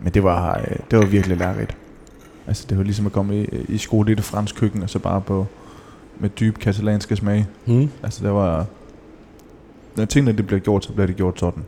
men 0.00 0.12
det 0.14 0.22
var, 0.22 0.58
øh, 0.58 0.76
det 0.90 0.98
var 0.98 1.04
virkelig 1.06 1.36
lærerigt. 1.36 1.76
Altså 2.46 2.66
det 2.68 2.78
var 2.78 2.84
ligesom 2.84 3.06
at 3.06 3.12
komme 3.12 3.42
i, 3.42 3.48
i 3.68 3.78
skole 3.78 4.12
i 4.12 4.14
det 4.14 4.24
fransk 4.24 4.56
køkken, 4.56 4.82
og 4.82 4.90
så 4.90 4.98
bare 4.98 5.20
på 5.20 5.46
med 6.20 6.30
dyb 6.30 6.58
katalanske 6.58 7.16
smag. 7.16 7.46
Mm. 7.66 7.90
Altså 8.02 8.24
det 8.24 8.32
var, 8.32 8.66
når 9.96 10.04
tingene 10.04 10.36
det 10.36 10.46
bliver 10.46 10.60
gjort, 10.60 10.84
så 10.84 10.92
bliver 10.92 11.06
det 11.06 11.16
gjort 11.16 11.40
sådan. 11.40 11.64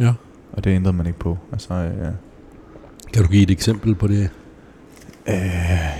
Ja. 0.00 0.12
Og 0.52 0.64
det 0.64 0.70
ændrede 0.70 0.96
man 0.96 1.06
ikke 1.06 1.18
på. 1.18 1.38
Altså, 1.52 1.74
øh, 1.74 2.08
Kan 3.12 3.22
du 3.22 3.28
give 3.28 3.42
et 3.42 3.50
eksempel 3.50 3.94
på 3.94 4.06
det? 4.08 4.30
øh, 5.28 5.36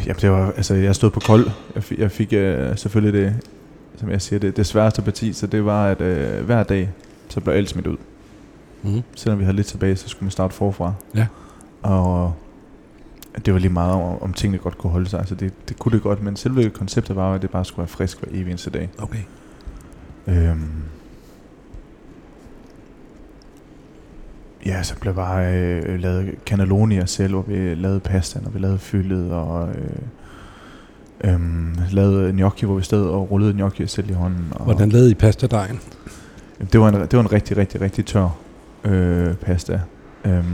jamen 0.07 0.21
det 0.21 0.31
var, 0.31 0.53
altså 0.57 0.75
jeg 0.75 0.95
stod 0.95 1.11
på 1.11 1.21
kold. 1.21 1.51
Jeg 1.75 1.83
fik, 1.85 1.99
jeg 1.99 2.11
fik 2.11 2.33
øh, 2.33 2.77
selvfølgelig 2.79 3.23
det, 3.23 3.35
som 3.97 4.11
jeg 4.11 4.23
siger, 4.23 4.41
det, 4.41 4.57
det 4.57 4.67
sværeste 4.67 5.03
parti, 5.03 5.33
så 5.33 5.47
det 5.47 5.65
var, 5.65 5.87
at 5.87 6.01
øh, 6.01 6.45
hver 6.45 6.63
dag, 6.63 6.91
så 7.29 7.41
blev 7.41 7.55
alt 7.55 7.69
smidt 7.69 7.87
ud. 7.87 7.97
Mm. 8.83 9.03
Selvom 9.17 9.39
vi 9.39 9.45
havde 9.45 9.57
lidt 9.57 9.67
tilbage, 9.67 9.97
så 9.97 10.09
skulle 10.09 10.25
man 10.27 10.31
starte 10.31 10.55
forfra. 10.55 10.93
Ja. 11.15 11.27
Og 11.83 12.35
det 13.47 13.55
var 13.55 13.61
lige 13.61 13.73
meget 13.73 13.93
om, 13.93 14.23
om 14.23 14.33
tingene 14.33 14.59
godt 14.59 14.79
kunne 14.79 14.91
holde 14.91 15.09
sig. 15.09 15.19
Altså 15.19 15.35
det, 15.35 15.53
det 15.69 15.79
kunne 15.79 15.93
det 15.93 16.03
godt, 16.03 16.23
men 16.23 16.37
selve 16.37 16.71
konceptet 16.71 17.17
var, 17.17 17.35
at 17.35 17.43
det 17.43 17.51
bare 17.51 17.65
skulle 17.65 17.79
være 17.79 17.89
frisk 17.89 18.21
hver 18.21 18.29
evig 18.33 18.51
eneste 18.51 18.71
dag. 18.71 18.91
Okay. 18.99 19.23
Øhm. 20.27 20.83
Ja, 24.67 24.83
så 24.83 24.95
blev 25.01 25.15
bare 25.15 25.55
øh, 25.55 26.01
lavet 26.01 26.35
cannelloni 26.47 27.07
selv, 27.07 27.33
hvor 27.33 27.43
vi 27.43 27.75
lavede 27.75 28.01
pasta, 28.01 28.41
og 28.47 28.55
vi 28.55 28.59
lavede 28.59 28.79
fyldet, 28.79 29.33
og 29.33 29.69
øh, 29.69 31.31
øh, 31.33 31.41
lavede 31.93 32.33
gnocchi, 32.33 32.67
hvor 32.67 32.77
vi 32.77 32.83
stod 32.83 33.09
og 33.09 33.31
rullede 33.31 33.53
gnocchi 33.53 33.87
selv 33.87 34.11
i 34.11 34.13
hånden. 34.13 34.47
Og 34.51 34.65
Hvordan 34.65 34.89
lavede 34.89 35.11
I 35.11 35.15
pastadejen? 35.15 35.81
Det 36.73 36.81
var 36.81 36.89
en, 36.89 36.95
det 36.95 37.13
var 37.13 37.21
en 37.21 37.33
rigtig, 37.33 37.57
rigtig, 37.57 37.81
rigtig 37.81 38.07
tør 38.07 38.29
øh, 38.85 39.35
pasta. 39.35 39.81
Øhm, 40.29 40.45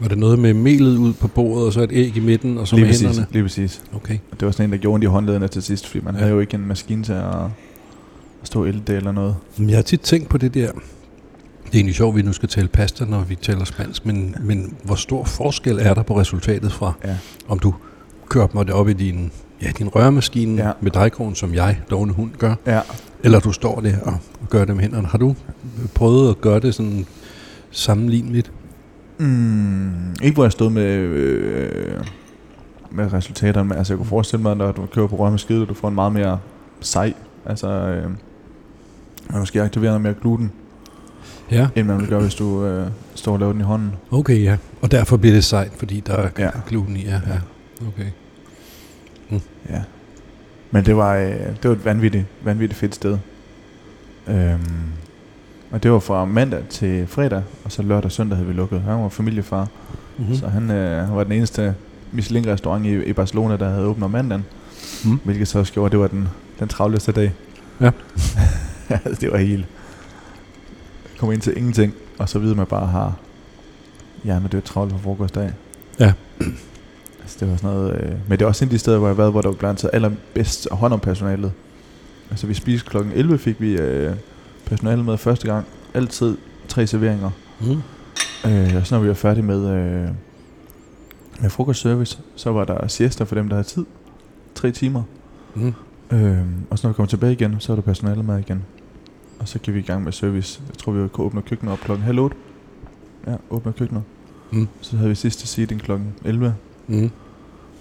Var 0.00 0.08
det 0.08 0.18
noget 0.18 0.38
med 0.38 0.54
melet 0.54 0.96
ud 0.96 1.12
på 1.12 1.28
bordet, 1.28 1.66
og 1.66 1.72
så 1.72 1.80
et 1.82 1.90
æg 1.92 2.16
i 2.16 2.20
midten, 2.20 2.58
og 2.58 2.68
så 2.68 2.76
lige 2.76 2.84
med 2.84 2.90
præcis, 2.92 3.06
hænderne? 3.06 3.26
lige 3.32 3.42
præcis. 3.42 3.82
Okay. 3.94 4.18
Og 4.32 4.40
det 4.40 4.46
var 4.46 4.52
sådan 4.52 4.64
en, 4.66 4.72
der 4.72 4.78
gjorde 4.78 4.94
ondt 4.94 5.04
i 5.04 5.06
håndledene 5.06 5.48
til 5.48 5.62
sidst, 5.62 5.86
fordi 5.86 6.04
man 6.04 6.14
Ja. 6.14 6.18
ja. 6.18 6.22
havde 6.22 6.34
jo 6.34 6.40
ikke 6.40 6.54
en 6.54 6.66
maskine 6.66 7.02
til 7.04 7.12
at, 7.12 7.24
at 8.42 8.46
stå 8.46 8.66
det 8.66 8.88
eller 8.90 9.12
noget. 9.12 9.36
Jeg 9.58 9.76
har 9.76 9.82
tit 9.82 10.00
tænkt 10.00 10.28
på 10.28 10.38
det 10.38 10.54
der. 10.54 10.70
Det 10.70 11.74
er 11.76 11.78
egentlig 11.78 11.94
sjovt, 11.94 12.12
at 12.12 12.16
vi 12.16 12.22
nu 12.22 12.32
skal 12.32 12.48
tale 12.48 12.68
pasta, 12.68 13.04
når 13.04 13.20
vi 13.20 13.34
taler 13.34 13.64
spansk, 13.64 14.06
men, 14.06 14.36
men 14.40 14.74
hvor 14.84 14.94
stor 14.94 15.24
forskel 15.24 15.78
er 15.80 15.94
der 15.94 16.02
på 16.02 16.20
resultatet 16.20 16.72
fra, 16.72 16.92
Ja. 17.04 17.16
om 17.48 17.58
du 17.58 17.74
kører 18.28 18.46
mig 18.54 18.66
det 18.66 18.74
op 18.74 18.88
i 18.88 18.92
din, 18.92 19.30
ja, 19.62 19.70
din 19.78 19.88
røremaskine 19.88 20.62
ja. 20.62 20.66
Ja. 20.66 20.72
med 20.80 20.90
dejkrogen, 20.90 21.34
som 21.34 21.54
jeg, 21.54 21.78
lovende 21.90 22.14
hund, 22.14 22.30
gør, 22.38 22.54
Ja, 22.66 22.80
eller 23.24 23.40
du 23.40 23.52
står 23.52 23.80
der 23.80 23.96
og 24.00 24.18
gør 24.50 24.64
det 24.64 24.74
med 24.76 24.82
hænderne. 24.84 25.06
Har 25.08 25.18
du 25.18 25.34
prøvet 25.94 26.30
at 26.30 26.40
gøre 26.40 26.60
det 26.60 26.74
sådan 26.74 27.06
sammenligneligt? 27.70 28.52
Mm, 29.24 30.12
ikke 30.22 30.34
hvor 30.34 30.44
jeg 30.44 30.52
stod 30.52 30.70
med, 30.70 30.82
øh, 30.96 32.04
med 32.90 33.12
resultaterne, 33.12 33.68
men 33.68 33.78
altså 33.78 33.92
jeg 33.92 33.98
kunne 33.98 34.06
forestille 34.06 34.42
mig, 34.42 34.56
når 34.56 34.72
du 34.72 34.86
kører 34.86 35.06
på 35.06 35.16
rørmaskine, 35.16 35.62
at 35.62 35.68
du 35.68 35.74
får 35.74 35.88
en 35.88 35.94
meget 35.94 36.12
mere 36.12 36.38
sej, 36.80 37.12
altså 37.46 37.68
øh, 37.68 38.10
man 39.30 39.38
måske 39.40 39.62
aktiverer 39.62 39.90
noget 39.90 40.02
mere 40.02 40.14
gluten, 40.20 40.52
Ja. 41.50 41.68
end 41.76 41.86
man 41.86 41.98
vil 42.00 42.08
gøre, 42.08 42.20
hvis 42.20 42.34
du 42.34 42.64
øh, 42.64 42.86
står 43.14 43.32
og 43.32 43.38
laver 43.38 43.52
den 43.52 43.60
i 43.60 43.64
hånden. 43.64 43.92
Okay, 44.10 44.42
ja. 44.42 44.56
Og 44.82 44.90
derfor 44.90 45.16
bliver 45.16 45.34
det 45.34 45.44
sejt, 45.44 45.72
fordi 45.76 46.00
der 46.00 46.12
er 46.16 46.28
ja. 46.38 46.50
Gluten 46.68 46.96
i. 46.96 47.04
Ja, 47.04 47.20
ja. 47.28 47.38
Okay. 47.88 48.06
Ja. 49.70 49.82
Men 50.70 50.84
det 50.84 50.96
var, 50.96 51.16
øh, 51.16 51.30
det 51.32 51.64
var 51.64 51.72
et 51.72 51.84
vanvittigt, 51.84 52.24
vanvittigt 52.44 52.80
fedt 52.80 52.94
sted. 52.94 53.18
Øhm, 54.28 54.60
og 55.70 55.82
det 55.82 55.92
var 55.92 55.98
fra 55.98 56.24
mandag 56.24 56.62
til 56.70 57.06
fredag, 57.06 57.42
og 57.64 57.72
så 57.72 57.82
lørdag 57.82 58.04
og 58.04 58.12
søndag 58.12 58.36
havde 58.36 58.48
vi 58.48 58.54
lukket. 58.54 58.80
Han 58.80 59.02
var 59.02 59.08
familiefar, 59.08 59.68
Mm-hmm. 60.16 60.32
mm. 60.32 60.38
så 60.40 60.48
han 60.48 60.70
øh, 60.70 61.06
han 61.06 61.16
var 61.16 61.24
den 61.24 61.32
eneste 61.32 61.74
Michelin-restaurant 62.12 62.86
i, 62.86 63.04
i 63.04 63.12
Barcelona, 63.12 63.56
der 63.56 63.68
havde 63.68 63.84
åbnet 63.86 64.04
om 64.04 64.10
mandagen. 64.10 64.44
Mm. 65.04 65.18
Hvilket 65.24 65.48
så 65.48 65.58
også 65.58 65.72
gjorde, 65.72 65.86
at 65.86 65.92
det 65.92 66.00
var 66.00 66.06
den, 66.06 66.28
den 66.58 66.68
travleste 66.68 67.12
dag. 67.12 67.32
Ja. 67.80 67.90
Altså, 69.04 69.20
det 69.20 69.32
var 69.32 69.38
helt... 69.38 69.66
Kom 71.18 71.32
ind 71.32 71.40
til 71.40 71.56
ingenting, 71.56 71.94
og 72.18 72.28
så 72.28 72.38
videre 72.38 72.56
man 72.56 72.66
bare 72.66 72.86
har 72.86 73.14
hjernedødt 74.24 74.64
travlt 74.64 74.92
på 74.92 74.98
frokostdag. 74.98 75.50
Ja. 76.00 76.12
Altså, 77.22 77.36
det 77.40 77.50
var 77.50 77.56
sådan 77.56 77.70
noget... 77.76 77.92
Øh, 78.00 78.12
men 78.28 78.38
det 78.38 78.42
er 78.42 78.46
også 78.46 78.64
en 78.64 78.68
af 78.68 78.70
de 78.70 78.78
steder, 78.78 78.98
hvor 78.98 79.06
jeg 79.08 79.14
har 79.14 79.22
været, 79.22 79.32
hvor 79.32 79.40
der 79.42 79.48
var 79.48 79.56
blandt 79.56 79.80
taget 79.80 79.94
allerbedst 79.94 80.68
hånd 80.70 80.92
om 80.92 81.00
personalet. 81.00 81.52
Altså, 82.30 82.46
vi 82.46 82.54
spiste 82.54 82.90
klokken 82.90 83.12
11, 83.12 83.38
fik 83.38 83.60
vi 83.60 83.72
øh, 83.72 84.12
personalet 84.70 85.04
med 85.04 85.16
første 85.18 85.46
gang. 85.52 85.66
Altid 85.94 86.36
tre 86.68 86.86
serveringer. 86.86 87.30
Mm. 87.60 87.70
Øh, 88.50 88.76
og 88.76 88.86
så 88.86 88.94
når 88.94 89.02
vi 89.02 89.08
var 89.08 89.14
færdige 89.14 89.44
med, 89.44 89.68
øh, 89.70 90.08
med 91.40 91.50
frokostservice, 91.50 92.18
så 92.36 92.50
var 92.52 92.64
der 92.64 92.88
siesta 92.88 93.24
for 93.24 93.34
dem, 93.34 93.48
der 93.48 93.56
havde 93.56 93.68
tid. 93.68 93.84
Tre 94.54 94.70
timer. 94.72 95.02
Mm. 95.54 95.72
Øh, 96.10 96.38
og 96.70 96.78
så 96.78 96.86
når 96.86 96.92
vi 96.92 96.94
kommer 96.94 97.08
tilbage 97.08 97.32
igen, 97.32 97.56
så 97.58 97.72
er 97.72 97.76
der 97.76 97.82
personale 97.82 98.22
med 98.22 98.38
igen. 98.38 98.62
Og 99.38 99.48
så 99.48 99.58
kan 99.58 99.74
vi 99.74 99.78
i 99.78 99.82
gang 99.82 100.04
med 100.04 100.12
service. 100.12 100.60
Jeg 100.68 100.78
tror, 100.78 100.92
vi 100.92 101.08
kunne 101.08 101.26
åbne 101.26 101.42
køkkenet 101.42 101.72
op 101.72 101.78
klokken 101.80 102.04
halv 102.06 102.18
otte. 102.18 102.36
Ja, 103.26 103.34
åbne 103.50 103.72
køkkenet. 103.72 104.02
Mm. 104.50 104.68
Så 104.80 104.96
havde 104.96 105.08
vi 105.08 105.14
sidste 105.14 105.46
seating 105.46 105.80
klokken 105.80 106.14
11. 106.24 106.54
Mm. 106.86 107.10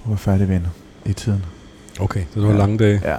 Og 0.04 0.10
var 0.10 0.16
færdige 0.16 0.48
venner 0.50 0.70
i 1.06 1.14
tiden. 1.14 1.46
Okay, 2.00 2.24
så 2.34 2.40
det 2.40 2.48
var 2.48 2.54
Ja. 2.54 2.58
lange 2.60 2.78
dage. 2.78 3.02
Ja, 3.04 3.18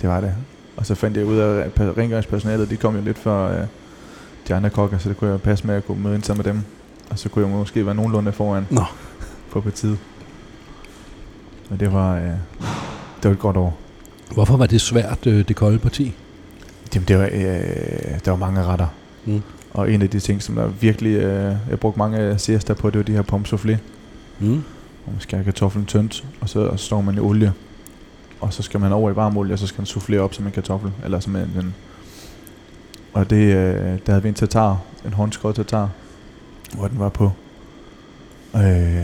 det 0.00 0.08
var 0.08 0.20
det. 0.20 0.34
Og 0.76 0.86
så 0.86 0.94
fandt 0.94 1.16
jeg 1.16 1.26
ud 1.26 1.36
af, 1.36 1.58
at 1.58 1.96
rengøringspersonalet, 1.98 2.70
de 2.70 2.76
kom 2.76 2.96
jo 2.96 3.02
lidt 3.02 3.18
før 3.18 3.60
øh, 3.60 3.66
de 4.48 4.54
andre 4.54 4.70
kokker, 4.70 4.98
så 4.98 5.08
det 5.08 5.16
kunne 5.16 5.30
jeg 5.30 5.40
passe 5.40 5.66
med 5.66 5.74
at 5.74 5.86
kunne 5.86 6.02
møde 6.02 6.14
ind 6.14 6.22
sammen 6.22 6.44
med 6.46 6.52
dem. 6.52 6.62
Og 7.10 7.18
så 7.18 7.28
kunne 7.28 7.46
jeg 7.48 7.56
måske 7.56 7.86
være 7.86 7.94
nogenlunde 7.94 8.32
foran 8.32 8.66
Nå. 8.70 8.84
på 9.50 9.60
partiet. 9.60 9.98
Men 11.70 11.80
det 11.80 11.92
var, 11.92 12.16
øh, 12.16 12.22
det 12.22 13.24
var 13.24 13.30
et 13.30 13.38
godt 13.38 13.56
år. 13.56 13.78
Hvorfor 14.34 14.56
var 14.56 14.66
det 14.66 14.80
svært, 14.80 15.26
øh, 15.26 15.48
det 15.48 15.56
kolde 15.56 15.78
parti? 15.78 16.14
Jamen, 16.94 17.08
det 17.08 17.18
var, 17.18 17.24
øh, 17.24 18.20
der 18.24 18.30
var 18.30 18.36
mange 18.36 18.62
retter. 18.64 18.86
Mm. 19.24 19.42
Og 19.74 19.92
en 19.92 20.02
af 20.02 20.10
de 20.10 20.20
ting, 20.20 20.42
som 20.42 20.54
der 20.54 20.66
virkelig, 20.66 21.16
øh, 21.16 21.56
jeg 21.70 21.80
brugte 21.80 21.98
mange 21.98 22.38
siesta 22.38 22.74
på, 22.74 22.90
det 22.90 22.98
var 22.98 23.04
de 23.04 23.12
her 23.12 23.22
pommes 23.22 23.52
soufflé. 23.52 23.76
Mm. 24.40 24.62
Hvor 25.04 25.12
man 25.12 25.20
skærer 25.20 25.42
kartoflen 25.42 25.86
tyndt, 25.86 26.24
og 26.40 26.48
så 26.48 26.76
står 26.76 27.00
man 27.00 27.14
i 27.14 27.18
olie. 27.18 27.52
Og 28.46 28.52
så 28.52 28.62
skal 28.62 28.80
man 28.80 28.92
over 28.92 29.10
i 29.10 29.16
varm 29.16 29.36
olie, 29.36 29.52
og 29.52 29.58
så 29.58 29.66
skal 29.66 29.80
man 29.80 29.86
soufflere 29.86 30.20
op 30.20 30.34
som 30.34 30.46
en 30.46 30.52
kartoffel. 30.52 30.90
Eller 31.04 31.20
som 31.20 31.36
en, 31.36 31.42
en 31.42 31.74
og 33.12 33.30
det, 33.30 33.36
øh, 33.36 33.74
der 34.06 34.12
havde 34.12 34.22
vi 34.22 34.28
en 34.28 34.34
tatar, 34.34 34.78
en 35.06 35.12
håndskåret 35.12 35.54
tatar, 35.56 35.88
hvor 36.76 36.88
den 36.88 36.98
var 36.98 37.08
på. 37.08 37.30
Øh, 38.56 38.62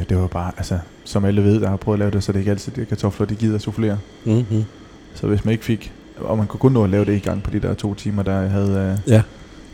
det 0.09 0.16
var 0.18 0.26
bare, 0.26 0.53
altså, 0.57 0.78
som 1.05 1.24
alle 1.24 1.45
ved, 1.45 1.61
der 1.61 1.68
har 1.68 1.76
prøvet 1.76 1.97
at 1.97 1.99
lave 1.99 2.11
det, 2.11 2.24
så 2.24 2.32
det 2.32 2.36
er 2.36 2.40
ikke 2.40 2.51
altid 2.51 2.72
de 2.72 2.84
kartofler, 2.84 3.26
de 3.26 3.34
gider 3.34 3.55
at 3.55 3.62
soufflere. 3.62 3.99
Mm-hmm. 4.24 4.64
Så 5.14 5.26
hvis 5.26 5.45
man 5.45 5.53
ikke 5.53 5.64
fik, 5.64 5.93
og 6.20 6.38
man 6.38 6.47
kunne 6.47 6.61
kun 6.61 6.72
nå 6.72 6.84
at 6.84 6.90
lave 6.90 7.05
det 7.05 7.16
i 7.16 7.18
gang 7.18 7.43
på 7.43 7.51
de 7.51 7.61
der 7.61 7.74
to 7.74 7.95
timer, 7.95 8.22
der 8.22 8.40
jeg 8.40 8.51
havde 8.51 8.99
øh, 9.07 9.12
Ja. 9.12 9.22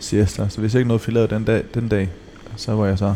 siesta. 0.01 0.49
Så 0.49 0.61
hvis 0.61 0.75
jeg 0.75 0.81
ikke 0.81 0.89
nåede 0.89 0.99
at 1.01 1.05
få 1.05 1.11
lavet 1.11 1.31
den 1.31 1.45
dag, 1.45 1.65
den 1.75 1.89
dag, 1.89 2.09
så 2.57 2.73
var 2.75 2.87
jeg 2.87 2.99
så 2.99 3.15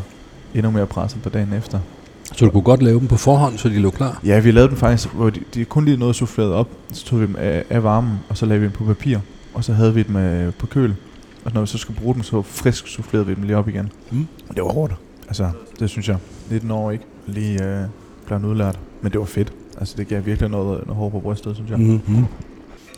endnu 0.55 0.71
mere 0.71 0.87
presset 0.87 1.23
på 1.23 1.29
dagen 1.29 1.53
efter. 1.53 1.79
Så 2.25 2.45
du 2.45 2.51
kunne 2.51 2.63
godt 2.63 2.83
lave 2.83 3.01
dem 3.01 3.09
på 3.09 3.17
forhånd, 3.17 3.59
så 3.59 3.69
de 3.69 3.79
lå 3.79 3.91
klar? 3.91 4.21
Ja, 4.25 4.41
vi 4.41 4.51
lavede 4.51 4.69
dem 4.71 4.77
faktisk, 4.79 5.09
hvor 5.09 5.31
de, 5.31 5.41
de 5.55 5.65
kun 5.65 5.85
lige 5.85 5.97
nåede 5.97 6.15
souffleret 6.15 6.53
op, 6.53 6.69
så 6.93 7.05
tog 7.05 7.21
vi 7.21 7.27
dem 7.27 7.37
af, 7.39 7.65
af 7.71 7.83
varmen, 7.83 8.13
og 8.29 8.37
så 8.37 8.47
lagde 8.47 8.61
vi 8.61 8.65
dem 8.67 8.73
på 8.73 8.85
papir, 8.85 9.19
og 9.55 9.65
så 9.65 9.73
havde 9.73 9.95
vi 9.95 10.03
dem 10.03 10.17
øh, 10.17 10.53
på 10.55 10.67
køl. 10.67 10.95
Og 11.45 11.53
når 11.55 11.61
vi 11.61 11.67
så 11.67 11.79
skulle 11.79 12.01
bruge 12.01 12.15
dem, 12.15 12.23
så 12.23 12.43
frisk 12.43 12.87
soufflerede 12.87 13.27
vi 13.27 13.35
dem 13.35 13.43
lige 13.43 13.57
op 13.57 13.69
igen. 13.69 13.93
Mm. 14.11 14.27
Og 14.49 14.57
det 14.57 14.65
var 14.65 14.73
hårdt. 14.73 14.95
Altså, 15.29 15.51
det 15.81 15.91
synes 15.91 16.09
jeg. 16.09 16.17
19 16.51 16.71
år 16.71 16.91
ikke 16.91 17.05
lige 17.27 17.65
øh, 17.65 17.85
blev 18.27 18.45
udlært. 18.45 18.79
Men 19.03 19.13
det 19.13 19.21
var 19.21 19.27
fedt. 19.27 19.53
Altså, 19.79 19.95
det 19.99 20.09
gav 20.09 20.27
virkelig 20.27 20.51
noget, 20.51 20.87
noget 20.87 20.97
hår 20.97 21.09
på 21.09 21.21
brystet, 21.21 21.57
synes 21.57 21.71
jeg. 21.71 21.79
Mm. 21.79 21.85
Mm-hmm. 21.87 22.25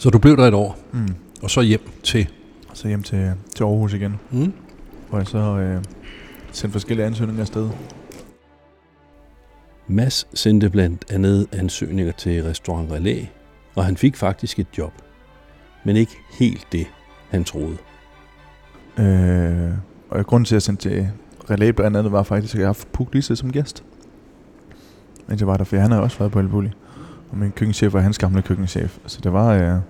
Så 0.01 0.11
du 0.11 0.18
blev 0.18 0.37
der 0.37 0.45
et 0.49 0.55
år, 0.55 0.79
Mm. 0.93 1.09
og 1.43 1.51
så 1.51 1.61
hjem 1.61 1.81
til... 2.03 2.27
Så 2.72 2.89
hjem 2.89 3.03
til, 3.03 3.31
til 3.57 3.64
Aarhus 3.64 3.93
igen, 3.95 4.14
Mm. 4.31 4.53
hvor 5.11 5.18
jeg 5.18 5.27
så 5.27 5.39
øh, 5.39 5.83
sendt 6.53 6.72
forskellige 6.72 7.07
ansøgninger 7.07 7.41
afsted. 7.43 7.68
Mads 9.87 10.26
sendte 10.35 10.70
blandt 10.70 11.05
andet 11.11 11.47
ansøgninger 11.53 12.12
til 12.12 12.45
Restaurant 12.45 12.93
Relais, 12.93 13.28
og 13.74 13.85
han 13.85 13.97
fik 13.97 14.16
faktisk 14.16 14.59
et 14.59 14.66
job. 14.78 14.93
Men 15.85 15.97
ikke 15.97 16.16
helt 16.39 16.66
det, 16.72 16.87
han 17.28 17.45
troede. 17.45 17.76
Øh, 18.99 19.70
og 20.11 20.26
grunden 20.26 20.45
til, 20.45 20.55
at 20.55 20.57
jeg 20.57 20.62
sendte 20.62 20.89
til 20.89 21.09
Relais 21.51 21.74
blandt 21.76 21.97
andet, 21.97 22.12
var 22.12 22.22
faktisk, 22.22 22.55
at 22.55 22.59
jeg 22.59 22.64
har 22.66 22.68
haft 22.68 22.93
Puk 22.93 23.14
Lise 23.14 23.37
som 23.37 23.53
gæst. 23.53 23.85
Men 25.26 25.39
jeg 25.39 25.47
var 25.47 25.57
der, 25.57 25.64
for 25.64 25.76
han 25.76 25.91
har 25.91 26.01
også 26.01 26.18
været 26.18 26.32
på 26.32 26.41
Elbuli. 26.41 26.70
Og 27.30 27.39
min 27.39 27.53
køkkenchef 27.53 27.93
var 27.93 28.01
hans 28.01 28.18
gamle 28.18 28.43
køkkenchef. 28.43 28.99
Så 29.07 29.20
det 29.24 29.32
var... 29.32 29.53
Øh, 29.55 29.80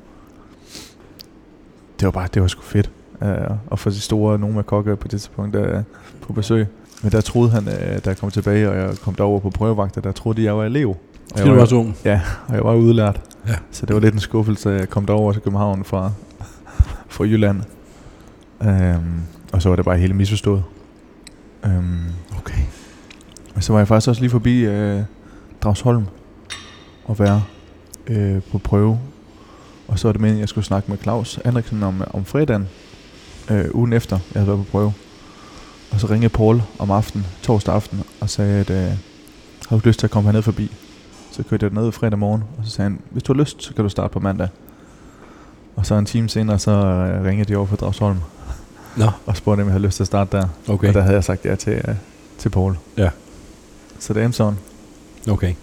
det 2.00 2.06
var 2.06 2.10
bare, 2.10 2.28
det 2.34 2.42
var 2.42 2.48
sgu 2.48 2.62
fedt. 2.62 2.90
Øh, 3.22 3.56
at 3.72 3.78
få 3.78 3.90
de 3.90 4.00
store 4.00 4.38
nogle 4.38 4.54
med 4.54 4.64
kokke 4.64 4.96
på 4.96 5.08
det 5.08 5.10
tidspunkt 5.10 5.56
øh, 5.56 5.82
på 6.20 6.32
besøg. 6.32 6.66
Men 7.04 7.12
der 7.12 7.20
troede 7.20 7.50
han, 7.50 7.68
øh, 7.68 7.74
da 7.74 8.00
jeg 8.10 8.16
kom 8.16 8.30
tilbage, 8.30 8.70
og 8.70 8.76
jeg 8.76 8.96
kom 9.02 9.14
derover 9.14 9.40
på 9.40 9.50
prøvevagter, 9.50 10.00
der 10.00 10.12
troede 10.12 10.40
de, 10.40 10.44
jeg 10.46 10.56
var 10.56 10.64
elev. 10.64 10.88
Og 10.88 11.38
jeg 11.38 11.46
var, 11.48 11.54
var 11.54 11.64
så 11.64 11.74
ung. 11.76 11.96
Ja, 12.04 12.20
og 12.48 12.54
jeg 12.54 12.64
var 12.64 12.74
udlært. 12.74 13.20
Ja. 13.48 13.54
Så 13.70 13.86
det 13.86 13.94
var 13.94 14.00
lidt 14.00 14.14
en 14.14 14.20
skuffelse, 14.20 14.74
at 14.74 14.80
jeg 14.80 14.88
kom 14.88 15.06
derover 15.06 15.32
til 15.32 15.42
København 15.42 15.84
fra, 15.84 16.12
fra 17.08 17.24
Jylland. 17.24 17.62
Øhm, 18.62 19.20
og 19.52 19.62
så 19.62 19.68
var 19.68 19.76
det 19.76 19.84
bare 19.84 19.96
hele 19.98 20.14
misforstået. 20.14 20.64
Øhm, 21.64 21.98
Okay. 22.38 22.60
og 23.54 23.62
så 23.64 23.72
var 23.72 23.80
jeg 23.80 23.88
faktisk 23.88 24.08
også 24.08 24.20
lige 24.22 24.30
forbi 24.30 24.60
øh, 24.64 25.00
Dragsholm 25.62 26.06
og 27.04 27.18
være 27.18 27.42
øh, 28.06 28.42
på 28.52 28.58
prøve. 28.58 28.98
Og 29.88 29.98
så 29.98 30.08
var 30.08 30.12
det 30.12 30.20
meningen, 30.20 30.38
at 30.38 30.40
jeg 30.40 30.48
skulle 30.48 30.64
snakke 30.64 30.90
med 30.90 30.98
Claus 31.02 31.38
Andriksen 31.44 31.82
om, 31.82 32.02
om 32.10 32.24
fredagen, 32.24 32.68
øh, 33.50 33.64
ugen 33.74 33.92
efter 33.92 34.18
jeg 34.34 34.40
havde 34.42 34.46
været 34.56 34.66
på 34.66 34.70
prøve. 34.70 34.92
Og 35.94 36.00
så 36.00 36.06
ringede 36.06 36.28
Paul 36.28 36.62
om 36.78 36.90
aftenen, 36.90 37.26
torsdag 37.42 37.74
aften, 37.74 38.02
og 38.20 38.30
sagde, 38.30 38.60
at 38.60 38.70
øh, 38.70 38.76
havde 39.68 39.82
du 39.82 39.88
lyst 39.88 39.98
til 39.98 40.06
at 40.06 40.10
komme 40.10 40.28
herned 40.28 40.42
forbi? 40.42 40.70
Så 41.30 41.42
kørte 41.42 41.66
jeg 41.66 41.82
ned 41.82 41.92
fredag 41.92 42.18
morgen, 42.18 42.44
og 42.58 42.64
så 42.64 42.70
sagde 42.70 42.90
han, 42.90 43.00
hvis 43.10 43.22
du 43.22 43.32
har 43.32 43.40
lyst, 43.40 43.62
så 43.62 43.74
kan 43.74 43.84
du 43.84 43.88
starte 43.88 44.12
på 44.12 44.20
mandag. 44.20 44.48
Og 45.76 45.86
så 45.86 45.94
en 45.94 46.06
time 46.06 46.28
senere, 46.28 46.58
så 46.58 46.70
øh, 46.70 47.24
ringede 47.24 47.52
de 47.52 47.56
over 47.56 47.66
fra 47.66 47.76
Dragsholm 47.76 48.18
Nå, 48.96 49.10
og 49.26 49.36
spurgte, 49.36 49.60
om 49.60 49.66
jeg 49.66 49.72
havde 49.72 49.84
lyst 49.84 49.96
til 49.96 50.02
at 50.02 50.06
starte 50.06 50.36
der. 50.36 50.48
okay. 50.68 50.88
Og 50.88 50.94
der 50.94 51.00
havde 51.00 51.14
jeg 51.14 51.24
sagt 51.24 51.44
ja 51.44 51.54
til, 51.54 51.72
øh, 51.72 51.94
til 52.38 52.48
Paul. 52.48 52.76
Ja. 52.96 53.10
Så 53.98 54.14
det 54.14 54.24
endte 54.24 54.36
sådan. 54.36 54.58
Okay. 55.28 55.54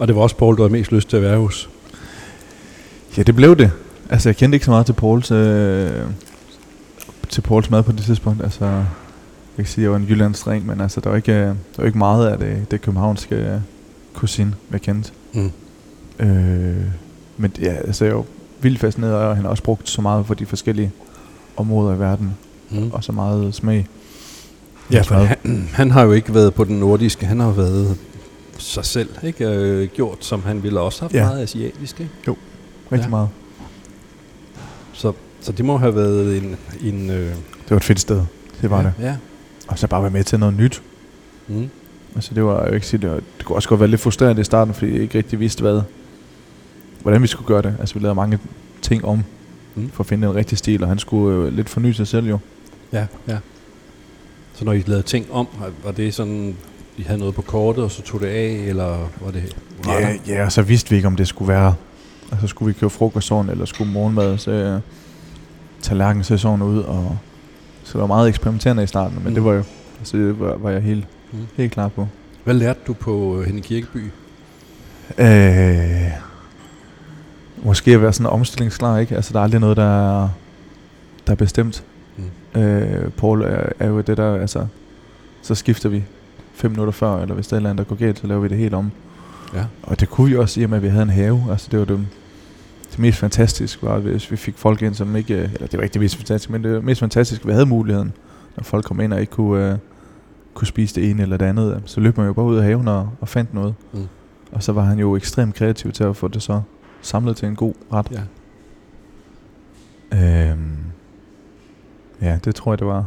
Og 0.00 0.08
det 0.08 0.16
var 0.16 0.22
også 0.22 0.36
Paul, 0.36 0.56
du 0.56 0.62
havde 0.62 0.72
mest 0.72 0.92
lyst 0.92 1.08
til 1.08 1.16
at 1.16 1.22
være 1.22 1.38
hos. 1.38 1.70
Ja, 3.16 3.22
det 3.22 3.36
blev 3.36 3.56
det. 3.56 3.70
Altså, 4.10 4.28
jeg 4.28 4.36
kendte 4.36 4.56
ikke 4.56 4.64
så 4.64 4.70
meget 4.70 4.86
til 4.86 4.92
Pauls, 4.92 5.30
øh, 5.30 5.90
til 7.28 7.40
Pauls 7.40 7.70
mad 7.70 7.82
på 7.82 7.92
det 7.92 8.04
tidspunkt. 8.04 8.42
Altså, 8.42 8.84
jeg 9.58 9.64
kan 9.64 9.72
sige, 9.72 9.82
at 9.82 9.84
jeg 9.84 9.90
var 9.90 9.96
en 9.96 10.04
jyllands 10.08 10.40
dreng, 10.40 10.66
men 10.66 10.80
altså, 10.80 11.00
der 11.00 11.10
var 11.10 11.16
ikke, 11.16 11.32
øh, 11.32 11.38
der 11.46 11.54
var 11.78 11.84
ikke 11.84 11.98
meget 11.98 12.28
af 12.28 12.38
det, 12.38 12.70
det 12.70 12.80
københavnske 12.80 13.34
øh, 13.34 13.60
cuisine, 14.14 14.54
jeg 14.72 14.80
kendte. 14.80 15.10
Mm. 15.34 15.50
Øh, 16.18 16.76
men 17.36 17.52
ja, 17.60 17.72
altså, 17.74 18.04
jeg 18.04 18.10
er 18.12 18.16
jo 18.16 18.24
vildt 18.60 18.78
fascineret, 18.78 19.14
og 19.14 19.34
han 19.36 19.44
har 19.44 19.50
også 19.50 19.62
brugt 19.62 19.88
så 19.88 20.02
meget 20.02 20.26
for 20.26 20.34
de 20.34 20.46
forskellige 20.46 20.92
områder 21.56 21.94
i 21.96 21.98
verden, 21.98 22.34
Mm. 22.70 22.90
og 22.92 23.04
så 23.04 23.12
meget 23.12 23.54
smag. 23.54 23.86
Ja, 24.92 25.00
for 25.00 25.14
han, 25.14 25.68
han 25.72 25.90
har 25.90 26.02
jo 26.02 26.12
ikke 26.12 26.34
været 26.34 26.54
på 26.54 26.64
den 26.64 26.80
nordiske, 26.80 27.26
han 27.26 27.40
har 27.40 27.50
været 27.50 27.96
sig 28.58 28.84
selv, 28.84 29.08
ikke? 29.22 29.44
Øh, 29.48 29.88
gjort, 29.88 30.24
som 30.24 30.42
han 30.42 30.62
ville 30.62 30.80
også 30.80 31.00
have 31.00 31.08
haft 31.08 31.14
Ja. 31.14 31.24
meget 31.28 31.42
asiatisk, 31.42 32.00
ikke? 32.00 32.12
Rigtig 32.92 33.04
Ja. 33.06 33.10
meget. 33.10 33.28
Så, 34.92 35.12
så 35.40 35.52
det 35.52 35.64
må 35.64 35.76
have 35.76 35.94
været 35.96 36.36
en... 36.36 36.56
en 36.82 37.10
øh, 37.10 37.26
Det 37.28 37.70
var 37.70 37.76
et 37.76 37.84
fedt 37.84 38.00
sted. 38.00 38.22
Det 38.62 38.70
var 38.70 38.78
ja, 38.80 38.84
det. 38.84 38.92
Ja. 39.00 39.16
Og 39.68 39.78
så 39.78 39.86
bare 39.86 40.02
være 40.02 40.10
med 40.10 40.24
til 40.24 40.38
noget 40.38 40.56
nyt. 40.56 40.82
Mm. 41.48 41.68
Altså 42.14 42.34
det 42.34 42.44
var 42.44 42.64
vil 42.64 42.74
ikke 42.74 42.86
sige, 42.86 43.00
det, 43.00 43.10
var, 43.10 43.16
det 43.16 43.44
kunne 43.44 43.56
også 43.56 43.68
godt 43.68 43.80
være 43.80 43.88
lidt 43.90 44.00
frustrerende 44.00 44.40
i 44.40 44.44
starten, 44.44 44.74
fordi 44.74 44.92
jeg 44.92 45.02
ikke 45.02 45.18
rigtig 45.18 45.40
vidste, 45.40 45.60
hvad, 45.62 45.80
hvordan 47.02 47.22
vi 47.22 47.26
skulle 47.26 47.46
gøre 47.48 47.62
det. 47.62 47.74
Altså 47.80 47.94
vi 47.94 48.00
lavede 48.00 48.14
mange 48.14 48.38
ting 48.82 49.04
om, 49.04 49.24
Mm. 49.74 49.90
for 49.90 50.02
at 50.02 50.06
finde 50.08 50.28
en 50.28 50.34
rigtig 50.34 50.58
stil, 50.58 50.82
og 50.82 50.88
han 50.88 50.98
skulle 50.98 51.36
jo 51.36 51.50
lidt 51.50 51.68
forny 51.68 51.92
sig 51.92 52.06
selv 52.06 52.26
jo. 52.28 52.38
Ja, 52.92 53.06
ja. 53.28 53.38
Så 54.54 54.64
når 54.64 54.72
I 54.72 54.82
lavede 54.86 55.02
ting 55.02 55.26
om, 55.32 55.46
var 55.84 55.90
det 55.92 56.14
sådan, 56.14 56.56
I 56.96 57.02
havde 57.02 57.18
noget 57.18 57.34
på 57.34 57.42
kortet, 57.42 57.84
og 57.84 57.90
så 57.90 58.02
tog 58.02 58.20
det 58.20 58.26
af, 58.26 58.48
eller 58.68 59.10
var 59.20 59.30
det? 59.32 59.56
Ja, 59.86 60.14
ja, 60.28 60.44
og 60.44 60.52
så 60.52 60.62
vidste 60.62 60.90
vi 60.90 60.96
ikke, 60.96 61.08
om 61.08 61.16
det 61.16 61.28
skulle 61.28 61.48
være, 61.48 61.74
altså 62.32 62.46
skulle 62.46 62.74
vi 62.74 62.78
købe 62.80 62.90
frokost 62.90 63.26
sådan, 63.26 63.50
eller 63.50 63.64
skulle 63.64 63.92
morgenmad, 63.92 64.38
så 64.38 64.80
tallerken 65.82 66.24
se 66.24 66.38
sådan 66.38 66.62
ud, 66.62 66.78
og 66.78 67.18
så 67.86 67.92
det 67.92 68.00
var 68.00 68.06
meget 68.06 68.28
eksperimenterende 68.28 68.82
i 68.82 68.86
starten, 68.86 69.18
men 69.18 69.28
Mm. 69.28 69.34
det 69.34 69.44
var 69.44 69.52
jo, 69.52 69.62
altså 69.98 70.16
det 70.16 70.40
var, 70.40 70.56
var 70.56 70.70
jeg 70.70 70.82
helt, 70.82 71.06
Mm. 71.32 71.38
mm. 71.38 71.46
helt 71.56 71.72
klar 71.72 71.88
på. 71.88 72.08
Hvad 72.44 72.54
lærte 72.54 72.80
du 72.86 72.92
på 72.92 73.38
øh, 73.38 73.44
Henning 73.46 73.64
Kirkeby? 73.66 74.10
Øh, 75.18 76.10
måske 77.64 77.94
at 77.94 78.02
være 78.02 78.12
sådan 78.12 78.32
omstillingsklar, 78.32 78.98
ikke? 78.98 79.16
Altså 79.16 79.32
der 79.32 79.38
er 79.38 79.44
aldrig 79.44 79.60
noget, 79.60 79.76
der 79.76 80.22
er, 80.22 80.28
der 81.26 81.32
er 81.32 81.36
bestemt. 81.36 81.84
Mm. 82.54 82.60
Øh, 82.60 83.10
Paul 83.10 83.42
er, 83.42 83.68
er 83.78 83.88
jo 83.88 84.00
det 84.00 84.16
der, 84.16 84.34
altså, 84.40 84.66
så 85.42 85.54
skifter 85.54 85.88
vi 85.88 86.04
fem 86.54 86.70
minutter 86.70 86.92
før, 86.92 87.22
eller 87.22 87.34
hvis 87.34 87.46
der 87.48 87.54
er 87.54 87.56
et 87.56 87.60
eller 87.60 87.70
andet, 87.70 87.88
der 87.88 87.96
går 87.96 88.04
galt, 88.04 88.18
så 88.18 88.26
laver 88.26 88.40
vi 88.40 88.48
det 88.48 88.58
helt 88.58 88.74
om. 88.74 88.90
Ja. 89.54 89.64
Og 89.82 90.00
det 90.00 90.08
kunne 90.10 90.30
vi 90.30 90.36
også, 90.36 90.60
i 90.60 90.64
og 90.64 90.70
med, 90.70 90.76
at 90.78 90.82
vi 90.82 90.88
havde 90.88 91.02
en 91.02 91.10
have. 91.10 91.44
Altså 91.50 91.68
det 91.70 91.78
var 91.78 91.84
det, 91.84 92.06
det 92.96 93.02
mest 93.02 93.18
fantastiske 93.18 93.82
var, 93.86 93.98
hvis 93.98 94.30
vi 94.30 94.36
fik 94.36 94.58
folk 94.58 94.82
ind, 94.82 94.94
som 94.94 95.16
ikke, 95.16 95.34
eller 95.34 95.66
det 95.66 95.76
var 95.76 95.82
ikke 95.82 95.92
det 95.94 96.00
mest 96.00 96.16
fantastiske, 96.16 96.52
men 96.52 96.64
det 96.64 96.84
mest 96.84 97.00
fantastiske, 97.00 97.42
at 97.42 97.46
vi 97.46 97.52
havde 97.52 97.66
muligheden, 97.66 98.12
når 98.56 98.64
folk 98.64 98.84
kom 98.84 99.00
ind 99.00 99.12
og 99.12 99.20
ikke 99.20 99.30
kunne, 99.32 99.72
øh, 99.72 99.78
kunne 100.54 100.66
spise 100.66 100.94
det 100.94 101.10
ene 101.10 101.22
eller 101.22 101.36
det 101.36 101.46
andet, 101.46 101.82
så 101.86 102.00
løb 102.00 102.16
man 102.16 102.26
jo 102.26 102.32
bare 102.32 102.44
ud 102.46 102.56
af 102.56 102.64
haven 102.64 102.88
og, 102.88 103.10
og 103.20 103.28
fandt 103.28 103.54
noget. 103.54 103.74
Mm. 103.92 104.06
Og 104.52 104.62
så 104.62 104.72
var 104.72 104.82
han 104.82 104.98
jo 104.98 105.16
ekstremt 105.16 105.54
kreativ 105.54 105.92
til 105.92 106.04
at 106.04 106.16
få 106.16 106.28
det 106.28 106.42
så 106.42 106.60
samlet 107.02 107.36
til 107.36 107.48
en 107.48 107.56
god 107.56 107.74
ret. 107.92 108.06
Ja. 110.12 110.50
Øhm, 110.50 110.76
ja, 112.22 112.38
det 112.44 112.54
tror 112.54 112.72
jeg, 112.72 112.78
det 112.78 112.86
var 112.86 113.04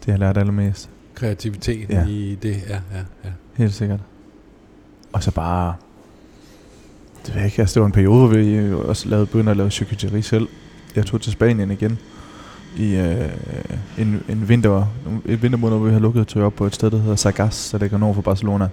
det, 0.00 0.08
jeg 0.08 0.18
lærte 0.18 0.40
allermest. 0.40 0.90
Kreativiteten 1.14 1.90
Ja. 1.96 2.06
i 2.06 2.38
det, 2.42 2.56
ja, 2.68 2.74
ja, 2.94 2.98
ja. 3.24 3.30
Helt 3.54 3.74
sikkert. 3.74 4.00
Og 5.12 5.22
så 5.22 5.30
bare... 5.30 5.74
Det, 7.26 7.34
ved 7.34 7.40
jeg 7.40 7.44
ikke, 7.44 7.60
altså, 7.62 7.74
det 7.74 7.80
var 7.80 7.86
en 7.86 7.92
periode, 7.92 8.26
hvor 8.26 8.36
vi 8.36 8.54
øh, 8.54 8.78
også 8.78 9.08
lavede, 9.08 9.26
begyndte 9.26 9.50
at 9.50 9.56
lave 9.56 9.70
charcuterie 9.70 10.22
selv. 10.22 10.48
Jeg 10.96 11.06
tog 11.06 11.20
til 11.20 11.32
Spanien 11.32 11.70
igen 11.70 11.98
i 12.76 12.94
øh, 12.94 13.28
en, 13.98 14.22
en 14.28 14.48
vinter, 14.48 14.86
et 15.26 15.42
vintermåned, 15.42 15.78
hvor 15.78 15.86
vi 15.86 15.92
har 15.92 16.00
lukket 16.00 16.34
jeg 16.34 16.44
op 16.44 16.54
på 16.54 16.66
et 16.66 16.74
sted, 16.74 16.90
der 16.90 16.98
hedder 16.98 17.16
Sagas, 17.16 17.70
der 17.70 17.78
ligger 17.78 17.98
nord 17.98 18.14
for 18.14 18.22
Barcelona, 18.22 18.68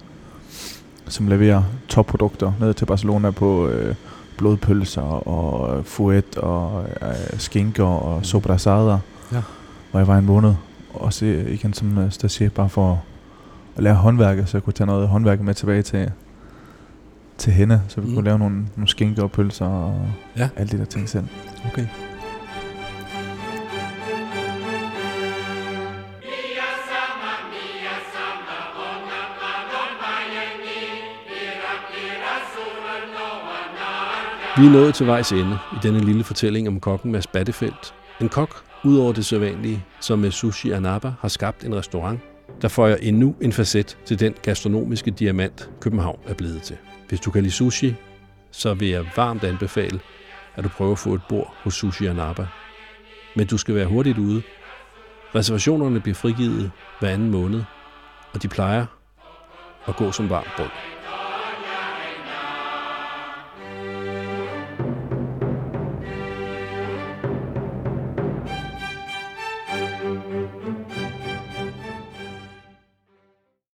som 1.08 1.28
leverer 1.28 1.62
topprodukter 1.88 2.52
ned 2.60 2.74
til 2.74 2.86
Barcelona 2.86 3.30
på 3.30 3.68
øh, 3.68 3.94
blodpølser 4.38 5.28
og 5.28 5.84
fuet 5.86 6.36
og 6.36 6.84
øh, 7.02 7.38
skinker 7.38 7.84
og 7.84 8.26
sobrasader. 8.26 8.98
Ja. 9.32 9.42
Hvor 9.90 10.00
jeg 10.00 10.06
var 10.06 10.18
en 10.18 10.26
måned. 10.26 10.54
Også 10.94 11.24
igen 11.26 11.72
som 11.72 11.98
øh, 11.98 12.12
stagiaire, 12.12 12.50
bare 12.50 12.68
for 12.68 13.02
at 13.76 13.82
lære 13.82 13.94
håndværket, 13.94 14.48
så 14.48 14.56
jeg 14.56 14.62
kunne 14.62 14.72
tage 14.72 14.86
noget 14.86 15.08
håndværk 15.08 15.40
med 15.40 15.54
tilbage 15.54 15.82
til, 15.82 16.10
til 17.40 17.52
hende, 17.52 17.82
så 17.88 18.00
vi 18.00 18.06
Mm. 18.08 18.14
kunne 18.14 18.24
lave 18.24 18.38
nogle, 18.38 18.56
nogle 18.76 18.88
skinker 18.88 19.22
og 19.22 19.32
pølser 19.32 19.66
og 19.66 20.06
Ja. 20.36 20.48
alle 20.56 20.72
de 20.72 20.78
der 20.78 20.84
ting 20.84 21.08
selv. 21.08 21.24
Okay. 21.72 21.86
Vi 34.56 34.66
er 34.66 34.70
nået 34.70 34.94
til 34.94 35.06
vejs 35.06 35.32
ende 35.32 35.58
i 35.72 35.76
denne 35.82 36.00
lille 36.00 36.24
fortælling 36.24 36.68
om 36.68 36.80
kokken 36.80 37.12
Mads 37.12 37.26
Battefeldt. 37.26 37.94
En 38.20 38.28
kok, 38.28 38.62
udover 38.84 39.12
det 39.12 39.24
sædvanlige, 39.26 39.84
som 40.00 40.18
med 40.18 40.30
Sushi 40.30 40.70
Anaba 40.70 41.12
har 41.20 41.28
skabt 41.28 41.64
en 41.64 41.74
restaurant, 41.74 42.20
der 42.62 42.68
føjer 42.68 42.96
endnu 42.96 43.34
en 43.40 43.52
facet 43.52 43.98
til 44.04 44.20
den 44.20 44.34
gastronomiske 44.42 45.10
diamant, 45.10 45.70
København 45.80 46.18
er 46.26 46.34
blevet 46.34 46.62
til. 46.62 46.76
Hvis 47.10 47.20
du 47.20 47.30
kan 47.30 47.42
lide 47.42 47.52
sushi, 47.52 47.94
så 48.50 48.74
vil 48.74 48.88
jeg 48.88 49.06
varmt 49.16 49.44
anbefale, 49.44 50.00
at 50.56 50.64
du 50.64 50.68
prøver 50.68 50.92
at 50.92 50.98
få 50.98 51.14
et 51.14 51.22
bord 51.28 51.54
hos 51.62 51.74
Sushi 51.74 52.06
Anaba. 52.06 52.46
Men 53.36 53.46
du 53.46 53.58
skal 53.58 53.74
være 53.74 53.86
hurtigt 53.86 54.18
ude. 54.18 54.42
Reservationerne 55.34 56.00
bliver 56.00 56.14
frigivet 56.14 56.70
hver 57.00 57.08
anden 57.08 57.30
måned, 57.30 57.62
og 58.32 58.42
de 58.42 58.48
plejer 58.48 58.86
at 59.86 59.96
gå 59.96 60.12
som 60.12 60.30
varmt 60.30 60.48
brød. 60.56 60.68